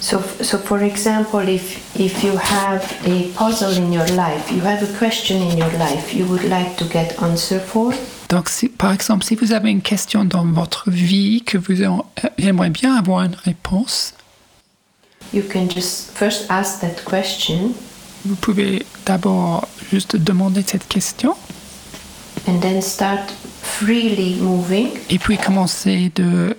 So, 0.00 0.20
so 0.40 0.58
for 0.58 0.82
example, 0.82 1.48
if, 1.48 1.78
if 1.98 2.24
you 2.24 2.32
have 2.36 2.82
a 3.06 3.28
puzzle 3.36 3.72
in 3.76 3.92
your 3.92 4.06
life, 4.08 4.50
you 4.50 4.60
have 4.62 4.82
a 4.82 4.98
question 4.98 5.40
in 5.40 5.56
your 5.56 5.70
life 5.78 6.12
you 6.12 6.24
would 6.26 6.42
like 6.48 6.76
to 6.76 6.84
get 6.86 7.14
answer 7.22 7.60
for, 7.60 7.92
Donc, 8.28 8.48
si- 8.48 8.68
par 8.70 8.92
exemple, 8.92 9.24
si 9.24 9.36
vous 9.36 9.52
avez 9.52 9.70
une 9.70 9.82
question 9.82 10.24
dans 10.24 10.44
votre 10.44 10.90
vie 10.90 11.42
que 11.44 11.56
vous 11.58 11.82
euh, 11.82 11.88
aimeriez 12.38 12.70
bien 12.70 12.96
avoir 12.96 13.22
une 13.22 13.36
réponse, 13.44 14.14
you 15.32 15.42
can 15.52 15.68
just 15.68 16.10
first 16.14 16.46
ask 16.48 16.80
that 16.80 17.04
question 17.08 17.72
vous 18.24 18.36
pouvez 18.36 18.84
d'abord 19.06 19.68
juste 19.90 20.16
demander 20.16 20.62
cette 20.66 20.86
question 20.88 21.34
and 22.48 22.60
then 22.60 22.80
start 22.82 23.32
freely 23.62 24.36
moving 24.40 24.88
et 25.10 25.18
puis 25.18 25.38
commencer 25.38 26.10
de 26.14 26.56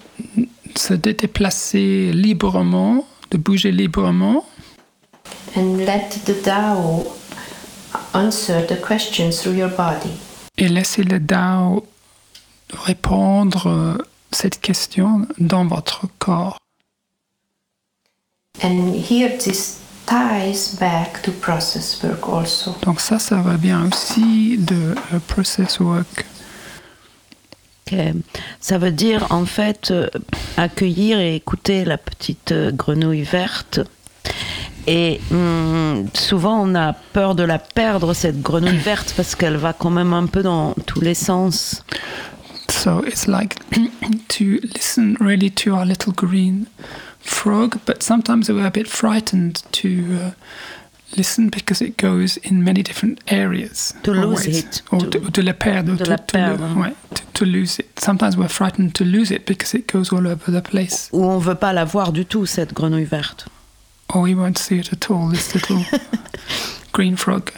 se 0.75 0.93
déplacer 0.93 2.11
librement, 2.13 3.05
de 3.31 3.37
bouger 3.37 3.71
librement 3.71 4.45
and 5.55 5.77
let 5.77 6.09
the 6.25 6.41
Tao 6.41 7.05
answer 8.13 8.65
the 8.67 8.79
question 8.81 9.31
through 9.31 9.55
your 9.55 9.69
body. 9.69 10.11
et 10.57 10.67
laisser 10.67 11.03
le 11.03 11.19
Dao 11.19 11.85
répondre 12.71 13.67
euh, 13.67 13.97
cette 14.31 14.59
question 14.61 15.27
dans 15.39 15.65
votre 15.65 16.07
corps. 16.19 16.57
And 18.63 18.93
here 18.93 19.37
this 19.37 19.82
ties 20.05 20.75
back 20.79 21.21
to 21.23 21.31
process 21.31 22.01
work 22.03 22.27
also. 22.27 22.75
Donc 22.83 22.99
ça, 22.99 23.19
ça 23.19 23.37
va 23.37 23.57
bien 23.57 23.87
aussi 23.87 24.57
de 24.57 24.95
euh, 25.13 25.19
process 25.27 25.79
work. 25.79 26.25
Ça 28.59 28.77
veut 28.77 28.91
dire 28.91 29.27
en 29.29 29.45
fait 29.45 29.91
euh, 29.91 30.07
accueillir 30.57 31.19
et 31.19 31.35
écouter 31.35 31.85
la 31.85 31.97
petite 31.97 32.51
euh, 32.51 32.71
grenouille 32.71 33.23
verte. 33.23 33.81
Et 34.87 35.21
hum, 35.31 36.07
souvent 36.13 36.67
on 36.67 36.75
a 36.75 36.93
peur 36.93 37.35
de 37.35 37.43
la 37.43 37.59
perdre 37.59 38.13
cette 38.13 38.41
grenouille 38.41 38.77
verte 38.83 39.13
parce 39.15 39.35
qu'elle 39.35 39.57
va 39.57 39.73
quand 39.73 39.89
même 39.89 40.13
un 40.13 40.25
peu 40.25 40.41
dans 40.41 40.73
tous 40.85 41.01
les 41.01 41.15
sens. 41.15 41.83
So 42.69 43.03
it's 43.05 43.27
like 43.27 43.55
to 44.29 44.59
listen 44.73 45.15
really 45.19 45.51
to 45.51 45.75
our 45.75 45.85
little 45.85 46.13
green 46.13 46.65
frog, 47.23 47.79
but 47.85 48.03
sometimes 48.03 48.49
we're 48.49 48.65
a 48.67 48.71
bit 48.71 48.87
frightened 48.87 49.63
to 49.71 49.89
uh, 50.21 50.31
listen 51.17 51.49
because 51.49 51.81
it 51.81 51.95
goes 51.97 52.37
in 52.37 52.63
many 52.63 52.83
different 52.83 53.19
areas. 53.27 53.93
To 54.03 54.11
or 54.11 54.25
lose 54.25 54.45
it, 54.47 54.81
Or 54.91 54.99
to- 54.99 55.09
to, 55.19 55.31
to 55.31 55.41
la 55.41 55.53
perdre. 55.53 55.95
de 55.97 56.03
to, 56.03 56.09
la 56.09 56.17
to 56.17 56.37
lo- 56.37 56.57
perdre. 56.57 56.75
ouais, 56.77 56.93
to, 57.15 57.23
to 57.33 57.45
lose 57.45 57.79
it. 57.79 57.99
Sometimes 57.99 58.35
we're 58.35 58.49
frightened 58.49 58.93
to 58.95 59.03
lose 59.05 59.31
it 59.31 59.45
because 59.45 59.73
it 59.77 59.87
goes 59.91 60.11
all 60.11 60.27
over 60.27 60.51
the 60.51 60.61
place. 60.61 61.09
Où 61.13 61.23
on 61.23 61.39
veut 61.39 61.55
pas 61.59 61.73
la 61.73 61.85
voir 61.85 62.11
du 62.11 62.25
tout 62.25 62.45
cette 62.45 62.73
grenouille 62.73 63.05
verte. 63.05 63.45
Or 64.13 64.21
we 64.23 64.35
won't 64.35 64.57
see 64.57 64.77
it 64.79 64.91
at 64.91 65.09
all, 65.09 65.29
this 65.29 65.53
little 65.55 65.83
green 66.91 67.15
frog. 67.15 67.51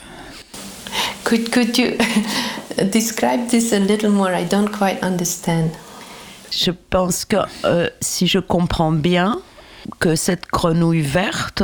Could, 1.24 1.52
could 1.52 1.78
you 1.78 1.98
describe 2.92 3.50
this 3.50 3.74
a 3.74 3.80
little 3.80 4.12
more? 4.12 4.32
I 4.34 4.46
don't 4.46 4.72
quite 4.72 5.02
understand. 5.04 5.72
Je 6.52 6.72
pense 6.72 7.26
que 7.26 7.38
euh, 7.66 7.90
si 8.00 8.28
je 8.28 8.40
comprends 8.40 8.92
bien 8.92 9.42
que 10.00 10.16
cette 10.16 10.48
grenouille 10.52 11.02
verte, 11.02 11.62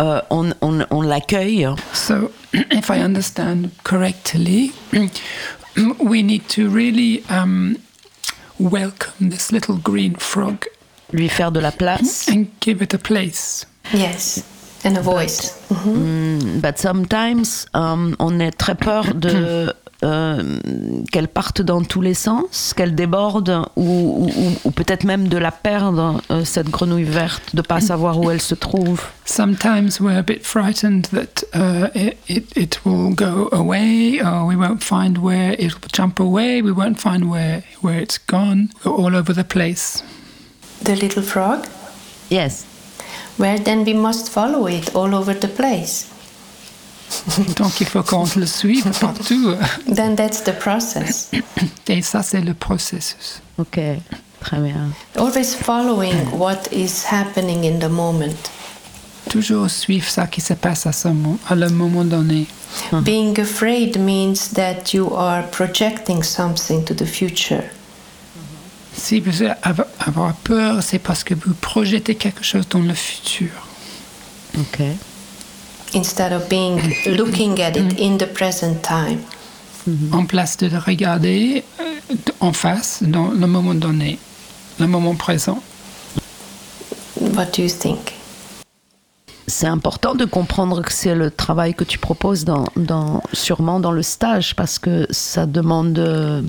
euh, 0.00 0.20
on, 0.30 0.50
on- 0.60 0.86
on 0.90 1.02
l'accueille 1.02 1.68
So, 1.92 2.30
if 2.52 2.88
I 2.90 3.00
understand 3.02 3.70
correctly, 3.84 4.72
we 6.00 6.22
need 6.22 6.46
to 6.48 6.68
really 6.68 7.22
um, 7.30 7.76
welcome 8.58 9.30
this 9.30 9.52
little 9.52 9.76
green 9.76 10.14
frog 10.18 10.64
lui 11.12 11.28
faire 11.28 11.52
de 11.52 11.60
la 11.60 11.70
place. 11.70 12.26
and 12.28 12.46
give 12.60 12.82
it 12.82 12.94
a 12.94 12.98
place. 12.98 13.64
Yes, 13.92 14.42
and 14.84 14.96
a 14.98 15.00
voice. 15.02 15.52
Mm, 15.70 16.60
But 16.60 16.78
sometimes, 16.78 17.66
um, 17.74 18.16
on 18.18 18.40
est 18.40 18.52
très 18.58 18.74
peur 18.74 19.04
de 19.14 19.72
euh, 20.04 20.58
qu'elle 21.10 21.28
parte 21.28 21.62
dans 21.62 21.82
tous 21.82 22.00
les 22.02 22.14
sens, 22.14 22.74
qu'elle 22.76 22.94
déborde, 22.94 23.66
ou, 23.76 23.82
ou- 24.26 24.30
ou- 24.30 24.56
ou 24.64 24.70
peut-être 24.70 25.04
même 25.04 25.28
de 25.28 25.38
la 25.38 25.50
perdre, 25.50 26.20
euh, 26.30 26.44
cette 26.44 26.68
grenouille 26.68 27.04
verte, 27.04 27.54
de 27.54 27.62
pas 27.62 27.80
savoir 27.80 28.18
où 28.20 28.30
elle 28.30 28.40
se 28.42 28.54
trouve. 28.54 29.00
Sometimes 29.24 29.98
we're 30.00 30.18
a 30.18 30.22
bit 30.22 30.44
frightened 30.44 31.06
that 31.12 31.44
uh, 31.54 31.88
it, 31.94 32.16
it, 32.28 32.56
it 32.56 32.80
will 32.84 33.14
go 33.14 33.48
away, 33.52 34.20
or 34.22 34.46
we 34.46 34.54
won't 34.56 34.82
find 34.82 35.18
where 35.18 35.52
it 35.58 35.72
will 35.74 35.90
jump 35.92 36.20
away, 36.20 36.60
we 36.62 36.70
won't 36.72 36.98
find 37.00 37.24
where, 37.30 37.62
where 37.82 37.98
it's 38.00 38.18
gone, 38.18 38.68
We're 38.84 38.92
all 38.92 39.16
over 39.16 39.32
the 39.34 39.44
place. 39.44 40.02
The 40.82 40.94
little 40.94 41.22
frog? 41.22 41.66
Yes. 42.28 42.64
Well, 43.38 43.58
then 43.58 43.84
we 43.84 43.94
must 43.94 44.28
follow 44.30 44.66
it 44.66 44.94
all 44.94 45.14
over 45.14 45.34
the 45.34 45.48
place. 45.48 46.06
Donc 47.56 47.80
il 47.80 47.86
faut 47.86 48.02
qu'on 48.02 48.24
le 48.36 48.46
suive 48.46 48.90
partout. 49.00 49.54
Then 49.94 50.16
that's 50.16 50.42
the 50.44 50.52
process. 50.58 51.30
Et 51.88 52.02
ça, 52.02 52.22
c'est 52.22 52.40
le 52.40 52.54
processus. 52.54 53.40
Ok, 53.58 53.78
très 54.40 54.58
bien. 54.60 54.90
Always 55.16 55.54
following 55.54 56.14
what 56.32 56.62
is 56.72 57.04
happening 57.10 57.64
in 57.64 57.78
the 57.78 57.90
moment. 57.90 58.34
Toujours 59.30 59.68
suivre 59.70 60.08
ça 60.08 60.26
qui 60.26 60.40
se 60.40 60.54
passe 60.54 60.86
à, 60.86 60.92
ce 60.92 61.08
mo- 61.08 61.38
à 61.48 61.54
le 61.54 61.68
moment 61.68 62.04
donné. 62.04 62.46
Being 62.92 63.38
afraid 63.40 63.98
means 63.98 64.50
that 64.54 64.92
you 64.92 65.12
are 65.16 65.44
projecting 65.50 66.22
something 66.22 66.84
to 66.84 66.94
the 66.94 67.06
future. 67.06 67.62
Si 68.96 69.20
vous 69.20 69.42
avez 69.42 69.82
peur, 70.44 70.82
c'est 70.82 70.98
parce 70.98 71.22
que 71.24 71.34
vous 71.34 71.54
projetez 71.60 72.14
quelque 72.14 72.42
chose 72.44 72.66
dans 72.68 72.80
le 72.80 72.94
futur. 72.94 73.48
Ok. 74.58 74.80
Instead 75.96 76.32
of 76.32 76.48
being 76.48 76.78
looking 77.06 77.60
at 77.60 77.76
it 77.76 77.98
in 77.98 78.18
the 78.18 78.26
present 78.26 78.82
time. 78.82 79.18
En 80.12 80.26
place 80.26 80.56
de 80.56 80.66
le 80.66 80.78
regarder 80.78 81.64
euh, 81.80 82.14
en 82.40 82.52
face 82.52 83.02
dans 83.02 83.28
le 83.28 83.46
moment 83.46 83.74
donné, 83.74 84.18
le 84.78 84.86
moment 84.86 85.14
présent. 85.14 85.62
What 87.20 87.46
do 87.56 87.62
you 87.62 87.68
think? 87.68 88.14
C'est 89.46 89.68
important 89.68 90.16
de 90.16 90.24
comprendre 90.24 90.82
que 90.82 90.92
c'est 90.92 91.14
le 91.14 91.30
travail 91.30 91.74
que 91.74 91.84
tu 91.84 91.98
proposes 91.98 92.44
dans, 92.44 92.64
dans, 92.74 93.22
sûrement 93.32 93.78
dans 93.78 93.92
le 93.92 94.02
stage 94.02 94.56
parce 94.56 94.80
que 94.80 95.06
ça 95.10 95.46
demande, 95.46 96.44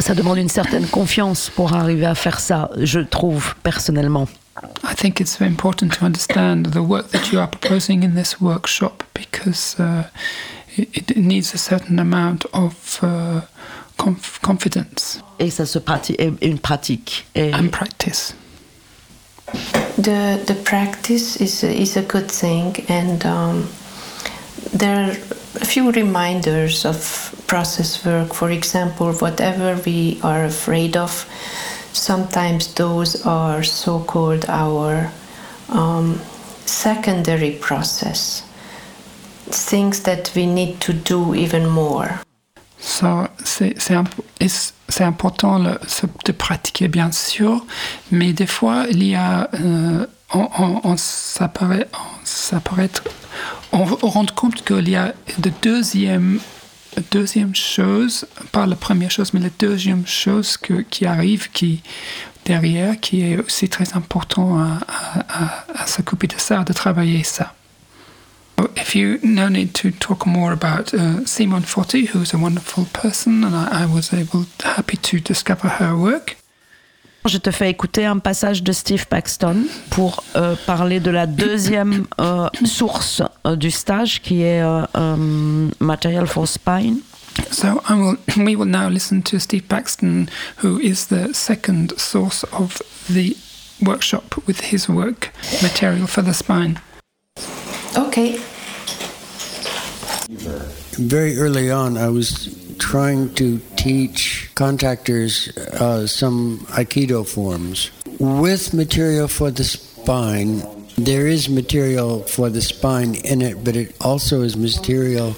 ça 0.00 0.14
demande 0.14 0.38
une 0.38 0.48
certaine 0.48 0.86
confiance 0.88 1.48
pour 1.48 1.74
arriver 1.74 2.06
à 2.06 2.16
faire 2.16 2.40
ça, 2.40 2.70
je 2.76 2.98
trouve 2.98 3.54
personnellement. 3.62 4.26
I 4.82 4.94
think 4.94 5.20
it's 5.20 5.36
very 5.36 5.50
important 5.50 5.92
to 5.94 6.04
understand 6.04 6.66
the 6.66 6.82
work 6.82 7.08
that 7.10 7.32
you 7.32 7.40
are 7.40 7.46
proposing 7.46 8.02
in 8.02 8.14
this 8.14 8.40
workshop 8.40 9.04
because 9.14 9.78
uh, 9.78 10.08
it, 10.76 11.10
it 11.10 11.16
needs 11.16 11.54
a 11.54 11.58
certain 11.58 11.98
amount 11.98 12.44
of 12.52 12.98
uh, 13.02 13.42
conf- 13.96 14.40
confidence 14.42 15.22
Et 15.38 15.50
ça 15.50 15.66
se 15.66 15.78
pratique, 15.78 16.16
et 16.18 16.32
une 16.42 16.58
pratique. 16.58 17.26
Et 17.34 17.52
and 17.54 17.68
practice. 17.70 18.34
The 19.96 20.38
the 20.46 20.54
practice 20.64 21.36
is 21.40 21.62
a, 21.64 21.70
is 21.70 21.96
a 21.96 22.02
good 22.02 22.28
thing, 22.30 22.84
and 22.88 23.24
um, 23.24 23.68
there 24.72 24.96
are 24.96 25.10
a 25.60 25.64
few 25.64 25.90
reminders 25.92 26.84
of 26.84 27.34
process 27.46 28.04
work. 28.04 28.34
For 28.34 28.50
example, 28.50 29.12
whatever 29.20 29.80
we 29.86 30.18
are 30.22 30.44
afraid 30.44 30.96
of, 30.96 31.24
sometimes 31.98 32.74
those 32.74 33.26
are 33.26 33.62
so-called 33.62 34.44
our 34.48 35.10
um, 35.70 36.20
secondary 36.66 37.52
process. 37.60 38.42
Things 39.50 40.02
that 40.02 40.30
we 40.34 40.46
need 40.46 40.80
to 40.80 40.92
do 40.92 41.34
even 41.34 41.66
more. 41.66 42.20
Ça, 42.80 43.30
c'est 43.44 45.04
important 45.04 45.58
de 45.58 46.32
pratiquer, 46.32 46.86
bien 46.88 47.10
sûr, 47.10 47.64
mais 48.12 48.32
des 48.32 48.46
fois, 48.46 48.86
il 48.90 49.02
y 49.02 49.14
a. 49.16 49.48
euh, 49.54 50.06
on, 50.34 50.48
on 54.02 54.08
rend 54.08 54.26
compte 54.34 54.64
qu'il 54.64 54.88
y 54.88 54.96
a 54.96 55.14
de 55.38 55.50
deuxième 55.62 56.40
deuxième 57.00 57.54
chose, 57.54 58.26
pas 58.52 58.66
la 58.66 58.76
première 58.76 59.10
chose, 59.10 59.32
mais 59.34 59.40
la 59.40 59.50
deuxième 59.58 60.06
chose 60.06 60.56
que, 60.56 60.82
qui 60.82 61.06
arrive, 61.06 61.50
qui 61.52 61.82
derrière, 62.44 62.98
qui 62.98 63.20
est 63.20 63.38
aussi 63.38 63.68
très 63.68 63.94
important 63.94 64.58
à, 64.58 64.78
à, 64.88 65.20
à, 65.28 65.82
à 65.82 65.86
s'occuper 65.86 66.26
de 66.26 66.38
ça, 66.38 66.64
de 66.64 66.72
travailler 66.72 67.22
ça. 67.24 67.54
If 68.76 68.96
you 68.96 69.18
no 69.22 69.48
need 69.48 69.72
to 69.74 69.90
talk 69.92 70.26
more 70.26 70.50
about 70.50 70.92
uh, 70.92 71.24
Simone 71.26 71.62
Forti, 71.62 72.06
who's 72.06 72.34
a 72.34 72.38
wonderful 72.38 72.86
person, 72.86 73.44
and 73.44 73.54
I, 73.54 73.82
I 73.82 73.86
was 73.86 74.12
able 74.12 74.46
happy 74.64 74.96
to 74.96 75.20
discover 75.20 75.68
her 75.68 75.94
work. 75.96 76.37
Je 77.26 77.36
te 77.38 77.50
fais 77.50 77.68
écouter 77.68 78.06
un 78.06 78.18
passage 78.18 78.62
de 78.62 78.72
Steve 78.72 79.06
Paxton 79.06 79.64
pour 79.90 80.24
euh, 80.36 80.54
parler 80.66 81.00
de 81.00 81.10
la 81.10 81.26
deuxième 81.26 82.06
euh, 82.20 82.48
source 82.64 83.22
euh, 83.46 83.56
du 83.56 83.70
stage 83.70 84.22
qui 84.22 84.42
est 84.42 84.62
euh, 84.62 84.82
euh, 84.96 85.68
Material 85.80 86.26
for 86.26 86.46
Spine. 86.48 87.00
So 87.50 87.80
I 87.88 87.94
will, 87.94 88.16
we 88.36 88.56
will 88.56 88.68
now 88.68 88.88
listen 88.88 89.22
to 89.22 89.38
Steve 89.38 89.64
Paxton, 89.64 90.26
who 90.62 90.78
is 90.80 91.06
the 91.08 91.32
second 91.32 91.92
source 91.96 92.44
of 92.52 92.82
the 93.10 93.36
workshop 93.82 94.34
with 94.46 94.72
his 94.72 94.88
work, 94.88 95.32
Material 95.62 96.06
for 96.06 96.22
the 96.22 96.32
Spine. 96.32 96.80
Okay. 97.96 98.38
very 100.98 101.38
early 101.38 101.70
on, 101.70 101.96
I 101.96 102.08
was 102.08 102.48
trying 102.78 103.34
to 103.34 103.58
teach 103.76 104.50
contactors 104.54 105.56
uh, 105.56 106.06
some 106.06 106.58
Aikido 106.70 107.26
forms. 107.26 107.90
With 108.18 108.72
material 108.72 109.28
for 109.28 109.50
the 109.50 109.64
spine, 109.64 110.62
there 110.96 111.26
is 111.26 111.48
material 111.48 112.22
for 112.22 112.50
the 112.50 112.62
spine 112.62 113.14
in 113.16 113.42
it, 113.42 113.62
but 113.64 113.76
it 113.76 113.94
also 114.00 114.42
is 114.42 114.56
material 114.56 115.34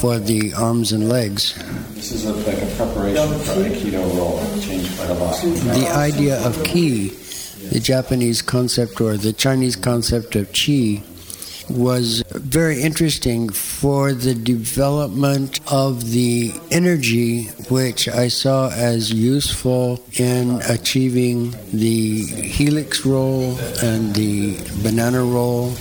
for 0.00 0.18
the 0.18 0.52
arms 0.54 0.92
and 0.92 1.08
legs. 1.08 1.54
This 1.94 2.12
is 2.12 2.26
a, 2.26 2.32
like 2.32 2.62
a 2.62 2.66
preparation 2.76 3.28
for 3.40 3.52
Aikido 3.64 4.16
roll. 4.16 4.38
Changed 4.60 4.96
quite 4.96 5.10
a 5.10 5.14
lot. 5.14 5.40
The 5.40 5.90
idea 5.94 6.44
of 6.46 6.62
ki, 6.64 7.08
the 7.70 7.80
Japanese 7.80 8.42
concept 8.42 9.00
or 9.00 9.16
the 9.16 9.32
Chinese 9.32 9.76
concept 9.76 10.36
of 10.36 10.52
chi, 10.52 11.02
was 11.70 12.22
very 12.30 12.82
interesting 12.82 13.48
for 13.48 14.12
the 14.12 14.34
development 14.34 15.60
of 15.70 16.10
the 16.10 16.52
energy 16.70 17.44
which 17.68 18.08
I 18.08 18.28
saw 18.28 18.70
as 18.70 19.12
useful 19.12 20.00
in 20.12 20.60
achieving 20.68 21.54
the 21.72 22.24
helix 22.24 23.04
roll 23.06 23.58
and 23.82 24.14
the 24.14 24.58
banana 24.82 25.22
roll. 25.24 25.74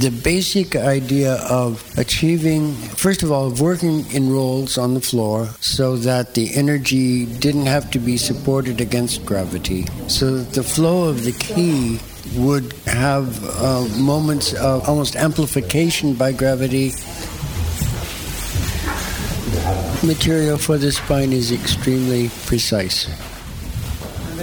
The 0.00 0.10
basic 0.22 0.76
idea 0.76 1.34
of 1.50 1.84
achieving, 1.98 2.72
first 2.74 3.22
of 3.22 3.30
all, 3.30 3.48
of 3.48 3.60
working 3.60 4.10
in 4.12 4.32
rolls 4.32 4.78
on 4.78 4.94
the 4.94 5.00
floor 5.00 5.48
so 5.60 5.96
that 5.98 6.32
the 6.32 6.54
energy 6.54 7.26
didn't 7.26 7.66
have 7.66 7.90
to 7.90 7.98
be 7.98 8.16
supported 8.16 8.80
against 8.80 9.26
gravity, 9.26 9.86
so 10.08 10.38
that 10.38 10.54
the 10.54 10.62
flow 10.62 11.08
of 11.08 11.24
the 11.24 11.32
key 11.32 11.98
would 12.36 12.72
have 12.86 13.44
uh, 13.44 13.86
moments 13.98 14.52
of 14.54 14.88
almost 14.88 15.16
amplification 15.16 16.14
by 16.14 16.32
gravity. 16.32 16.92
Material 20.02 20.56
for 20.56 20.78
the 20.78 20.90
spine 20.92 21.32
is 21.32 21.52
extremely 21.52 22.30
precise. 22.46 23.08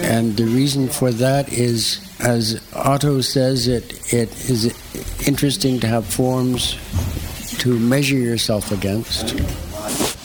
And 0.03 0.38
the 0.38 0.45
reason 0.45 0.88
for 0.88 1.11
that 1.11 1.51
is, 1.51 1.99
as 2.19 2.61
Otto 2.73 3.21
says, 3.21 3.67
it, 3.67 4.13
it 4.13 4.30
is 4.49 4.73
interesting 5.28 5.80
to 5.80 5.88
have 5.88 6.05
forms 6.05 6.78
to 7.59 7.78
measure 7.80 8.17
yourself 8.17 8.71
against. 8.71 9.36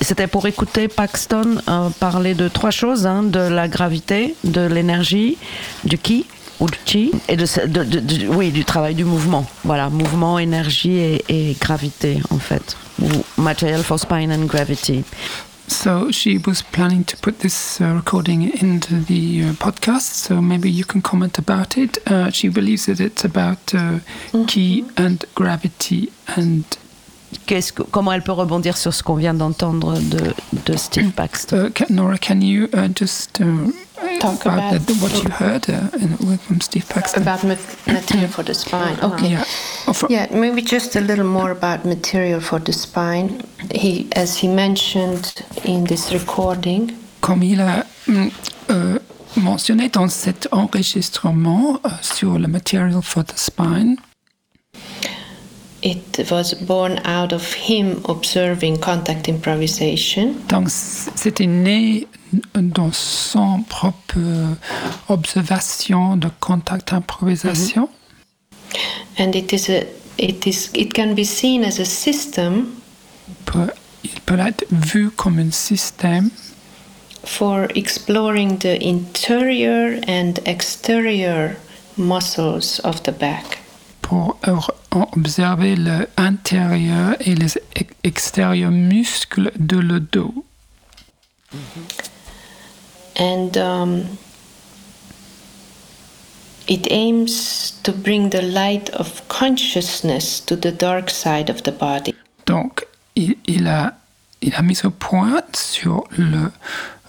C'était 0.00 0.26
pour 0.26 0.46
écouter 0.46 0.88
Paxton 0.88 1.62
euh, 1.68 1.88
parler 2.00 2.34
de 2.34 2.48
trois 2.48 2.72
choses 2.72 3.06
hein, 3.06 3.22
de 3.22 3.38
la 3.38 3.68
gravité, 3.68 4.34
de 4.42 4.60
l'énergie, 4.60 5.38
du 5.84 5.96
ki 5.96 6.26
ou 6.62 6.66
du 6.70 6.78
chi 6.86 7.10
et 7.28 7.36
de, 7.36 7.44
de- 7.66 8.00
de- 8.00 8.28
oui 8.28 8.50
du 8.52 8.64
travail 8.64 8.94
du 8.94 9.04
mouvement. 9.04 9.44
Voilà, 9.64 9.90
mouvement, 9.90 10.38
énergie 10.38 10.96
et, 10.96 11.24
et 11.28 11.56
gravité 11.60 12.20
en 12.30 12.38
fait. 12.38 12.76
Ou 13.02 13.08
Material 13.36 13.82
for 13.82 13.98
spine 13.98 14.30
and 14.32 14.46
gravity. 14.46 15.04
So 15.68 16.10
she 16.12 16.38
was 16.46 16.62
planning 16.62 17.04
to 17.04 17.16
put 17.16 17.38
this 17.38 17.80
uh, 17.80 17.94
recording 17.94 18.42
into 18.60 18.96
the 19.06 19.42
uh, 19.42 19.52
podcast, 19.58 20.12
so 20.14 20.40
maybe 20.42 20.68
you 20.70 20.84
can 20.84 21.00
comment 21.00 21.38
about 21.38 21.76
it. 21.78 21.98
Uh, 22.10 22.30
she 22.30 22.48
believes 22.48 22.86
that 22.86 23.00
it's 23.00 23.24
about 23.24 23.72
uh, 23.74 24.00
key 24.46 24.84
and 24.96 25.24
gravity 25.34 26.10
and 26.36 26.62
que, 27.46 27.54
comment 27.90 28.12
elle 28.12 28.22
peut 28.22 28.32
rebondir 28.32 28.76
sur 28.76 28.92
ce 28.92 29.02
qu'on 29.02 29.14
vient 29.14 29.32
d'entendre 29.34 29.94
de, 29.98 30.34
de 30.66 30.76
Steve 30.76 31.10
Paxton 31.16 31.70
Uh, 31.80 31.84
Nora, 31.90 32.18
can 32.18 32.40
you 32.42 32.68
uh, 32.74 32.88
just 32.94 33.40
uh, 33.40 33.44
Talk 34.20 34.44
about, 34.46 34.74
about- 34.74 34.86
the, 34.86 34.94
what 34.94 35.12
you 35.22 35.30
heard 35.30 35.68
uh, 35.68 35.88
in, 35.98 36.38
from 36.38 36.60
Steve 36.60 36.88
Paxton? 36.88 37.22
About 37.22 37.42
ma- 37.44 37.56
material 37.86 38.28
for 38.28 38.42
the 38.44 38.54
spine. 38.54 38.98
Okay. 39.02 39.28
Yeah. 39.30 39.44
Oh, 39.86 40.06
Yeah, 40.08 40.26
maybe 40.32 40.62
just 40.62 40.96
a 40.96 41.00
little 41.00 41.24
more 41.26 41.50
about 41.50 41.84
material 41.84 42.40
for 42.40 42.58
the 42.60 42.72
spine. 42.72 43.42
He, 43.74 44.06
as 44.16 44.36
he 44.38 44.48
mentioned 44.48 45.42
in 45.64 45.84
this 45.84 46.12
recording, 46.12 46.92
Comme 47.20 47.42
il 47.44 47.60
a 47.60 47.84
euh, 48.68 48.98
mentionné 49.36 49.88
dans 49.88 50.08
cet 50.08 50.48
enregistrement 50.52 51.78
euh, 51.84 51.88
sur 52.00 52.38
le 52.38 52.48
Material 52.48 53.00
for 53.02 53.24
the 53.24 53.36
Spine, 53.36 53.96
it 55.82 56.30
was 56.30 56.54
born 56.54 56.98
out 57.04 57.32
of 57.32 57.52
him 57.54 58.00
observing 58.04 58.78
contact 58.78 59.28
improvisation. 59.28 60.34
donc 60.48 60.68
c'était 60.70 61.46
né 61.46 62.06
dans 62.54 62.92
son 62.92 63.62
propre 63.68 64.16
euh, 64.16 64.54
observation 65.08 66.16
de 66.16 66.28
contact 66.40 66.92
improvisation. 66.92 67.82
Mm-hmm. 67.82 69.22
and 69.22 69.34
it 69.34 69.52
is 69.52 69.68
a 69.68 69.84
it 70.18 70.46
is 70.46 70.70
it 70.74 70.94
can 70.94 71.14
be 71.14 71.24
seen 71.24 71.64
as 71.64 71.78
a 71.78 71.84
system 71.84 72.76
il 74.04 74.20
peut 74.26 74.38
être 74.38 74.64
vu 74.70 75.10
comme 75.10 75.38
un 75.38 75.50
système 75.50 76.30
for 77.24 77.68
exploring 77.74 78.58
the 78.58 78.82
interior 78.82 80.00
and 80.08 80.40
exterior 80.44 81.56
muscles 81.96 82.80
of 82.84 83.02
the 83.02 83.12
back 83.12 83.58
pour 84.00 84.36
euh, 84.48 84.56
euh, 84.94 85.04
observer 85.16 85.76
l'intérieur 85.76 87.16
et 87.20 87.34
les 87.34 87.54
ex- 87.74 87.94
extérieurs 88.04 88.70
muscles 88.70 89.50
de 89.58 89.76
le 89.78 90.00
dos. 90.00 90.34
and 93.18 93.56
um, 93.58 94.04
it 96.66 96.86
aims 96.90 97.72
to 97.82 97.92
bring 97.92 98.30
the 98.30 98.40
light 98.42 98.88
of 98.94 99.22
consciousness 99.28 100.40
to 100.40 100.56
the 100.56 100.72
dark 100.72 101.10
side 101.10 101.50
of 101.50 101.62
the 101.64 101.72
body. 101.72 102.14
Donc, 102.46 102.86
il, 103.14 103.36
il 103.46 103.66
a, 103.68 103.94
il 104.40 104.54
a 104.54 104.62
mis 104.62 104.82
au 104.84 104.90
point 104.90 105.42
sur 105.54 106.04
le 106.16 106.50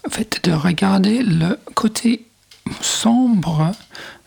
fait 0.09 0.43
de 0.43 0.51
regarder 0.51 1.23
le 1.23 1.57
côté 1.75 2.25
sombre 2.81 3.71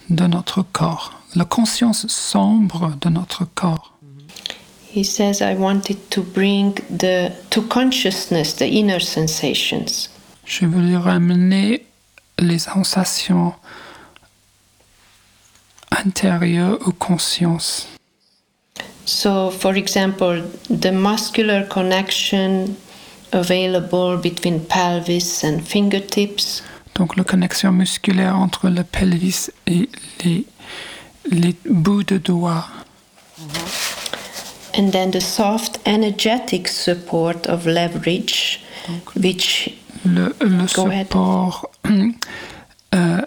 de 0.08 0.26
notre 0.26 0.62
corps, 0.62 1.12
la 1.34 1.44
conscience 1.44 2.06
sombre 2.08 2.96
de 3.00 3.08
notre 3.08 3.44
corps. 3.54 3.92
he 4.94 5.04
says 5.04 5.42
i 5.42 5.54
wanted 5.54 5.98
to 6.10 6.22
bring 6.22 6.74
the 6.90 7.30
to 7.50 7.60
consciousness 7.62 8.54
the 8.56 8.66
inner 8.66 9.00
sensations 9.00 10.08
Je 10.46 10.64
voulais 10.64 10.96
ramener 10.96 11.84
les 12.38 12.60
sensations 12.60 13.52
intérieures 15.90 16.78
aux 16.86 16.92
consciences. 16.92 17.88
So, 19.04 19.50
for 19.50 19.76
example, 19.76 20.44
the 20.68 20.92
muscular 20.92 21.66
connection 21.68 22.76
available 23.32 24.18
between 24.18 24.60
pelvis 24.60 25.42
and 25.44 25.60
fingertips, 25.60 26.62
Donc 26.94 27.16
la 27.16 27.24
connexion 27.24 27.72
musculaire 27.72 28.36
entre 28.36 28.70
le 28.70 28.82
pelvis 28.82 29.50
et 29.66 29.88
les, 30.24 30.46
les 31.30 31.54
bouts 31.64 32.04
de 32.04 32.18
doigts. 32.18 32.64
and 34.76 34.92
then 34.92 35.10
the 35.10 35.20
soft, 35.20 35.78
energetic 35.86 36.68
support 36.68 37.46
of 37.46 37.66
leverage, 37.66 38.60
which 39.14 39.74
le, 40.04 40.34
le 40.40 40.66
support 40.66 41.70
euh, 42.94 43.22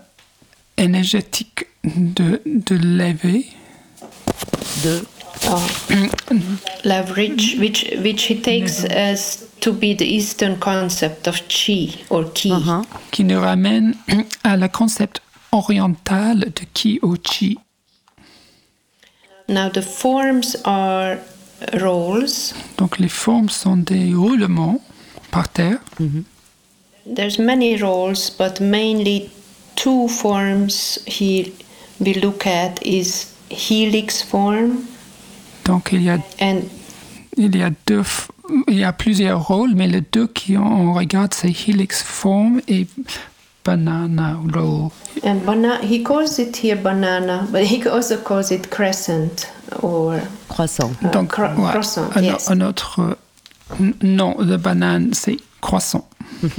énergétique 0.77 1.65
de, 1.83 2.41
de 2.45 2.75
lever, 2.75 3.45
de 4.83 5.01
uh, 5.47 6.07
leverage, 6.83 7.57
which 7.59 7.91
which 8.03 8.23
he 8.23 8.39
takes 8.39 8.85
as 8.85 9.47
to 9.59 9.73
be 9.73 9.93
the 9.93 10.05
Eastern 10.05 10.57
concept 10.59 11.27
of 11.27 11.41
chi 11.47 11.95
or 12.09 12.25
ki. 12.33 12.51
Uh-huh. 12.51 12.83
qui 13.11 13.23
nous 13.23 13.39
ramène 13.41 13.95
à 14.43 14.55
le 14.55 14.67
concept 14.67 15.21
oriental 15.51 16.39
de 16.39 16.65
ki 16.73 16.99
au 17.01 17.15
chi. 17.15 17.57
Now 19.49 19.67
the 19.67 19.81
forms 19.81 20.55
are 20.63 21.17
rolls. 21.81 22.53
Donc 22.77 22.99
les 22.99 23.09
formes 23.09 23.49
sont 23.49 23.77
des 23.77 24.13
roulements 24.13 24.79
par 25.31 25.49
terre. 25.49 25.79
There's 27.05 27.39
many 27.39 27.75
roles, 27.81 28.29
but 28.29 28.61
mainly 28.61 29.31
two 29.75 30.07
forms 30.07 30.99
he 31.07 31.51
we 31.99 32.13
look 32.13 32.45
at 32.45 32.79
is 32.85 33.33
helix 33.49 34.21
form 34.21 34.83
Donc 35.65 35.89
il 35.91 36.03
y 36.03 36.09
a, 36.09 36.19
and 36.39 36.61
il 37.35 37.55
y 37.55 37.63
a 37.63 37.71
deux, 37.87 38.03
il 38.67 38.77
y 38.77 38.83
a 38.83 38.93
plusieurs 38.93 39.47
rôles, 39.47 39.73
mais 39.75 39.87
les 39.87 40.01
deux 40.01 40.27
qui 40.27 40.57
on 40.57 40.93
regarde 40.93 41.33
c'est 41.33 41.49
helix 41.67 42.03
form 42.03 42.61
et 42.67 42.85
banana 43.63 44.39
roll. 44.53 44.91
and 45.23 45.45
bana- 45.45 45.79
he 45.81 46.03
calls 46.03 46.39
it 46.39 46.55
here 46.57 46.75
banana, 46.75 47.47
but 47.51 47.63
he 47.63 47.85
also 47.87 48.17
calls 48.17 48.51
it 48.51 48.69
crescent 48.69 49.47
or 49.81 50.21
Croissant. 50.47 50.91
uh, 51.03 51.11
Donc 51.11 51.29
cro- 51.29 51.47
ouais, 51.57 51.71
croissant. 51.71 52.09
un, 52.15 52.21
yes. 52.23 52.49
un 52.49 52.61
autre 52.61 52.99
euh, 52.99 53.15
n- 53.79 53.93
nom 54.01 54.35
de 54.43 54.57
banane 54.57 55.13
c'est 55.13 55.37
croissant. 55.61 56.07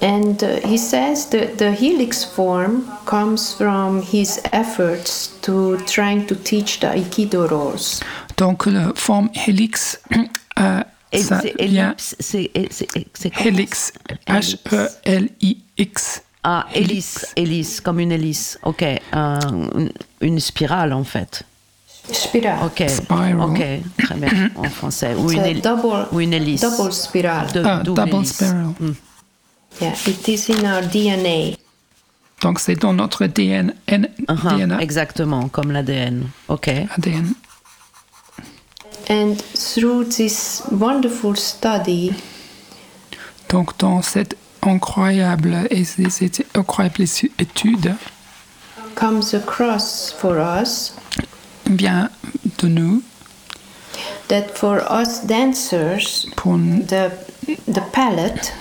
And 0.00 0.42
uh, 0.42 0.60
he 0.66 0.78
says 0.78 1.26
that 1.30 1.58
the 1.58 1.70
helix 1.72 2.24
form 2.24 2.86
comes 3.04 3.52
from 3.54 4.00
his 4.00 4.40
efforts 4.52 5.28
to 5.42 5.76
trying 5.86 6.26
to 6.26 6.34
teach 6.36 6.80
the 6.80 6.86
Aikido 6.86 7.46
roles. 7.50 8.00
Donc 8.38 8.64
la 8.66 8.92
forme 8.94 9.28
helix, 9.34 9.98
euh, 10.58 10.82
Ellipse, 11.14 12.16
c'est 12.20 12.50
helix, 12.54 12.84
Helix. 13.44 13.92
H-E-L-I-X. 15.04 16.22
Ah, 16.46 16.66
hélice, 16.74 17.26
hélice, 17.36 17.80
comme 17.80 18.00
une 18.00 18.12
hélice. 18.12 18.58
Ok, 18.64 18.84
un- 19.12 19.38
une, 19.76 19.90
une 20.20 20.40
spirale 20.40 20.92
en 20.92 21.04
fait. 21.04 21.42
Spiral. 22.12 22.58
Ok, 22.66 22.84
Spiral. 22.88 23.40
ok, 23.40 23.62
très 24.04 24.14
bien 24.16 24.50
en 24.56 24.64
français. 24.64 25.14
Ou 25.14 25.30
une, 25.32 25.60
double, 25.60 26.06
ou 26.12 26.20
une 26.20 26.34
hélice. 26.34 26.60
double 26.60 26.92
spiral. 26.92 27.50
De- 27.52 27.62
Ah, 27.64 27.80
double 27.82 28.00
double 28.04 28.16
hélice. 28.16 28.34
spiral. 28.34 28.74
Yeah, 29.80 29.92
it 30.06 30.28
is 30.28 30.50
in 30.52 30.64
our 30.70 30.82
DNA. 30.82 31.56
Donc 32.42 32.60
c'est 32.60 32.74
dans 32.76 32.92
notre 32.92 33.26
DN, 33.26 33.72
N- 33.88 34.08
Uh-huh, 34.28 34.58
DNA, 34.58 34.80
Exactement, 34.82 35.48
comme 35.48 35.72
l'ADN. 35.72 36.26
Ok. 36.48 36.68
ADN. 36.68 37.32
And 39.08 39.36
through 39.36 40.04
this 40.16 40.62
wonderful 40.70 41.36
study, 41.36 42.12
Donc 43.50 43.76
dans 43.78 44.02
cette 44.02 44.36
incroyable 44.62 45.66
et 45.70 45.84
ces 45.84 46.04
étu- 46.24 46.44
étude 47.38 47.94
comes 48.94 49.22
across 49.34 50.14
for 50.18 50.36
us 50.38 50.94
vient 51.66 52.08
de 52.58 52.68
nous 52.68 53.02
that 54.28 54.48
for 54.54 54.80
us 54.90 55.20
dancers, 55.26 56.26
pour 56.36 56.56
the 56.56 57.10
the 57.68 57.82
palate 57.92 58.52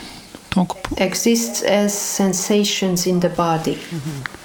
donc 0.55 0.75
pour- 0.83 0.97
exists 1.01 1.63
as 1.63 1.89
sensations 1.93 3.07
in 3.07 3.19
the 3.19 3.29
body. 3.35 3.75
Mm-hmm. 3.77 4.42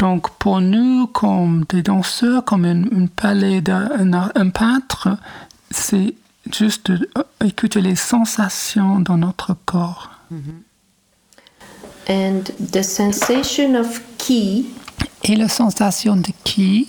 Donc 0.00 0.30
pour 0.38 0.62
nous 0.62 1.06
comme 1.08 1.64
des 1.68 1.82
danseurs 1.82 2.44
comme 2.44 2.64
une, 2.64 2.88
une 2.90 3.60
d'un 3.60 4.12
un, 4.14 4.30
un 4.34 4.48
peintre 4.48 5.08
c'est 5.70 6.14
juste 6.50 6.90
euh, 6.90 7.22
écouter 7.44 7.82
les 7.82 7.96
sensations 7.96 8.98
dans 9.00 9.18
notre 9.18 9.54
corps. 9.66 10.10
And 12.08 12.44
the 12.72 12.82
sensation 12.82 13.74
of 13.74 14.00
ki 14.16 14.66
et 15.22 15.36
la 15.36 15.48
sensation 15.48 16.16
de 16.16 16.32
qui 16.44 16.88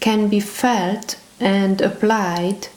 can 0.00 0.28
be 0.28 0.40
felt 0.40 1.18
and 1.40 1.80
applied 1.82 2.68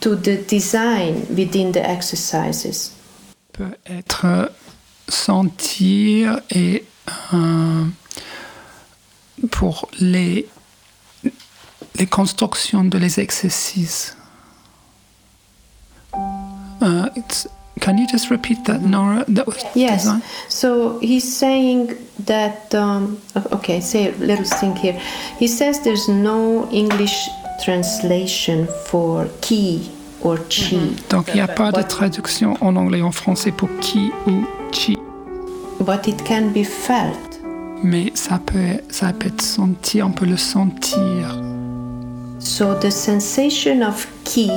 to 0.00 0.16
the 0.16 0.44
design 0.48 1.24
within 1.30 1.70
the 1.70 1.76
exercises. 1.78 2.90
peut 3.52 3.76
être 3.86 4.50
sentir 5.08 6.40
et 6.50 6.84
euh, 7.32 7.84
pour 9.50 9.88
les, 10.00 10.46
les 11.96 12.06
constructions 12.06 12.84
de 12.84 12.98
les 12.98 13.20
exercices. 13.20 14.16
Uh, 16.80 17.08
can 17.80 17.96
you 17.98 18.06
just 18.06 18.30
repeat 18.30 18.64
that, 18.66 18.80
Nora? 18.82 19.24
That 19.28 19.46
was 19.46 19.56
Yes. 19.74 20.02
design? 20.04 20.22
So 20.48 20.98
he's 21.00 21.24
saying 21.24 21.96
that. 22.26 22.74
Um, 22.74 23.18
okay, 23.52 23.80
say 23.80 24.08
a 24.08 24.16
little 24.18 24.44
thing 24.44 24.76
here. 24.76 24.98
He 25.38 25.48
says 25.48 25.80
there's 25.80 26.08
no 26.08 26.68
English 26.70 27.28
translation 27.64 28.68
for 28.86 29.26
ki 29.40 29.90
or 30.22 30.38
chi, 30.48 30.78
Donc 31.10 31.28
il 31.28 31.34
n'y 31.34 31.40
a 31.40 31.48
pas 31.48 31.70
de 31.72 31.82
traduction 31.82 32.56
en 32.60 32.76
anglais 32.76 33.02
en 33.02 33.12
français 33.12 33.52
pour 33.52 33.68
qui 33.80 34.10
ou 34.26 34.44
chi, 34.72 34.96
but 35.80 36.06
it 36.08 36.22
can 36.24 36.50
be 36.52 36.64
felt. 36.64 37.33
Mais 37.82 38.12
ça 38.14 38.38
peut, 38.44 38.80
ça 38.90 39.12
peut 39.12 39.28
être 39.28 39.42
senti, 39.42 40.02
on 40.02 40.10
peut 40.10 40.26
le 40.26 40.36
sentir. 40.36 41.40
So 42.38 42.74
the 42.74 42.90
sensation 42.90 43.82
of 43.82 44.06
ki 44.24 44.50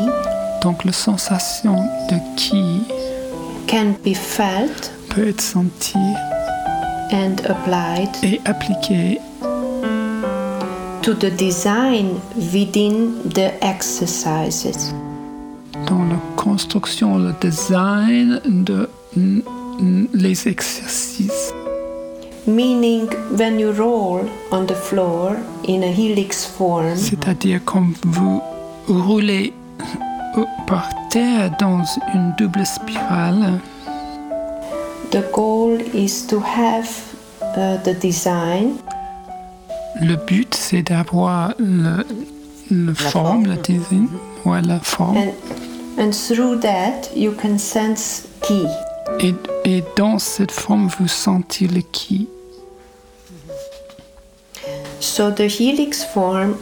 Donc 0.62 0.84
la 0.84 0.92
sensation 0.92 1.78
de 2.10 2.18
qui 2.36 2.82
can 3.68 3.94
be 4.04 4.14
felt 4.14 4.92
peut 5.10 5.30
être 5.30 5.42
sentie 5.42 5.98
and 7.12 7.36
applied 7.48 8.10
et 8.24 8.42
appliquée 8.46 9.20
to 11.02 11.14
the 11.14 11.32
design 11.38 12.20
within 12.54 13.12
the 13.34 13.52
exercises. 13.62 14.94
dans 15.88 16.04
la 16.04 16.20
construction, 16.36 17.18
le 17.18 17.34
design 17.42 18.42
de 18.46 18.90
les 20.14 20.48
exercices. 20.48 21.54
C'est-à-dire 26.96 27.60
quand 27.66 27.86
vous 28.06 28.42
roulez 28.88 29.54
euh, 30.38 30.44
par 30.66 30.90
terre 31.10 31.52
dans 31.60 31.84
une 32.14 32.34
double 32.38 32.66
spirale, 32.66 33.60
the 35.12 35.24
goal 35.34 35.82
is 35.94 36.26
to 36.28 36.40
have 36.40 36.90
uh, 37.58 37.78
the 37.84 38.00
design 38.00 38.76
le 40.02 40.16
but 40.16 40.54
c'est 40.54 40.84
d'avoir 40.84 41.54
le, 41.60 42.06
le 42.70 42.94
forme, 42.94 43.46
le 43.48 43.56
design, 43.56 44.08
ouais, 44.46 44.62
la 44.62 44.80
forme. 44.80 45.18
and 45.18 45.32
and 46.00 46.12
through 46.12 46.60
that 46.60 47.10
you 47.16 47.32
can 47.32 47.58
sense 47.58 48.28
ki. 48.42 48.66
Et, 49.20 49.34
et 49.66 49.84
dans 49.96 50.20
cette 50.20 50.52
forme, 50.52 50.90
vous 51.00 51.08
sentez 51.08 51.68
le 51.68 51.82
qui. 51.82 52.28
So 55.00 55.32
the 55.32 55.48
helix 55.48 56.04
form 56.04 56.56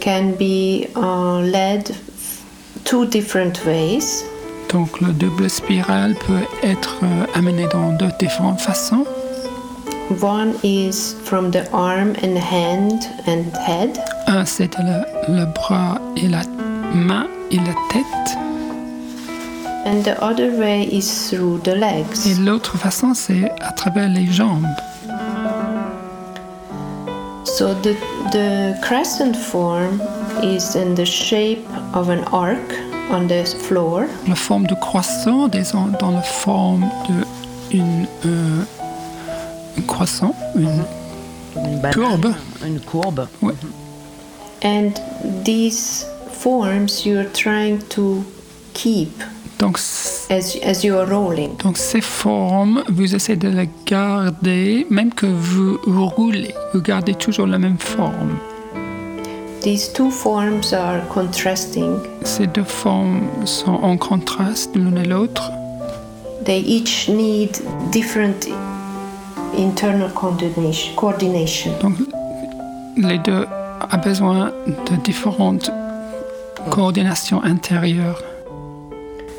can 0.00 0.32
be 0.36 0.88
uh, 0.96 1.40
led 1.40 1.94
two 2.84 3.06
different 3.06 3.64
ways. 3.64 4.24
Donc 4.70 5.00
le 5.00 5.12
double 5.12 5.48
spirale 5.48 6.14
peut 6.26 6.44
être 6.62 6.96
euh, 7.02 7.26
amené 7.34 7.66
dans 7.72 7.92
deux 7.92 8.10
différentes 8.18 8.60
façons. 8.60 9.04
One 10.22 10.54
is 10.62 11.14
from 11.24 11.50
the 11.50 11.64
arm 11.72 12.14
and 12.22 12.36
hand 12.36 13.02
and 13.26 13.44
head, 13.66 13.98
Un, 14.26 14.44
c'est 14.44 14.70
le, 14.78 15.04
le 15.34 15.46
bras 15.46 15.98
et 16.16 16.28
la 16.28 16.42
main 16.94 17.26
et 17.50 17.56
la 17.56 17.74
tête. 17.90 18.38
and 19.86 20.02
the 20.04 20.16
other 20.22 20.50
way 20.58 20.84
is 20.90 21.30
through 21.30 21.58
the 21.62 21.68
Et 21.68 21.78
legs. 21.78 22.38
l'autre 22.44 22.76
façon, 22.76 23.14
c'est 23.14 23.50
à 23.62 23.72
travers 23.72 24.08
les 24.08 24.26
jambes. 24.30 24.66
So 27.58 27.74
the, 27.74 27.94
the 28.30 28.78
crescent 28.84 29.34
form 29.34 30.00
is 30.44 30.76
in 30.76 30.94
the 30.94 31.04
shape 31.04 31.66
of 31.92 32.08
an 32.08 32.22
arc 32.32 32.70
on 33.10 33.26
the 33.26 33.44
floor, 33.66 34.06
La 34.28 34.36
forme 34.36 34.68
de 34.68 34.76
croissant 34.76 35.50
est 35.50 35.72
dans 35.72 35.88
dans 35.98 36.12
la 36.12 36.22
forme 36.22 36.88
de 37.08 37.76
une, 37.76 38.06
euh, 38.26 38.62
un 39.76 39.82
croissant, 39.88 40.36
une 40.54 40.84
Une 41.56 41.80
banane, 41.80 41.94
courbe. 41.94 42.34
Une 42.64 42.80
courbe. 42.80 43.26
Ouais. 43.42 43.54
and 44.62 44.92
these 45.44 46.06
forms 46.30 47.04
you're 47.04 47.28
trying 47.32 47.80
to 47.88 48.22
keep 48.72 49.10
Donc, 49.58 49.76
c- 49.78 50.32
as, 50.32 50.56
as 50.64 50.84
you 50.84 50.94
are 50.96 51.08
rolling. 51.08 51.56
donc 51.64 51.76
ces 51.78 52.00
formes, 52.00 52.84
vous 52.88 53.14
essayez 53.14 53.36
de 53.36 53.48
les 53.48 53.68
garder, 53.86 54.86
même 54.88 55.12
que 55.12 55.26
vous, 55.26 55.78
vous 55.86 56.06
roulez, 56.06 56.54
vous 56.72 56.80
gardez 56.80 57.14
toujours 57.14 57.46
la 57.48 57.58
même 57.58 57.78
forme. 57.78 58.38
These 59.62 59.92
two 59.92 60.10
forms 60.10 60.72
are 60.72 61.06
contrasting. 61.08 61.96
Ces 62.22 62.46
deux 62.46 62.62
formes 62.62 63.20
sont 63.44 63.72
en 63.82 63.96
contraste 63.96 64.76
l'une 64.76 64.96
et 64.98 65.04
l'autre. 65.04 65.50
They 66.44 66.60
each 66.60 67.08
need 67.08 67.50
different 67.90 68.46
internal 69.58 70.10
coordination. 70.14 70.94
coordination. 70.94 71.72
Donc, 71.82 71.94
les 72.96 73.18
deux 73.18 73.44
a 73.90 73.96
besoin 73.96 74.52
de 74.66 74.96
différentes 75.02 75.70
coordinations 76.70 77.42
intérieures. 77.42 78.22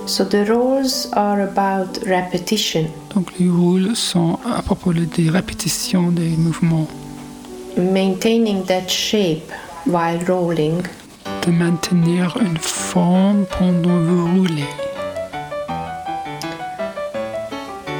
So 0.09 0.23
the 0.25 0.43
roles 0.49 1.07
are 1.13 1.39
about 1.41 1.99
repetition, 2.07 2.87
Donc 3.13 3.27
les 3.39 3.47
rôles 3.47 3.95
sont 3.95 4.39
à 4.57 4.63
propos 4.63 4.91
des 4.91 5.29
répétitions 5.29 6.09
des 6.09 6.29
mouvements, 6.35 6.87
maintaining 7.77 8.63
that 8.65 8.87
shape 8.89 9.51
while 9.85 10.17
rolling, 10.27 10.81
de 11.45 11.51
maintenir 11.51 12.35
une 12.41 12.57
forme 12.57 13.45
pendant 13.59 13.99
vous 13.99 14.25
roulez. 14.39 14.63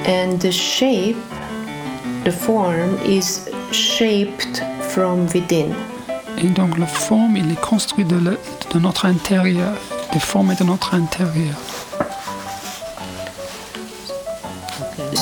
and 0.08 0.40
the 0.40 0.52
shape, 0.52 1.16
the 2.24 2.32
form 2.32 2.98
is 3.06 3.48
shaped 3.72 4.64
from 4.82 5.28
within. 5.36 5.70
Et 6.42 6.48
donc 6.48 6.76
la 6.80 6.88
forme, 6.88 7.38
il 7.38 7.52
est 7.52 7.62
construit 7.62 8.04
de, 8.06 8.16
le- 8.16 8.40
de 8.74 8.80
notre 8.80 9.06
intérieur, 9.06 9.74
des 10.12 10.20
formes 10.20 10.56
de 10.60 10.64
notre 10.64 10.96
intérieur. 10.96 11.56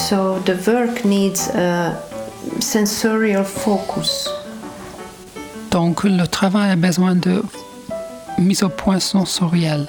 So 0.10 0.39
the 0.45 0.55
work 0.66 1.03
needs 1.03 1.49
a 1.49 1.93
sensorial 2.62 3.43
focus. 3.43 4.30
Donc 5.70 6.05
le 6.05 6.26
travail 6.28 6.72
a 6.72 6.78
besoin 6.78 7.16
de 7.16 7.43
mise 8.38 8.64
au 8.64 8.70
point 8.70 9.01
sensorielle. 9.01 9.86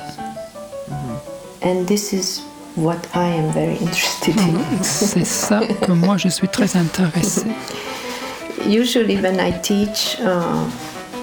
And 1.63 1.87
this 1.87 2.13
is 2.13 2.43
what 2.75 2.99
I 3.15 3.29
am 3.29 3.53
very 3.53 3.77
interested 3.81 4.35
in. 4.41 4.59
C'est 4.83 5.25
ça 5.25 5.61
que 5.87 5.93
moi 5.93 6.17
je 6.17 6.29
suis 6.31 6.49
très 6.49 6.77
intéressée. 6.77 7.47
Usually, 8.67 9.19
when 9.19 9.39
I 9.39 9.53
teach 9.63 10.17
uh, 10.21 10.65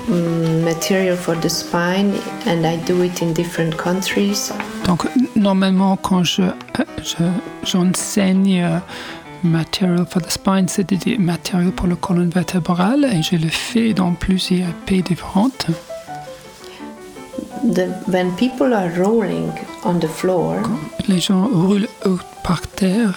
material 0.10 1.16
for 1.18 1.36
the 1.40 1.50
spine, 1.50 2.14
and 2.48 2.66
I 2.66 2.78
do 2.86 3.04
it 3.04 3.22
in 3.22 3.34
different 3.34 3.76
countries, 3.76 4.52
Donc 4.86 5.06
normalement 5.36 5.98
quand 5.98 6.24
je, 6.24 6.42
euh, 6.44 6.84
je- 7.04 7.68
j'enseigne 7.70 8.62
euh, 8.64 8.80
Material 9.44 10.06
for 10.10 10.22
the 10.24 10.32
Spine, 10.32 10.68
c'est 10.68 10.92
des 10.92 11.18
matériaux 11.20 11.72
pour 11.72 11.86
la 11.88 11.96
colonne 11.96 12.30
vertébrale 12.30 13.06
et 13.14 13.22
je 13.22 13.36
le 13.36 13.50
fais 13.50 13.94
dans 13.94 14.14
plusieurs 14.14 14.74
pays 14.88 15.04
différentes. 15.04 15.68
the, 17.64 17.88
when 18.08 18.32
people 18.38 18.74
are 18.74 18.90
rolling 18.98 19.52
on 19.84 20.00
the 20.00 20.08
floor, 20.08 20.56
Les 21.08 21.20
gens 21.20 21.48
roulent 21.52 21.88
par 22.44 22.62
terre 22.76 23.14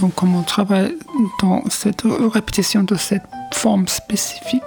Donc, 0.00 0.14
comme 0.14 0.36
on 0.36 0.42
travaille 0.42 0.96
dans 1.40 1.62
cette 1.70 2.02
répétition 2.04 2.82
de 2.82 2.96
cette 2.96 3.22
forme 3.52 3.88
spécifique, 3.88 4.62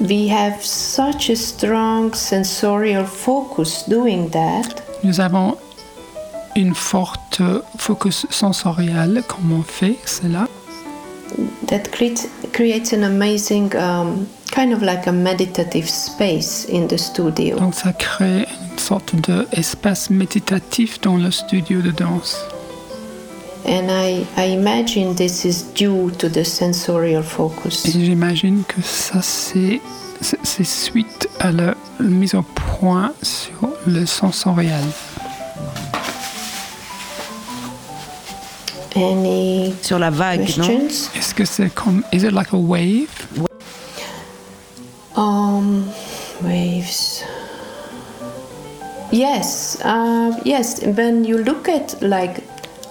we 0.00 0.30
have 0.30 0.62
such 0.62 1.30
a 1.30 1.36
strong 1.36 2.14
sensorial 2.14 3.04
focus 3.04 3.84
doing 3.88 4.30
that. 4.30 4.82
Nous 5.02 5.20
avons 5.20 5.56
une 6.56 6.74
forte 6.74 7.42
focus 7.76 8.26
sensoriel, 8.30 9.22
comme 9.28 9.52
on 9.52 9.62
fait 9.62 9.98
cela. 10.06 10.48
that 11.68 11.92
creates, 11.92 12.26
creates 12.52 12.92
an 12.92 13.04
amazing 13.04 13.74
um, 13.76 14.28
kind 14.58 14.72
of 14.72 14.82
like 14.82 15.06
a 15.06 15.12
meditative 15.12 15.88
space 15.88 16.66
in 16.68 16.88
the 16.88 16.98
studio. 16.98 17.56
Donc, 17.58 17.74
ça 17.74 17.92
crée 17.92 18.44
une 18.72 18.78
sorte 18.78 19.14
d'espace 19.14 20.10
méditatif 20.10 21.00
dans 21.00 21.16
le 21.16 21.30
studio 21.30 21.80
de 21.80 21.92
danse. 21.92 22.36
And 23.64 23.88
I, 23.88 24.26
I 24.36 24.52
imagine 24.52 25.14
this 25.14 25.44
is 25.44 25.62
due 25.76 26.10
to 26.18 26.28
the 26.28 26.42
sensorial 26.42 27.22
Et 27.22 27.24
focus. 27.24 27.86
j'imagine 27.86 28.64
que 28.66 28.82
ça, 28.82 29.20
c'est 29.22 29.80
suite 30.64 31.28
à 31.38 31.52
la 31.52 31.74
mise 32.00 32.34
au 32.34 32.42
point 32.42 33.12
sur 33.22 33.68
le 33.86 34.06
sensoriel. 34.06 34.82
Any 38.96 39.72
Sur 39.82 40.00
la 40.00 40.10
vague, 40.10 40.48
non? 40.56 40.88
Est-ce 41.16 41.32
que 41.32 41.44
c'est 41.44 41.72
comme. 41.72 42.02
Is 42.12 42.24
it 42.24 42.32
like 42.32 42.52
a 42.52 42.56
wave? 42.56 43.06
Um, 45.18 45.90
waves. 46.44 47.24
Yes, 49.10 49.80
uh, 49.82 50.38
yes. 50.44 50.80
When 50.84 51.24
you 51.24 51.38
look 51.38 51.68
at 51.68 52.00
like 52.00 52.44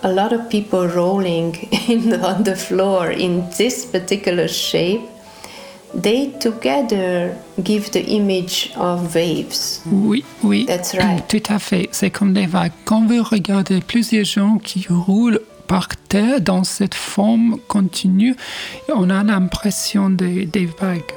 a 0.03 0.11
lot 0.11 0.33
of 0.33 0.49
people 0.49 0.89
rolling 0.89 1.55
in 1.87 2.09
the, 2.09 2.19
on 2.19 2.43
the 2.43 2.55
floor 2.55 3.11
in 3.11 3.49
this 3.57 3.85
particular 3.85 4.49
shape, 4.49 5.03
they 5.93 6.31
together 6.41 7.37
give 7.63 7.91
the 7.91 8.03
image 8.03 8.73
of 8.75 9.15
waves. 9.15 9.81
Oui, 9.85 10.25
oui. 10.43 10.65
That's 10.65 10.95
right. 10.95 11.25
Tout 11.29 11.43
à 11.49 11.59
fait. 11.59 11.87
C'est 11.93 12.11
comme 12.11 12.33
des 12.33 12.45
vagues. 12.45 12.73
Quand 12.83 13.07
vous 13.07 13.23
regardez 13.23 13.79
plusieurs 13.79 14.25
gens 14.25 14.57
qui 14.61 14.85
roulent 14.89 15.39
par 15.67 15.87
terre 16.09 16.41
dans 16.41 16.65
cette 16.65 16.95
forme 16.95 17.57
continue, 17.69 18.35
on 18.93 19.09
a 19.09 19.23
l'impression 19.23 20.09
des, 20.09 20.45
des 20.45 20.65
vagues. 20.65 21.13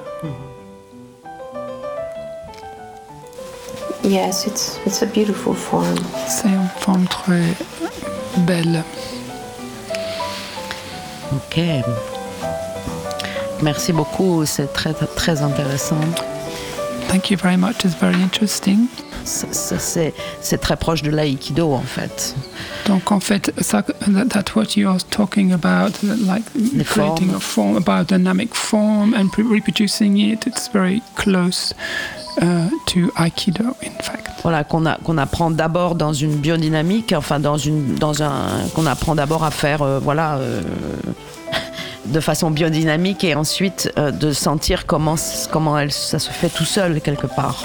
Yes, 4.03 4.47
it's 4.47 4.79
it's 4.87 5.03
a 5.03 5.07
beautiful 5.07 5.55
form. 5.55 5.99
C'est 6.27 6.49
une 6.49 6.69
forme 6.79 7.07
très 7.07 7.55
belle. 8.47 8.83
Ok. 11.33 11.61
Merci 13.63 13.93
beaucoup, 13.93 14.47
c'est 14.47 14.73
très, 14.73 14.95
très 14.95 15.43
intéressant. 15.43 16.01
Thank 17.09 17.31
you 17.31 17.37
very 17.37 17.59
much. 17.59 17.85
It's 17.85 17.95
very 17.95 18.17
interesting. 18.23 18.87
C'est 19.25 20.15
c'est 20.41 20.59
très 20.59 20.77
proche 20.77 21.03
de 21.03 21.11
l'aïkido 21.11 21.75
en 21.75 21.83
fait. 21.83 22.35
Donc 22.87 23.13
en 23.13 23.21
fait, 23.21 23.53
ça, 23.61 23.83
that, 23.83 24.29
that's 24.31 24.55
what 24.57 24.77
you 24.77 24.89
are 24.89 24.99
talking 25.11 25.53
about, 25.53 26.03
like 26.03 26.45
creating 26.87 27.29
formes. 27.29 27.35
a 27.35 27.41
form, 27.41 27.77
about 27.77 28.09
dynamic 28.09 28.55
form 28.55 29.13
and 29.15 29.29
reproducing 29.39 30.17
it. 30.17 30.47
It's 30.47 30.69
very 30.73 31.03
close 31.17 31.75
uh, 32.39 32.69
to 32.87 33.11
Aikido, 33.17 33.77
in 33.83 33.91
fact. 34.03 34.29
Voilà, 34.43 34.65
qu'on 34.65 34.85
qu'on 35.05 35.19
apprend 35.19 35.51
d'abord 35.51 35.95
dans 35.95 36.13
une 36.13 36.37
biodynamique, 36.37 37.13
enfin 37.17 37.41
dans 37.41 37.59
une 37.59 37.95
dans 37.95 38.23
un 38.23 38.69
qu'on 38.75 38.87
apprend 38.87 39.15
d'abord 39.15 39.45
à 39.45 39.51
faire 39.51 39.83
euh, 39.83 39.99
voilà 39.99 40.37
euh, 40.37 40.63
de 42.07 42.21
façon 42.21 42.51
biodynamique 42.51 43.23
et 43.25 43.35
ensuite 43.35 43.93
euh, 43.99 44.11
de 44.11 44.33
sentir 44.33 44.87
comment 44.87 45.17
comment 45.51 45.79
elle, 45.79 45.93
ça 45.93 46.19
se 46.19 46.31
fait 46.31 46.49
tout 46.49 46.65
seul 46.65 47.01
quelque 47.01 47.27
part. 47.27 47.65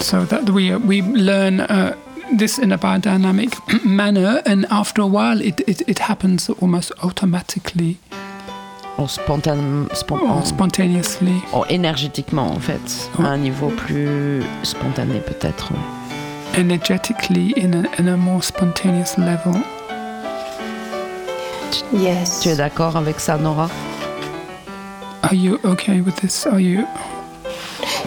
So 0.00 0.24
that 0.24 0.50
we 0.50 0.72
we 0.82 1.02
learn 1.02 1.60
uh, 1.60 1.92
this 2.38 2.58
in 2.58 2.70
a 2.70 2.78
biodynamic 2.78 3.50
manner, 3.84 4.40
and 4.46 4.64
after 4.70 5.02
a 5.02 5.06
while, 5.06 5.42
it, 5.42 5.62
it, 5.66 5.82
it 5.86 5.98
happens 5.98 6.50
almost 6.62 6.92
automatically 7.02 7.98
En 8.98 9.06
spontan- 9.06 9.88
spon- 9.94 10.20
or 10.20 10.30
en- 10.38 10.44
spontaneously. 10.44 11.32
en- 11.52 11.64
énergétiquement 11.70 12.50
en 12.50 12.60
fait, 12.60 13.08
à 13.18 13.28
un 13.28 13.38
niveau 13.38 13.68
plus 13.68 14.42
spontané 14.62 15.20
peut-être. 15.20 15.72
energetically 16.58 17.54
in 17.56 17.72
a, 17.72 18.02
in 18.02 18.08
a 18.08 18.16
more 18.16 18.42
spontaneous 18.42 19.16
level. 19.16 19.54
Yes. 21.92 22.40
Tu 22.42 22.48
es 22.50 22.56
d'accord 22.56 22.96
avec 22.96 23.20
ça, 23.20 23.36
Nora? 23.38 23.68
Are 25.22 25.34
you 25.34 25.58
okay 25.64 26.00
with 26.00 26.16
this? 26.16 26.46
Are 26.46 26.60
you? 26.60 26.84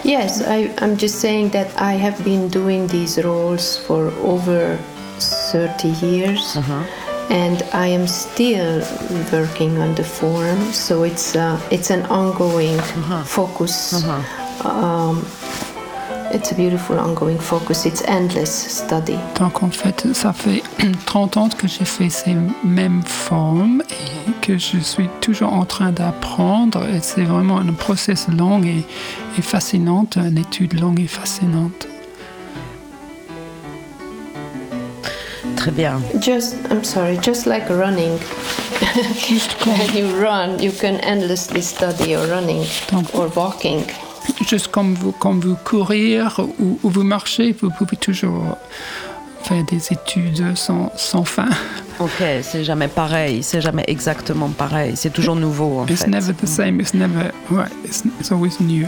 Yes, 0.04 0.42
I, 0.46 0.70
I'm 0.82 0.96
just 0.98 1.16
saying 1.20 1.50
that 1.52 1.68
I 1.78 1.94
have 1.96 2.22
been 2.22 2.48
doing 2.48 2.86
these 2.88 3.18
roles 3.24 3.78
for 3.86 4.12
over 4.22 4.76
30 5.18 5.88
years. 6.06 6.58
And 7.30 7.62
I 7.72 7.86
am 7.88 8.06
still 8.06 8.82
working 9.32 9.78
on 9.78 9.94
the 9.94 10.04
form, 10.04 10.72
so 10.72 11.04
it's 11.04 11.34
uh, 11.34 11.58
it's 11.70 11.90
an 11.90 12.02
ongoing 12.06 12.78
focus. 13.24 14.04
Um, 14.64 15.26
it's 16.32 16.52
a 16.52 16.54
beautiful 16.54 16.98
ongoing 16.98 17.38
focus. 17.38 17.86
It's 17.86 18.02
endless 18.02 18.50
study. 18.50 19.18
Donc 19.38 19.62
en 19.62 19.70
fait, 19.70 20.06
ça 20.12 20.32
fait 20.32 20.62
30 21.06 21.36
ans 21.36 21.48
que 21.48 21.66
j'ai 21.66 21.84
fait 21.84 22.10
ces 22.10 22.36
mêmes 22.62 23.02
formes 23.04 23.82
et 23.90 24.32
que 24.40 24.58
je 24.58 24.78
suis 24.78 25.08
toujours 25.20 25.54
en 25.54 25.64
train 25.64 25.92
d'apprendre. 25.92 26.86
Et 26.88 27.00
c'est 27.00 27.24
vraiment 27.24 27.58
un 27.58 27.72
process 27.72 28.26
long 28.28 28.62
et, 28.62 28.84
et 29.38 29.42
fascinante, 29.42 30.16
une 30.16 30.38
étude 30.38 30.78
longue 30.78 31.00
et 31.00 31.06
fascinante. 31.06 31.88
Très 35.64 35.70
bien. 35.72 35.98
Just, 36.20 36.56
I'm 36.70 36.84
sorry, 36.84 37.18
just 37.22 37.46
like 37.46 37.70
running. 37.70 38.18
when 39.64 39.96
you 39.96 40.06
run, 40.22 40.58
you 40.62 40.70
can 40.70 40.96
endlessly 41.00 41.62
study 41.62 42.14
or 42.14 42.26
running 42.26 42.66
Donc- 42.90 43.14
or 43.14 43.30
walking. 43.34 43.82
Juste 44.46 44.68
comme 44.68 44.94
vous, 44.94 45.12
comme 45.12 45.40
vous 45.40 45.56
courir 45.64 46.38
ou, 46.58 46.78
ou 46.82 46.90
vous 46.90 47.02
marchez, 47.02 47.52
vous 47.58 47.70
pouvez 47.70 47.96
toujours 47.96 48.58
faire 49.42 49.64
des 49.64 49.90
études 49.90 50.54
sans, 50.54 50.92
sans 50.96 51.24
fin. 51.24 51.48
Ok, 51.98 52.22
c'est 52.42 52.64
jamais 52.64 52.88
pareil, 52.88 53.42
c'est 53.42 53.62
jamais 53.62 53.84
exactement 53.86 54.48
pareil, 54.50 54.92
c'est 54.96 55.12
toujours 55.14 55.36
nouveau 55.36 55.78
en 55.80 55.86
It's 55.86 56.02
fait. 56.02 56.10
never 56.10 56.34
the 56.34 56.46
same. 56.46 56.78
It's 56.80 56.92
never 56.92 57.30
right. 57.50 57.72
It's, 57.86 58.02
it's 58.20 58.30
always 58.30 58.60
new. 58.60 58.86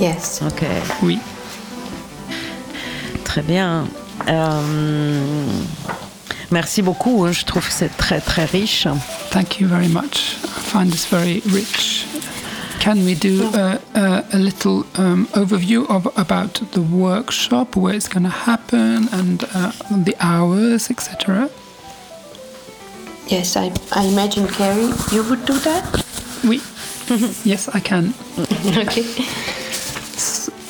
Yes. 0.00 0.40
Ok, 0.46 0.62
Oui. 1.02 1.18
très 3.24 3.42
bien. 3.42 3.84
Euh, 4.28 5.46
merci 6.50 6.82
beaucoup, 6.82 7.26
je 7.32 7.44
trouve 7.44 7.66
que 7.66 7.72
c'est 7.72 7.94
très 7.96 8.20
très 8.20 8.44
riche. 8.44 8.86
Thank 9.30 9.60
you 9.60 9.68
very 9.68 9.88
much. 9.88 10.36
I 10.44 10.60
find 10.60 10.90
this 10.90 11.06
very 11.06 11.42
rich. 11.46 12.06
Can 12.80 13.04
we 13.04 13.14
do 13.14 13.48
a, 13.54 13.78
a, 13.94 14.24
a 14.32 14.38
little 14.38 14.84
um, 14.98 15.26
overview 15.34 15.88
of 15.88 16.06
about 16.18 16.60
the 16.72 16.82
workshop, 16.82 17.76
where 17.76 17.94
it's 17.94 18.08
going 18.08 18.24
to 18.24 18.28
happen, 18.28 19.08
and 19.10 19.44
uh, 19.54 19.72
the 19.90 20.14
hours, 20.20 20.90
etc. 20.90 21.48
Yes, 23.28 23.56
I, 23.56 23.72
I 23.92 24.04
imagine 24.04 24.46
Carrie, 24.48 24.92
you 25.12 25.22
would 25.30 25.46
do 25.46 25.58
that? 25.60 26.04
Oui. 26.44 26.60
yes, 27.44 27.68
I 27.72 27.80
can. 27.80 28.12
okay. 28.76 29.04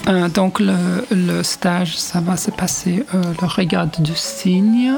Euh, 0.09 0.28
donc 0.28 0.60
le, 0.60 1.43
stage, 1.43 1.97
ça 1.97 2.20
va 2.20 2.36
se 2.36 2.51
passer 2.51 3.05
euh, 3.14 3.22
le 3.40 3.47
Regarde 3.47 4.02
du 4.02 4.14
Cygne. 4.14 4.94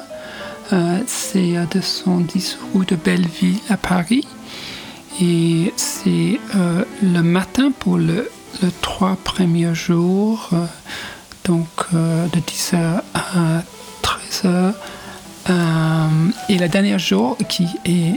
Euh, 0.73 0.99
c'est 1.07 1.57
à 1.57 1.65
210 1.67 2.59
rue 2.75 2.87
de 2.87 2.97
Belleville 2.97 3.59
à 3.69 3.77
Paris. 3.77 4.27
Et 5.21 5.73
c'est 5.77 6.41
euh, 6.57 6.85
le 7.03 7.23
matin 7.23 7.71
pour 7.71 7.99
le, 7.99 8.31
le 8.63 8.71
trois 8.83 9.17
premiers 9.23 9.75
jours, 9.75 10.51
euh, 10.53 10.67
donc 11.45 11.69
euh, 11.95 12.27
de 12.29 12.41
10h 12.41 13.01
à 13.15 13.63
13h. 14.03 14.75
Euh, 15.49 16.09
et 16.49 16.59
le 16.59 16.69
dernier 16.69 16.99
jour, 16.99 17.37
qui 17.49 17.69
est 17.85 18.17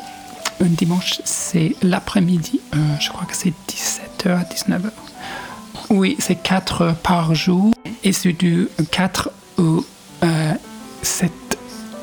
un 0.61 0.67
dimanche, 0.67 1.21
c'est 1.23 1.75
l'après-midi. 1.83 2.59
Euh, 2.73 2.77
je 2.99 3.09
crois 3.09 3.25
que 3.25 3.35
c'est 3.35 3.53
17h 3.69 4.29
à 4.29 4.43
19h. 4.43 4.91
Oui, 5.89 6.15
c'est 6.19 6.35
4 6.35 6.81
heures 6.81 6.95
par 6.95 7.33
jour 7.33 7.73
et 8.03 8.13
c'est 8.13 8.33
du 8.33 8.67
4 8.91 9.31
au 9.57 9.83
euh, 10.23 10.53
7 11.01 11.31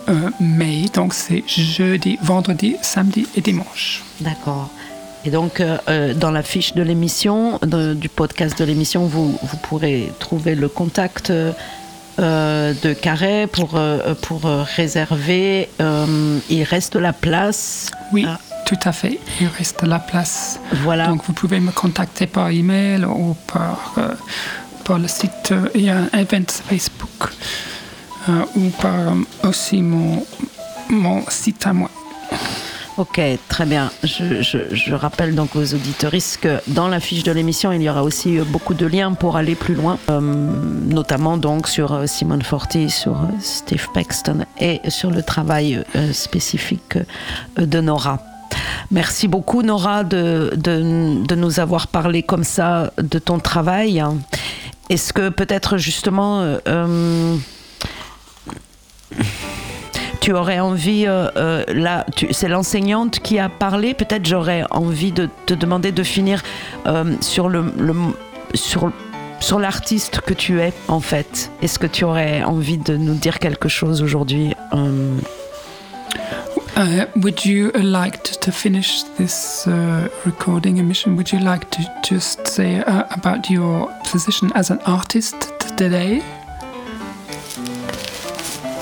euh, 0.08 0.30
mai. 0.40 0.86
Donc 0.92 1.14
c'est 1.14 1.44
jeudi, 1.46 2.18
vendredi, 2.22 2.76
samedi 2.82 3.26
et 3.36 3.40
dimanche. 3.40 4.02
D'accord. 4.20 4.70
Et 5.26 5.30
donc, 5.30 5.60
euh, 5.60 5.76
euh, 5.88 6.14
dans 6.14 6.30
la 6.30 6.44
fiche 6.44 6.74
de 6.74 6.82
l'émission, 6.82 7.58
du 7.62 8.08
podcast 8.08 8.56
de 8.58 8.64
l'émission, 8.64 9.06
vous, 9.06 9.36
vous 9.42 9.56
pourrez 9.56 10.12
trouver 10.20 10.54
le 10.54 10.68
contact 10.68 11.30
euh, 11.30 11.52
de 12.18 12.92
Carré 12.92 13.48
pour, 13.48 13.78
pour 14.22 14.42
réserver. 14.76 15.68
Il 16.48 16.62
reste 16.62 16.94
la 16.94 17.12
place. 17.12 17.90
Oui, 18.12 18.24
Ah. 18.28 18.38
Tout 18.66 18.78
à 18.84 18.92
fait. 18.92 19.18
Il 19.40 19.46
reste 19.46 19.82
la 19.82 19.98
place. 19.98 20.60
Voilà. 20.82 21.06
Donc 21.06 21.22
vous 21.26 21.32
pouvez 21.32 21.60
me 21.60 21.70
contacter 21.72 22.26
par 22.26 22.50
email 22.50 23.04
ou 23.04 23.34
par, 23.52 23.94
euh, 23.98 24.08
par 24.84 24.98
le 24.98 25.08
site. 25.08 25.54
Il 25.74 25.82
y 25.82 25.90
a 25.90 25.98
un 25.98 26.18
event 26.18 26.44
Facebook 26.68 27.30
euh, 28.28 28.32
ou 28.56 28.68
par 28.82 28.94
euh, 28.94 29.48
aussi 29.48 29.80
mon, 29.82 30.26
mon 30.90 31.22
site 31.28 31.66
à 31.66 31.72
moi. 31.72 31.90
Ok, 32.98 33.20
très 33.48 33.66
bien. 33.66 33.90
Je, 34.02 34.40
je- 34.40 34.74
je 34.74 34.94
rappelle 34.94 35.34
donc 35.34 35.54
aux 35.54 35.74
auditoristes 35.74 36.38
que 36.40 36.60
dans 36.68 36.88
la 36.88 36.98
fiche 36.98 37.22
de 37.24 37.30
l'émission, 37.30 37.70
il 37.70 37.82
y 37.82 37.90
aura 37.90 38.02
aussi 38.02 38.38
euh, 38.38 38.44
beaucoup 38.44 38.72
de 38.72 38.86
liens 38.86 39.12
pour 39.12 39.36
aller 39.36 39.54
plus 39.54 39.74
loin, 39.74 39.98
euh, 40.08 40.18
notamment 40.20 41.36
donc 41.36 41.68
sur 41.68 42.08
Simone 42.08 42.40
Forti, 42.42 42.88
sur 42.90 43.16
Steve 43.40 43.86
Paxton 43.92 44.46
et 44.58 44.80
sur 44.88 45.10
le 45.10 45.22
travail 45.22 45.84
euh, 45.94 46.12
spécifique 46.14 46.96
de 47.58 47.80
Nora. 47.80 48.18
Merci 48.90 49.26
beaucoup 49.28 49.62
Nora 49.62 50.04
de, 50.04 50.52
de, 50.56 51.34
nous 51.34 51.60
avoir 51.60 51.88
parlé 51.88 52.22
comme 52.22 52.44
ça 52.44 52.92
de 52.98 53.18
ton 53.18 53.38
travail. 53.38 54.02
Est-ce 54.88 55.12
que 55.12 55.28
peut-être 55.28 55.76
justement... 55.76 56.40
euh, 56.40 56.58
euh, 56.68 57.36
tu 60.20 60.32
aurais 60.32 60.58
envie, 60.58 61.04
euh, 61.06 61.64
là, 61.68 62.04
c'est 62.32 62.48
l'enseignante 62.48 63.20
qui 63.20 63.38
a 63.38 63.48
parlé, 63.48 63.94
peut-être 63.94 64.26
j'aurais 64.26 64.64
envie 64.70 65.12
de 65.12 65.28
te 65.46 65.54
demander 65.54 65.92
de 65.92 66.02
finir 66.02 66.42
sur 67.20 67.48
le, 67.48 67.64
sur, 68.54 68.90
sur 69.38 69.60
l'artiste 69.60 70.20
que 70.22 70.34
tu 70.34 70.60
es, 70.60 70.72
en 70.88 70.98
fait. 70.98 71.52
Est-ce 71.62 71.78
que 71.78 71.86
tu 71.86 72.04
aurais 72.04 72.42
envie 72.42 72.78
de 72.78 72.96
nous 72.96 73.14
dire 73.14 73.38
quelque 73.38 73.68
chose 73.68 74.02
aujourd'hui 74.02 74.52
Uh, 76.76 77.06
would 77.16 77.42
you 77.42 77.70
like 77.72 78.22
to, 78.22 78.38
to 78.38 78.52
finish 78.52 79.02
this 79.16 79.66
uh, 79.66 80.10
recording 80.26 80.76
emission? 80.76 81.16
Would 81.16 81.32
you 81.32 81.38
like 81.38 81.70
to 81.70 81.82
just 82.04 82.46
say 82.46 82.80
uh, 82.80 83.04
about 83.12 83.48
your 83.48 83.90
position 84.04 84.52
as 84.54 84.70
an 84.70 84.80
artist 84.84 85.54
today? 85.78 86.22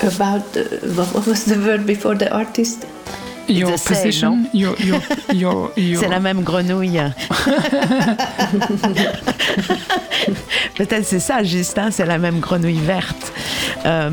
About 0.03 0.43
the, 0.51 0.93
what 0.97 1.13
what 1.13 1.25
was 1.25 1.45
the 1.45 1.55
word 1.57 1.85
before 1.85 2.15
the 2.15 2.29
artist? 2.35 2.85
Your 3.47 3.71
the 3.71 3.77
same, 3.77 3.95
position, 3.95 4.49
your 4.51 4.75
your 4.75 5.01
your 5.33 5.71
your. 5.77 6.01
C'est 6.01 6.09
la 6.09 6.19
même 6.19 6.43
grenouille. 6.43 6.99
Peut-être 10.75 11.05
c'est 11.05 11.21
ça, 11.21 11.43
Justin, 11.43 11.91
c'est 11.91 12.05
la 12.05 12.17
même 12.17 12.41
grenouille 12.41 12.81
verte. 12.81 13.31
Euh, 13.85 14.11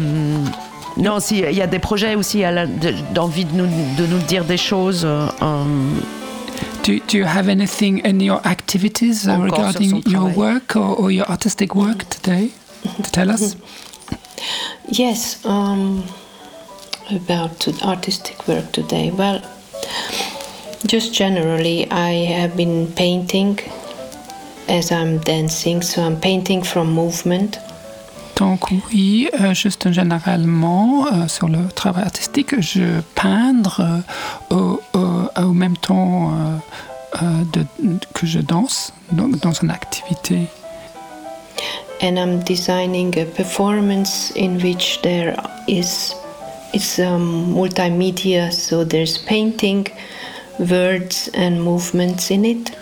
non, 0.97 1.21
s'il 1.21 1.53
y 1.53 1.63
a 1.63 1.67
des 1.67 1.79
projets 1.79 2.15
aussi 2.15 2.43
d'envie 3.15 3.45
de 3.45 3.53
nous, 3.55 3.67
de 3.97 4.07
nous 4.07 4.19
dire 4.19 4.45
des 4.45 4.57
choses. 4.59 5.05
euh, 5.05 5.27
euh, 5.43 5.65
Do, 6.85 6.99
do 7.07 7.17
you 7.17 7.25
have 7.25 7.49
anything 7.49 8.01
in 8.05 8.21
your 8.21 8.41
activities 8.45 9.27
uh, 9.29 9.39
regarding 9.39 10.03
your 10.07 10.25
travail. 10.25 10.37
work 10.37 10.77
or, 10.77 10.99
or 10.99 11.11
your 11.13 11.29
artistic 11.31 11.75
work 11.77 12.09
today? 12.09 12.51
To 13.05 13.11
tell 13.11 13.31
us? 13.31 13.57
Yes, 14.89 15.39
um, 15.47 16.03
about 17.11 17.61
to 17.61 17.73
artistic 17.85 18.49
work 18.49 18.73
today. 18.73 19.11
Well, 19.13 19.41
just 20.87 21.15
generally, 21.15 21.89
I 21.91 22.27
have 22.41 22.57
been 22.57 22.89
painting 22.93 23.61
as 24.69 24.91
I'm 24.91 25.19
dancing, 25.19 25.83
so 25.83 26.03
I'm 26.03 26.19
painting 26.21 26.63
from 26.65 26.93
movement. 26.93 27.59
Donc 28.37 28.71
oui, 28.91 29.29
euh, 29.41 29.55
juste 29.55 29.93
généralement 29.93 31.07
euh, 31.07 31.29
sur 31.29 31.49
le 31.49 31.69
travail 31.75 32.05
artistique, 32.05 32.59
je 32.61 33.01
peindre 33.15 33.81
euh, 34.51 34.57
au, 34.57 34.81
au- 34.99 35.41
au 35.43 35.53
même 35.53 35.77
temps 35.77 36.31
euh, 36.33 37.23
euh, 37.23 37.27
de- 37.53 37.99
que 38.15 38.27
je 38.27 38.41
danse, 38.41 38.93
donc 39.13 39.39
dans 39.41 39.53
une 39.53 39.71
activité. 39.71 40.47
and 42.05 42.19
I'm 42.19 42.41
designing 42.43 43.17
a 43.17 43.25
performance 43.25 44.33
in 44.37 44.59
which 44.61 45.01
there 45.03 45.37
is 45.69 46.13
it's 46.73 46.99
um, 46.99 47.55
multimedia, 47.55 48.51
so 48.53 48.83
there's 48.85 49.19
painting, 49.19 49.87
words, 50.59 51.31
and 51.35 51.63
movements 51.63 52.31
in 52.33 52.45
it. 52.45 52.73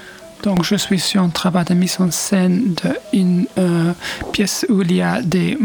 Donc 0.42 0.64
je 0.64 0.76
suis 0.76 0.98
sur 0.98 1.22
un 1.22 1.28
travail 1.28 1.64
de 1.66 1.74
mise 1.74 1.96
en 2.00 2.10
scène 2.10 2.74
d'une 3.12 3.46
euh, 3.58 3.92
pièce 4.32 4.64
où 4.68 4.82
il 4.82 4.92
y 4.92 5.02
a 5.02 5.20
des 5.22 5.58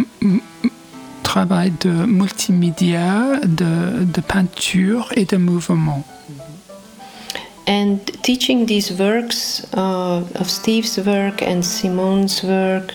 travail 1.36 1.74
de 1.82 1.90
multimédia, 1.90 3.42
de, 3.44 4.06
de 4.06 4.22
peinture 4.22 5.12
et 5.18 5.26
de 5.26 5.36
mouvement. 5.36 6.02
And 7.68 7.98
teaching 8.22 8.68
these 8.68 8.92
works 8.92 9.66
uh, 9.76 10.24
of 10.40 10.50
Steve's 10.50 10.98
work 10.98 11.42
and 11.42 11.62
Simone's 11.64 12.42
work, 12.44 12.94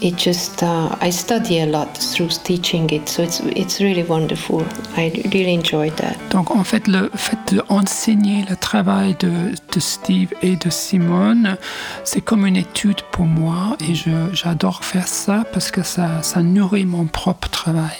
it 0.00 0.16
just 0.16 0.62
uh, 0.62 0.94
I 1.00 1.10
study 1.10 1.60
a 1.60 1.66
lot 1.66 1.96
through 1.96 2.28
teaching 2.44 2.88
it, 2.90 3.08
so 3.08 3.22
it's 3.22 3.40
it's 3.56 3.80
really 3.80 4.04
wonderful. 4.04 4.64
I 4.96 5.10
really 5.32 5.54
enjoyed 5.54 5.96
that. 5.96 6.16
Donc 6.30 6.50
en 6.50 6.64
fait, 6.64 6.86
le 6.86 7.10
fait 7.14 7.38
d'enseigner 7.54 8.44
le 8.48 8.56
travail 8.56 9.16
de, 9.20 9.30
de 9.72 9.80
Steve 9.80 10.32
et 10.42 10.56
de 10.56 10.70
Simone, 10.70 11.56
c'est 12.04 12.20
comme 12.20 12.46
une 12.46 12.56
étude 12.56 13.02
pour 13.12 13.26
moi 13.26 13.76
et 13.80 13.94
j'adore 14.32 14.84
faire 14.84 15.08
ça 15.08 15.44
parce 15.52 15.70
que 15.70 15.82
ça, 15.82 16.22
ça 16.22 16.42
nourrit 16.42 16.86
mon 16.86 17.06
propre 17.06 17.48
travail. 17.48 17.96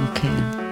ok. 0.00 0.71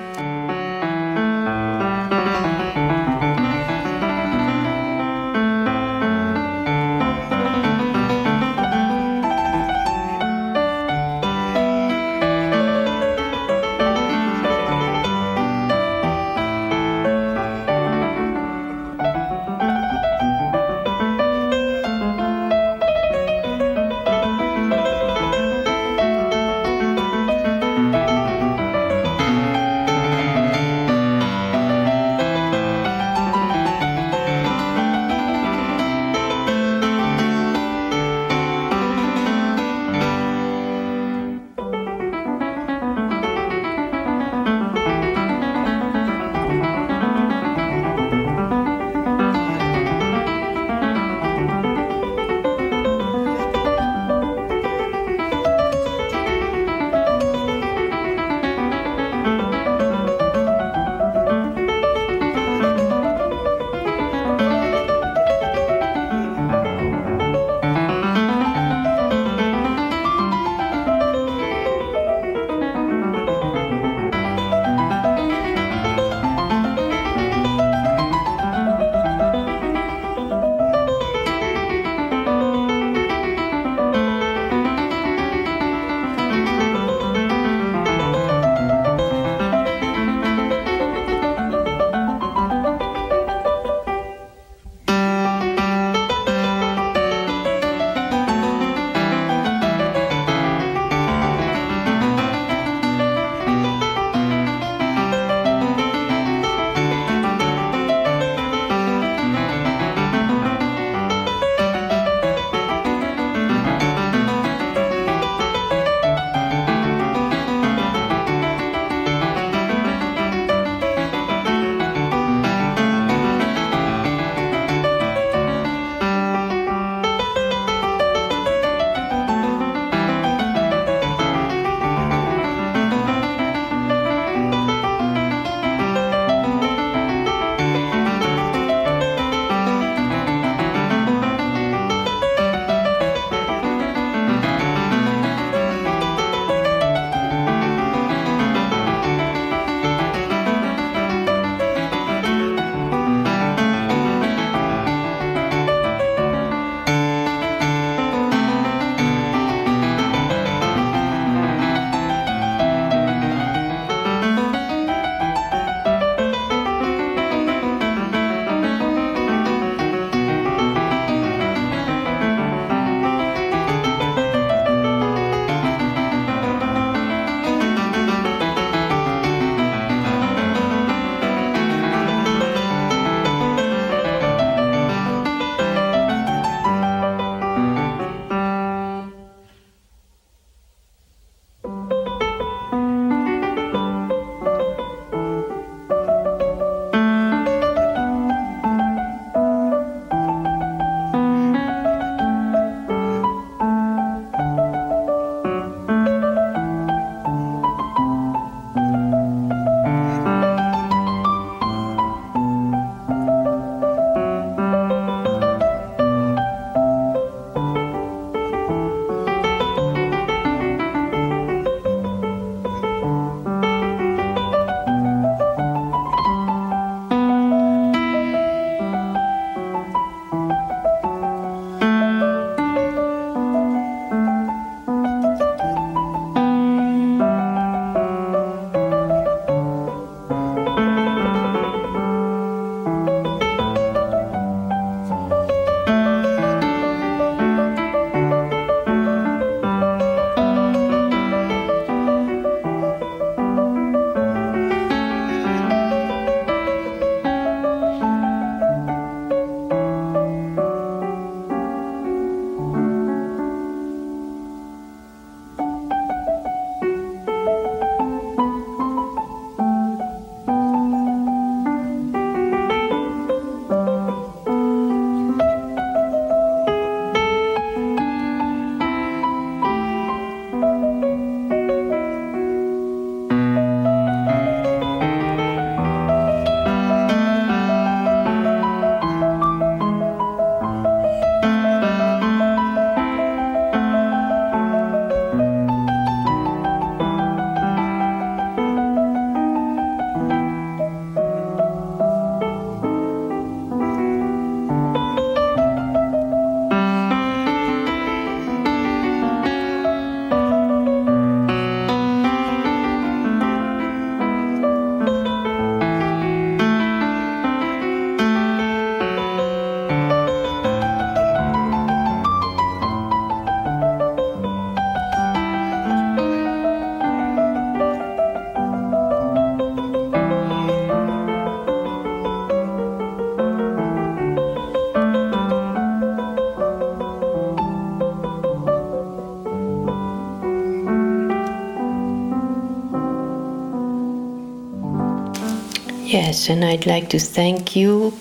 Yes, 346.31 346.49
and 346.49 346.63
I'd 346.65 346.87
like 346.87 347.09
to 347.09 347.19
thank 347.19 347.75
you, 347.75 348.13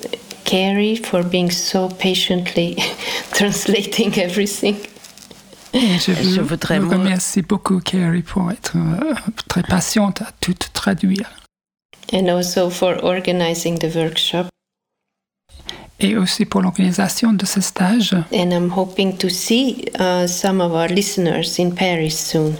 Carrie, 0.43 0.95
for 0.95 1.21
being 1.21 1.51
so 1.51 1.89
patiently 1.89 2.75
translating 3.33 4.17
everything. 4.17 4.77
Et 5.73 5.99
je, 5.99 6.11
Je 6.13 6.39
vous, 6.41 6.47
voudrais 6.47 6.79
vous 6.79 6.87
vous- 6.89 6.97
remercier 6.97 7.43
beaucoup, 7.43 7.79
Carrie, 7.79 8.23
pour 8.23 8.49
être 8.51 8.73
euh, 8.77 9.13
très 9.47 9.61
patiente 9.61 10.23
à 10.23 10.31
tout 10.41 10.55
traduire. 10.73 11.29
And 12.11 12.27
also 12.29 12.71
for 12.71 12.97
organizing 13.03 13.77
the 13.77 13.93
workshop. 13.95 14.47
Et 15.99 16.17
aussi 16.17 16.45
pour 16.45 16.61
l'organisation 16.63 17.33
de 17.33 17.45
ce 17.45 17.61
stage. 17.61 18.13
And 18.33 18.51
I'm 18.51 18.71
hoping 18.75 19.17
to 19.17 19.29
see 19.29 19.85
uh, 19.99 20.25
some 20.25 20.61
of 20.61 20.71
our 20.71 20.87
listeners 20.89 21.59
in 21.59 21.69
Paris 21.75 22.17
soon. 22.17 22.55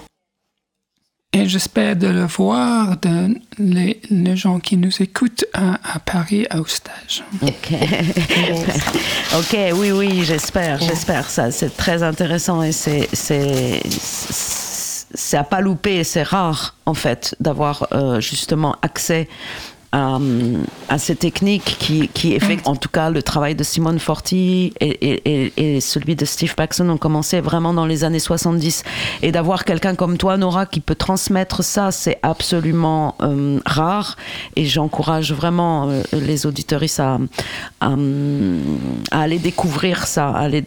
Et 1.32 1.48
j'espère 1.48 1.96
de 1.96 2.08
le 2.08 2.26
voir, 2.26 2.98
de, 2.98 3.36
les, 3.60 4.02
les 4.10 4.36
gens 4.36 4.60
qui 4.60 4.78
nous 4.78 5.00
écoutent 5.00 5.46
à, 5.54 5.76
à 5.94 6.00
Paris 6.00 6.48
au 6.56 6.66
stage. 6.66 7.24
Ok. 7.42 7.74
Ok, 9.38 9.56
oui, 9.76 9.92
oui, 9.92 10.24
j'espère, 10.24 10.80
j'espère. 10.80 11.30
Ça, 11.30 11.52
c'est 11.52 11.78
très 11.78 12.02
intéressant 12.02 12.64
et 12.64 12.72
c'est, 12.72 13.08
c'est, 13.14 13.80
c'est 15.14 15.38
à 15.38 15.44
pas 15.44 15.62
louper. 15.62 16.04
C'est 16.04 16.24
rare, 16.24 16.76
en 16.88 16.96
fait, 16.96 17.36
d'avoir 17.40 17.88
euh, 17.92 18.20
justement 18.20 18.76
accès 18.82 19.30
à, 19.92 20.20
à 20.88 21.00
ces 21.00 21.16
techniques 21.16 21.78
qui, 21.80 22.08
qui 22.10 22.34
effectuent, 22.34 22.68
en 22.68 22.76
tout 22.76 22.90
cas, 22.90 23.10
le 23.10 23.24
travail 23.24 23.56
de 23.56 23.64
Simone 23.64 24.00
Forti 24.00 24.74
et, 24.80 24.88
et, 24.88 25.76
et, 25.76 25.82
celui 25.82 26.16
de 26.16 26.26
Steve 26.26 26.54
Paxson 26.56 26.88
ont 26.90 26.98
commencé 26.98 27.42
vraiment 27.42 27.74
dans 27.74 27.86
les 27.86 28.04
années 28.04 28.20
70. 28.20 28.84
Et 29.22 29.32
d'avoir 29.32 29.66
quelqu'un 29.66 29.96
comme 29.96 30.18
toi, 30.18 30.38
Nora, 30.38 30.66
qui 30.66 30.80
peut 30.80 30.96
transmettre 30.96 31.64
ça, 31.64 31.92
c'est 31.92 32.20
absolument 32.22 33.16
euh, 33.22 33.60
rare. 33.66 34.16
Et 34.56 34.66
j'encourage 34.66 35.34
vraiment 35.34 35.90
euh, 35.90 36.04
les 36.14 36.46
auditeuristes 36.46 37.00
à, 37.00 37.18
à, 37.82 37.96
aller 39.12 39.40
découvrir 39.40 40.06
ça. 40.06 40.30
Aller, 40.30 40.66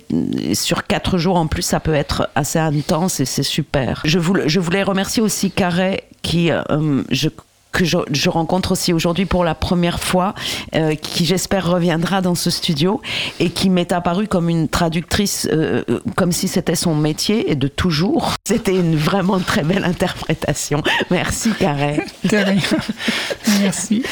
sur 0.54 0.86
quatre 0.86 1.18
jours 1.18 1.36
en 1.36 1.46
plus, 1.46 1.62
ça 1.62 1.78
peut 1.78 1.94
être 1.94 2.28
assez 2.34 2.58
intense 2.58 3.20
et 3.20 3.24
c'est 3.24 3.42
super. 3.42 4.02
Je 4.04 4.18
voulais, 4.18 4.48
je 4.48 4.58
voulais 4.58 4.82
remercier 4.82 5.22
aussi 5.22 5.50
Carré 5.50 6.04
qui, 6.22 6.50
euh, 6.50 7.02
je 7.10 7.28
que 7.72 7.84
je, 7.84 7.98
je, 8.10 8.30
rencontre 8.30 8.72
aussi 8.72 8.92
aujourd'hui 8.92 9.26
pour 9.26 9.44
la 9.44 9.54
première 9.54 10.00
fois, 10.00 10.34
euh, 10.74 10.94
qui 10.94 11.24
j'espère 11.24 11.66
reviendra 11.66 12.20
dans 12.20 12.34
ce 12.34 12.50
studio 12.50 13.00
et 13.40 13.50
qui 13.50 13.70
m'est 13.70 13.92
apparue 13.92 14.28
comme 14.28 14.48
une 14.48 14.68
traductrice, 14.68 15.48
euh, 15.52 15.82
comme 16.16 16.32
si 16.32 16.48
c'était 16.48 16.76
son 16.76 16.94
métier 16.94 17.50
et 17.50 17.54
de 17.54 17.68
toujours. 17.68 18.34
C'était 18.44 18.74
une 18.74 18.96
vraiment 18.96 19.38
très 19.38 19.62
belle 19.62 19.84
interprétation. 19.84 20.82
Merci, 21.10 21.50
Carré. 21.58 22.00
De 22.24 22.36
rien. 22.36 22.60
Merci. 23.60 24.02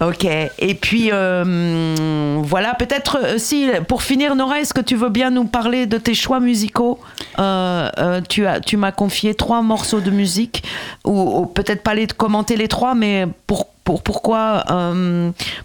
Ok. 0.00 0.24
Et 0.24 0.74
puis 0.74 1.10
euh, 1.12 2.40
voilà, 2.42 2.74
peut-être 2.74 3.18
euh, 3.22 3.38
si 3.38 3.68
pour 3.88 4.02
finir, 4.02 4.34
Nora, 4.34 4.60
est-ce 4.60 4.74
que 4.74 4.80
tu 4.80 4.96
veux 4.96 5.10
bien 5.10 5.30
nous 5.30 5.44
parler 5.44 5.86
de 5.86 5.98
tes 5.98 6.14
choix 6.14 6.40
musicaux 6.40 6.98
euh, 7.38 8.20
Tu 8.28 8.46
as, 8.46 8.60
tu 8.60 8.76
m'as 8.76 8.92
confié 8.92 9.34
trois 9.34 9.62
morceaux 9.62 10.00
de 10.00 10.10
musique, 10.10 10.64
ou, 11.04 11.40
ou 11.40 11.46
peut-être 11.46 11.82
pas 11.82 11.94
les 11.94 12.06
commenter 12.06 12.56
les 12.56 12.68
trois, 12.68 12.94
mais 12.94 13.01
pour, 13.46 13.66
pour 13.84 14.02
pourquoi 14.02 14.64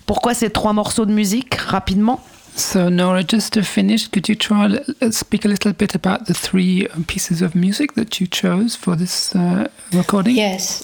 pourquoi 0.06 0.34
ces 0.34 0.50
trois 0.50 0.74
morceaux 0.74 1.06
de 1.06 1.14
musique 1.14 1.56
rapidement? 1.56 2.20
So 2.58 2.90
Nora, 2.90 3.22
just 3.22 3.54
to 3.54 3.62
finish, 3.62 4.08
could 4.08 4.28
you 4.28 4.36
try 4.36 4.68
to 4.68 5.12
speak 5.12 5.46
a 5.46 5.48
little 5.48 5.74
bit 5.74 5.94
about 5.94 6.26
the 6.26 6.34
three 6.34 6.88
pieces 7.06 7.44
of 7.44 7.54
music 7.54 7.94
that 7.94 8.20
you 8.20 8.26
chose 8.26 8.76
for 8.76 8.96
this 8.96 9.36
uh, 9.36 9.68
recording? 9.94 10.36
Yes. 10.36 10.84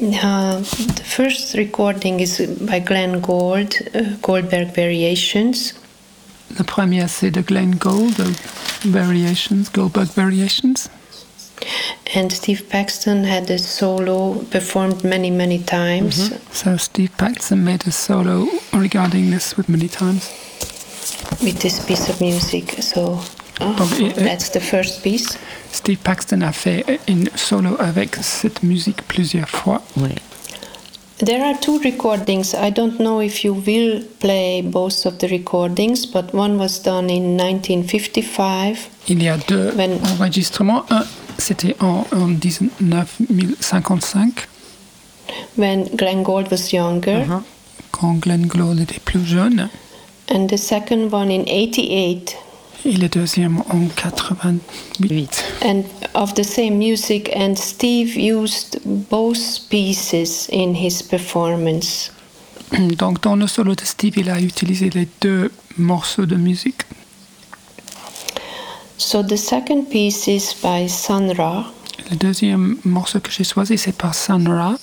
Uh, 0.00 0.58
the 0.58 1.04
first 1.04 1.54
recording 1.54 2.18
is 2.18 2.40
by 2.68 2.80
Glenn 2.80 3.20
Gould, 3.20 3.76
uh, 3.94 4.16
Goldberg 4.22 4.74
Variations. 4.74 5.74
Le 6.58 6.64
premier, 6.64 7.06
c'est 7.06 7.30
de 7.30 7.42
Glenn 7.42 7.76
Gould, 7.76 8.16
Variations, 8.84 9.70
Goldberg 9.72 10.08
Variations. 10.16 10.88
And 12.14 12.32
Steve 12.32 12.68
Paxton 12.68 13.24
had 13.24 13.50
a 13.50 13.58
solo 13.58 14.44
performed 14.50 15.04
many, 15.04 15.30
many 15.30 15.58
times. 15.58 16.30
Mm-hmm. 16.30 16.52
So 16.52 16.76
Steve 16.76 17.10
Paxton 17.16 17.64
made 17.64 17.86
a 17.86 17.92
solo 17.92 18.46
regarding 18.72 19.30
this 19.30 19.56
with 19.56 19.68
many 19.68 19.88
times. 19.88 20.30
With 21.42 21.58
this 21.60 21.84
piece 21.84 22.08
of 22.08 22.20
music. 22.20 22.82
So 22.82 23.20
oh, 23.60 24.12
that's 24.16 24.50
the 24.50 24.60
first 24.60 25.02
piece. 25.02 25.38
Steve 25.72 26.02
Paxton 26.04 26.42
a 26.42 26.52
fait 26.52 27.00
une 27.08 27.28
solo 27.34 27.76
avec 27.80 28.16
cette 28.16 28.62
musique 28.62 29.02
plusieurs 29.08 29.48
fois. 29.48 29.82
Oui. 29.96 30.14
There 31.24 31.42
are 31.44 31.54
two 31.58 31.78
recordings. 31.80 32.54
I 32.54 32.70
don't 32.70 32.98
know 33.00 33.20
if 33.20 33.44
you 33.44 33.54
will 33.54 34.02
play 34.20 34.60
both 34.62 35.06
of 35.06 35.18
the 35.20 35.28
recordings, 35.28 36.04
but 36.06 36.34
one 36.34 36.58
was 36.58 36.78
done 36.82 37.08
in 37.08 37.36
1955. 37.38 38.88
Il 39.08 39.22
y 39.22 39.28
a 39.28 39.36
deux 39.38 39.72
When- 39.76 39.98
enregistrements. 40.18 40.84
Un, 40.90 41.04
c'était 41.38 41.76
en, 41.80 42.04
en 42.12 42.26
1955, 42.26 44.48
when 45.56 45.84
Glenn 45.96 46.22
Gould 46.22 46.50
was 46.50 46.72
younger, 46.72 47.22
Uh-huh. 47.22 47.42
quand 47.90 48.20
Glenn 48.20 48.46
Gould 48.46 48.80
était 48.80 49.00
plus 49.04 49.24
jeune. 49.24 49.70
and 50.28 50.48
the 50.48 50.56
second 50.58 51.10
one 51.12 51.30
in 51.30 51.44
88. 51.46 52.36
Et 52.86 52.92
le 52.92 53.08
deuxième 53.08 53.60
en 53.70 53.86
88. 53.96 54.60
Huit. 55.10 55.44
And 55.64 55.84
of 56.14 56.34
the 56.34 56.42
same 56.44 56.76
music, 56.76 57.30
and 57.34 57.54
Steve 57.56 58.14
used 58.14 58.78
both 58.84 59.68
pieces 59.70 60.48
in 60.52 60.74
his 60.74 61.02
performance. 61.02 62.10
Donc 62.98 63.22
dans 63.22 63.36
le 63.36 63.46
solo 63.46 63.74
de 63.74 63.84
Steve, 63.84 64.18
il 64.18 64.28
a 64.30 64.38
utilisé 64.40 64.90
les 64.90 65.08
deux 65.22 65.50
morceaux 65.78 66.26
de 66.26 66.36
musique. 66.36 66.82
So 68.98 69.22
the 69.22 69.36
second 69.36 69.86
piece 69.90 70.28
is 70.28 70.54
by 70.62 70.86
Sun 70.88 71.32
Ra, 71.36 71.72
Le 72.10 72.16
deuxième 72.16 72.76
morceau 72.84 73.18
que 73.20 73.30
j'ai 73.30 73.44
choisi, 73.44 73.78
c'est 73.78 73.96
par 73.96 74.14
Sun 74.14 74.46
Ra. 74.46 74.76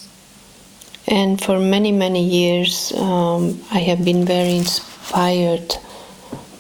and 1.08 1.42
for 1.42 1.60
many, 1.60 1.92
many 1.92 2.24
years, 2.24 2.94
um, 2.98 3.60
I 3.72 3.80
have 3.80 4.04
been 4.06 4.26
very 4.26 4.58
inspired 4.58 5.76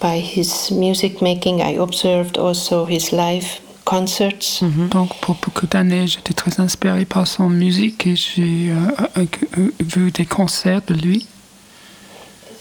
by 0.01 0.19
his 0.19 0.71
music 0.71 1.21
making. 1.21 1.61
I 1.61 1.77
observed 1.77 2.37
also 2.37 2.85
his 2.85 3.11
live 3.11 3.61
concerts. 3.85 4.63
Donc 4.91 5.09
pour 5.21 5.35
beaucoup 5.35 5.67
d'années, 5.67 6.07
j'étais 6.07 6.33
très 6.33 6.59
inspiré 6.59 7.05
par 7.05 7.27
son 7.27 7.49
musique 7.49 8.07
et 8.07 8.15
j'ai 8.15 8.71
euh, 8.71 8.75
euh, 9.17 9.25
euh, 9.57 9.71
vu 9.79 10.11
des 10.11 10.25
concerts 10.25 10.81
de 10.87 10.93
lui. 10.93 11.27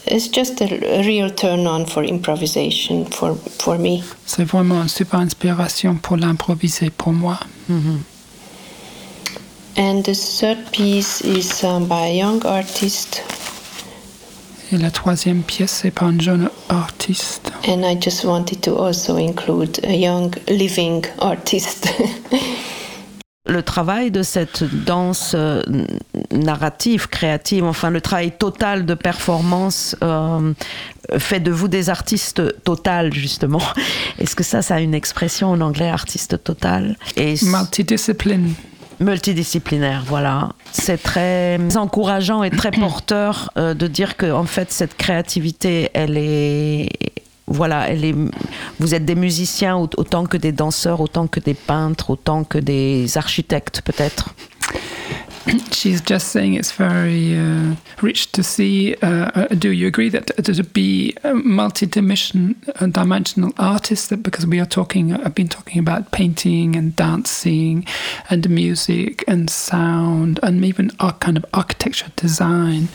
It's 0.07 0.29
just 0.33 0.61
a 0.63 0.67
real 1.03 1.31
turn 1.31 1.67
on 1.67 1.87
for 1.87 2.03
improvisation 2.03 3.05
for, 3.05 3.37
for 3.59 3.79
me. 3.79 4.03
C'est 4.27 4.45
vraiment 4.45 4.83
une 4.83 4.89
super 4.89 5.21
inspiration 5.21 5.97
pour 5.97 6.17
l'improviser 6.17 6.91
pour 6.91 7.13
moi. 7.13 7.39
And 9.77 10.03
the 10.03 10.15
third 10.15 10.73
piece 10.73 11.21
is 11.21 11.63
um, 11.63 11.87
by 11.87 12.09
a 12.09 12.15
young 12.15 12.45
artist, 12.45 13.23
Et 14.73 14.77
la 14.79 14.91
troisième 14.91 15.43
pièce, 15.43 15.81
c'est 15.83 15.91
par 15.91 16.09
un 16.09 16.21
jeune 16.21 16.49
artiste. 16.69 17.53
and 17.67 17.83
I 17.85 17.97
just 18.01 18.25
wanted 18.25 18.61
to 18.63 18.77
also 18.77 19.17
include 19.17 19.81
a 19.85 19.93
young 19.95 20.33
living 20.49 21.05
artist. 21.19 21.89
le 23.47 23.63
travail 23.63 24.11
de 24.13 24.23
cette 24.23 24.63
danse 24.85 25.33
euh, 25.35 25.63
narrative, 26.31 27.09
créative, 27.09 27.65
enfin 27.65 27.91
le 27.91 28.01
travail 28.01 28.31
total 28.31 28.87
de 28.87 28.95
performance 28.95 29.97
euh, 30.05 30.53
fait 31.19 31.41
de 31.41 31.51
vous 31.51 31.67
des 31.67 31.91
artistes 31.91 32.63
total 32.63 33.13
justement. 33.13 33.63
Est-ce 34.19 34.37
que 34.37 34.45
ça, 34.45 34.63
ça 34.63 34.77
a 34.77 34.81
une 34.81 34.95
expression 34.95 35.51
en 35.51 35.61
anglais, 35.61 35.89
artiste 35.89 36.43
total? 36.45 36.97
Et 37.17 37.35
Multidiscipline. 37.43 38.55
Multidisciplinaire, 39.01 40.05
voilà. 40.07 40.51
C'est 40.73 41.03
très 41.03 41.59
encourageant 41.77 42.43
et 42.43 42.51
très 42.51 42.71
porteur 42.85 43.51
euh, 43.57 43.75
de 43.75 43.87
dire 43.87 44.17
que 44.17 44.31
en 44.31 44.45
fait 44.45 44.71
cette 44.73 44.97
créativité, 44.97 45.91
elle 45.95 46.17
est 46.17 46.89
voilà, 47.47 47.89
elle 47.89 48.05
est 48.05 48.15
vous 48.79 48.95
êtes 48.95 49.05
des 49.05 49.17
musiciens 49.17 49.77
au- 49.77 49.89
autant 49.97 50.25
que 50.27 50.37
des 50.37 50.53
danseurs, 50.53 51.01
autant 51.01 51.27
que 51.27 51.41
des 51.41 51.55
peintres, 51.55 52.11
autant 52.11 52.45
que 52.45 52.59
des 52.59 53.17
architectes 53.19 53.81
peut-être. 53.83 54.35
She's 55.73 56.01
just 56.01 56.29
saying 56.29 56.55
it's 56.55 56.73
very 56.73 57.37
uh, 57.37 57.75
rich 58.03 58.31
to 58.33 58.43
see. 58.43 58.95
Uh, 58.97 59.31
uh, 59.35 59.49
do 59.49 59.71
you 59.71 59.87
agree 59.87 60.09
that 60.11 60.27
to 60.45 60.63
be 60.63 61.17
a 61.25 61.35
multi-dimensional 61.35 62.55
uh, 62.79 63.53
artist? 63.59 64.11
That 64.11 64.23
because 64.23 64.47
we 64.47 64.61
are 64.61 64.67
talking, 64.67 65.13
I've 65.13 65.35
been 65.35 65.49
talking 65.49 65.79
about 65.79 66.13
painting 66.13 66.77
and 66.77 66.95
dancing, 66.95 67.87
and 68.29 68.49
music 68.51 69.25
and 69.27 69.51
sound, 69.51 70.39
and 70.43 70.65
even 70.65 70.91
our 71.01 71.15
kind 71.15 71.37
of 71.37 71.45
architecture 71.53 72.13
design. 72.17 72.89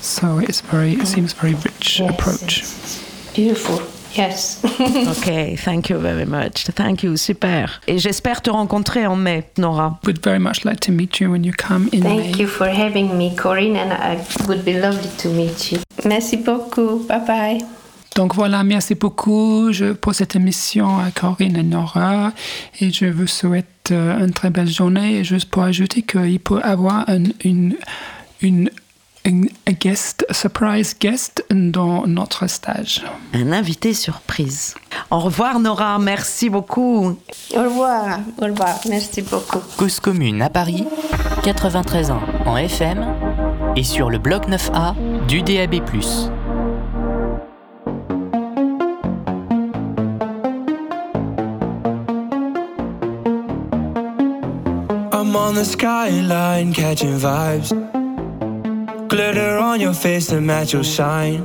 So 0.00 0.38
it's 0.38 0.60
very, 0.60 0.94
it 0.94 1.06
seems 1.06 1.32
very 1.32 1.54
rich 1.54 2.00
Yes, 2.00 2.10
approach. 2.10 3.34
Beautiful. 3.34 4.01
Yes. 4.16 4.60
Ok, 5.08 5.56
thank 5.64 5.88
you 5.88 5.98
very 5.98 6.26
much. 6.26 6.64
Thank 6.74 7.02
you, 7.02 7.16
super. 7.16 7.80
Et 7.86 7.98
j'espère 7.98 8.42
te 8.42 8.50
rencontrer 8.50 9.06
en 9.06 9.16
mai, 9.16 9.44
Nora. 9.58 9.98
Would 10.04 10.24
very 10.24 10.38
much 10.38 10.64
like 10.64 10.80
to 10.80 10.92
meet 10.92 11.20
you 11.20 11.30
when 11.30 11.44
you 11.44 11.52
come 11.52 11.88
in 11.92 12.02
May. 12.02 12.22
Thank 12.22 12.38
you 12.38 12.46
for 12.46 12.66
having 12.66 13.16
me, 13.16 13.34
Corinne, 13.34 13.76
and 13.76 13.92
it 13.92 14.46
would 14.46 14.64
be 14.64 14.74
lovely 14.74 15.08
to 15.18 15.28
meet 15.28 15.72
you. 15.72 15.78
Merci 16.04 16.36
beaucoup. 16.36 17.06
Bye 17.08 17.20
bye. 17.26 17.64
Donc 18.14 18.34
voilà, 18.34 18.62
merci 18.62 18.94
beaucoup 18.94 19.72
je, 19.72 19.92
pour 19.92 20.14
cette 20.14 20.36
émission 20.36 20.98
à 20.98 21.10
Corinne 21.10 21.56
et 21.56 21.62
Nora. 21.62 22.32
Et 22.80 22.90
je 22.90 23.06
vous 23.06 23.26
souhaite 23.26 23.90
euh, 23.90 24.18
une 24.18 24.32
très 24.32 24.50
belle 24.50 24.68
journée. 24.68 25.18
Et 25.18 25.24
juste 25.24 25.48
pour 25.48 25.62
ajouter 25.62 26.02
qu'il 26.02 26.38
peut 26.40 26.60
y 26.60 26.62
avoir 26.62 27.08
un, 27.08 27.24
une, 27.44 27.76
une, 28.42 28.70
un 29.24 29.42
un 29.66 29.72
guest, 29.72 30.26
a 30.28 30.34
surprise 30.34 30.96
guest 30.98 31.44
dans 31.50 32.06
notre 32.06 32.46
stage. 32.48 33.04
Un 33.32 33.52
invité 33.52 33.94
surprise. 33.94 34.74
Au 35.10 35.20
revoir, 35.20 35.60
Nora. 35.60 35.98
Merci 35.98 36.50
beaucoup. 36.50 37.16
Au 37.54 37.62
revoir. 37.62 38.20
Au 38.40 38.44
revoir. 38.44 38.80
Merci 38.88 39.22
beaucoup. 39.22 39.60
Cause 39.76 40.00
commune 40.00 40.42
à 40.42 40.50
Paris, 40.50 40.84
93 41.44 42.10
ans 42.10 42.22
en 42.46 42.56
FM 42.56 43.06
et 43.76 43.84
sur 43.84 44.10
le 44.10 44.18
bloc 44.18 44.48
9A 44.48 44.94
du 45.26 45.42
DAB+. 45.42 45.80
I'm 55.12 55.36
on 55.36 55.54
the 55.54 55.64
skyline 55.64 56.72
catching 56.72 57.16
vibes. 57.16 58.01
Glitter 59.12 59.58
on 59.58 59.78
your 59.78 59.92
face 59.92 60.28
to 60.28 60.40
match 60.40 60.72
your 60.72 60.82
shine. 60.82 61.44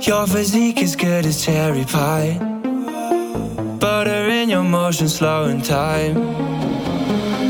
Your 0.00 0.26
physique 0.26 0.80
is 0.80 0.96
good 0.96 1.26
as 1.26 1.44
cherry 1.44 1.84
pie. 1.84 2.38
Butter 3.78 4.30
in 4.30 4.48
your 4.48 4.62
motion, 4.62 5.10
slow 5.10 5.44
slowing 5.44 5.60
time. 5.60 6.16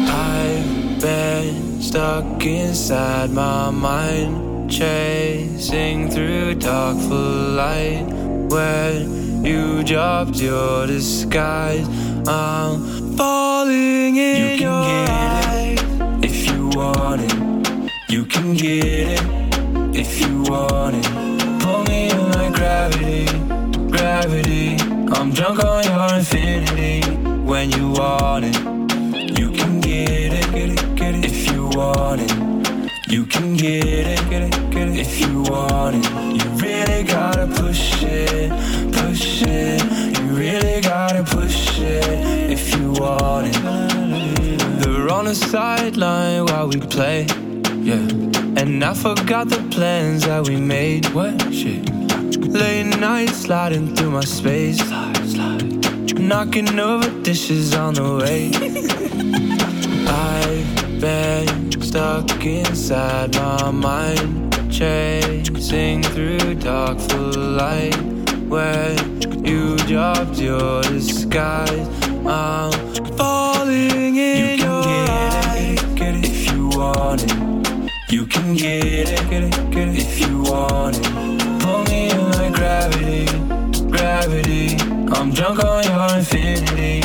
I've 0.08 1.00
been 1.00 1.80
stuck 1.80 2.44
inside 2.44 3.30
my 3.30 3.70
mind, 3.70 4.68
chasing 4.68 6.10
through 6.10 6.56
dark 6.56 6.98
full 6.98 7.52
light. 7.54 8.04
When 8.50 9.44
you 9.44 9.84
dropped 9.84 10.40
your 10.40 10.88
disguise, 10.88 11.86
I'm 12.26 13.16
falling 13.16 14.16
in 14.16 14.36
you 14.42 14.58
can 14.58 14.60
your 14.60 14.82
get 14.82 15.08
eyes. 15.08 15.78
it 15.78 16.24
if 16.24 16.50
you 16.50 16.66
want 16.70 17.20
it. 17.20 17.51
You 18.12 18.26
can 18.26 18.52
get 18.52 18.84
it 18.84 19.22
if 19.96 20.20
you 20.20 20.42
want 20.42 20.96
it. 20.96 21.62
Pull 21.62 21.82
me 21.84 22.10
in 22.10 22.32
like 22.32 22.52
gravity, 22.52 23.24
gravity. 23.88 24.76
I'm 25.14 25.30
drunk 25.30 25.64
on 25.64 25.82
your 25.84 26.18
infinity 26.18 27.10
when 27.40 27.70
you 27.70 27.88
want 27.92 28.44
it. 28.44 28.56
You 29.38 29.50
can 29.52 29.80
get 29.80 30.34
it, 30.34 30.52
get 30.52 30.68
it, 30.68 30.94
get 30.94 31.14
it 31.14 31.24
if 31.24 31.50
you 31.50 31.68
want 31.68 32.20
it. 32.20 32.90
You 33.10 33.24
can 33.24 33.56
get 33.56 33.86
it, 33.86 34.20
get 34.28 34.42
it, 34.42 34.70
get 34.70 34.88
it 34.88 34.98
if 34.98 35.18
you 35.18 35.44
want 35.44 35.96
it. 35.96 36.04
You 36.36 36.50
really 36.60 37.04
gotta 37.04 37.46
push 37.46 38.02
it, 38.02 38.50
push 38.92 39.40
it. 39.40 39.82
You 40.18 40.26
really 40.36 40.82
gotta 40.82 41.24
push 41.24 41.78
it 41.80 42.50
if 42.50 42.76
you 42.76 42.92
want 42.92 43.46
it. 43.46 44.82
They're 44.82 45.10
on 45.10 45.24
the 45.24 45.34
sideline 45.34 46.44
while 46.44 46.68
we 46.68 46.78
play, 46.78 47.26
yeah. 47.82 48.06
And 48.60 48.84
I 48.84 48.94
forgot 48.94 49.48
the 49.48 49.66
plans 49.70 50.24
that 50.24 50.46
we 50.46 50.56
made. 50.56 51.06
What 51.06 51.52
shit? 51.52 51.90
Late 52.38 52.98
night 53.00 53.30
sliding 53.30 53.96
through 53.96 54.12
my 54.12 54.24
space, 54.24 54.80
knocking 56.14 56.78
over 56.78 57.10
dishes 57.22 57.74
on 57.74 57.94
the 57.94 58.16
way. 58.20 58.52
I've 60.08 61.00
been 61.00 61.82
stuck 61.82 62.44
inside 62.44 63.34
my 63.34 63.70
mind, 63.70 64.72
chasing 64.72 66.02
through 66.02 66.54
dark 66.54 66.98
full 67.00 67.32
light. 67.32 67.96
When 68.48 69.44
you 69.44 69.76
dropped 69.78 70.38
your 70.38 70.82
disguise, 70.82 71.88
I'm 72.26 72.72
falling 73.16 74.16
in 74.16 74.58
you 74.58 74.64
can 74.64 74.88
your 74.88 75.10
eyes. 75.10 75.82
Get 75.94 76.14
it 76.16 76.26
if 76.26 76.52
you 76.52 76.68
want 76.68 77.24
it. 77.24 77.41
You 78.12 78.26
can 78.26 78.52
get 78.52 79.08
it, 79.08 79.30
get 79.30 79.42
it, 79.44 79.70
get 79.70 79.88
it 79.88 79.98
if 79.98 80.20
you 80.20 80.42
want 80.42 80.98
it. 80.98 81.62
Pull 81.62 81.82
me 81.84 82.10
in 82.10 82.30
like 82.32 82.52
gravity, 82.52 83.24
gravity. 83.88 84.76
I'm 85.14 85.30
drunk 85.30 85.64
on 85.64 85.82
your 85.84 86.18
infinity 86.18 87.00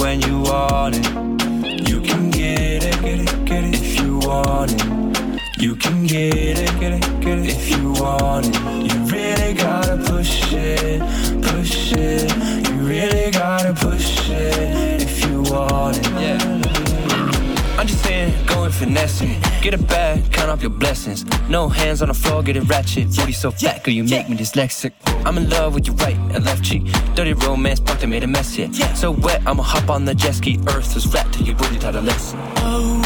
when 0.00 0.20
you 0.20 0.38
want 0.38 0.94
it. 0.94 1.88
You 1.88 2.00
can 2.00 2.30
get 2.30 2.84
it, 2.84 3.02
get 3.02 3.18
it, 3.18 3.44
get 3.44 3.64
it 3.64 3.74
if 3.74 4.00
you 4.00 4.18
want 4.18 4.70
it. 4.72 5.42
You 5.60 5.74
can 5.74 6.06
get 6.06 6.36
it, 6.36 6.78
get 6.78 6.92
it, 6.92 7.20
get 7.20 7.38
it 7.38 7.46
if 7.50 7.68
you 7.68 7.94
want 7.94 8.46
it. 8.46 8.54
You 8.88 9.00
really 9.06 9.54
gotta 9.54 9.96
push 9.96 10.52
it, 10.52 11.00
push 11.42 11.92
it. 11.92 12.30
You 12.68 12.74
really 12.86 13.32
gotta 13.32 13.74
push 13.74 14.30
it 14.30 15.02
if 15.02 15.26
you 15.26 15.42
want 15.42 15.98
it. 15.98 16.06
Yeah. 16.22 16.38
I'm 17.76 17.88
just 17.88 18.04
saying, 18.04 18.32
go 18.62 18.66
and 18.66 18.74
finesse 18.74 19.20
it. 19.22 19.62
Get 19.62 19.74
a 19.74 19.78
bag, 19.78 20.30
count 20.32 20.50
up 20.50 20.62
your 20.62 20.70
blessings. 20.70 21.24
No 21.48 21.68
hands 21.68 22.00
on 22.02 22.08
the 22.08 22.14
floor, 22.14 22.42
get 22.42 22.56
it 22.56 22.62
ratchet. 22.62 23.08
Booty 23.16 23.32
so 23.32 23.50
fat, 23.50 23.82
girl, 23.82 23.94
you 23.94 24.04
make 24.04 24.28
me 24.28 24.36
dyslexic. 24.36 24.92
I'm 25.26 25.36
in 25.36 25.48
love 25.50 25.74
with 25.74 25.86
your 25.86 25.96
right 25.96 26.16
and 26.34 26.44
left 26.44 26.64
cheek. 26.64 26.84
Dirty 27.14 27.32
romance, 27.32 27.80
bumped 27.80 28.02
and 28.02 28.10
made 28.10 28.24
a 28.24 28.26
mess 28.26 28.54
here. 28.54 28.72
So 28.94 29.10
wet, 29.10 29.42
I'ma 29.46 29.62
hop 29.62 29.90
on 29.90 30.04
the 30.04 30.14
jet 30.14 30.34
ski. 30.34 30.60
Earth 30.68 30.96
is 30.96 31.04
flat 31.04 31.32
till 31.32 31.46
your 31.46 31.56
booty 31.56 31.78
taught 31.78 31.96
a 31.96 32.00
lesson. 32.00 32.38
Oh, 32.58 33.01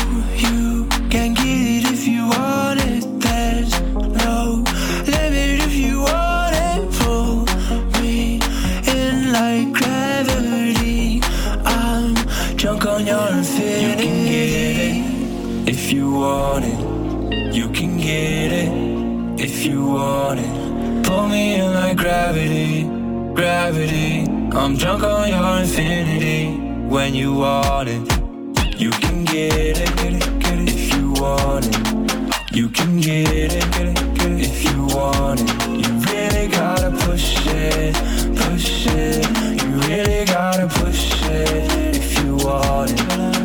want 16.19 16.65
it. 16.65 17.55
You 17.55 17.69
can 17.69 17.97
get 17.99 18.53
it 18.53 18.71
if 19.41 19.65
you 19.65 19.85
want 19.85 20.41
it. 20.41 21.05
Pull 21.07 21.29
me 21.29 21.55
in 21.61 21.73
like 21.73 21.97
gravity, 21.97 22.85
gravity. 23.35 24.25
I'm 24.53 24.77
drunk 24.77 25.03
on 25.03 25.29
your 25.29 25.59
infinity 25.61 26.57
when 26.89 27.15
you 27.15 27.35
want 27.35 27.89
it. 27.89 28.03
You 28.81 28.91
can 28.91 29.25
get 29.25 29.79
it, 29.79 29.97
get 29.97 30.13
it, 30.15 30.39
get 30.41 30.59
it 30.59 30.71
if 30.71 30.95
you 30.95 31.13
want 31.13 31.67
it. 31.67 32.57
You 32.57 32.69
can 32.71 33.01
get 33.01 33.53
it, 33.53 33.71
get 33.73 33.87
it, 33.89 34.15
get 34.15 34.33
it 34.33 34.41
if 34.41 34.65
you 34.65 34.87
want 34.97 35.41
it. 35.43 35.49
You 35.83 35.91
really 36.11 36.49
gotta 36.49 36.91
push 37.07 37.47
it, 37.47 37.95
push 38.37 38.87
it. 38.87 39.27
You 39.63 39.69
really 39.89 40.25
gotta 40.25 40.67
push 40.67 41.23
it 41.25 41.97
if 41.97 42.25
you 42.25 42.37
want 42.37 42.93
it. 42.93 43.36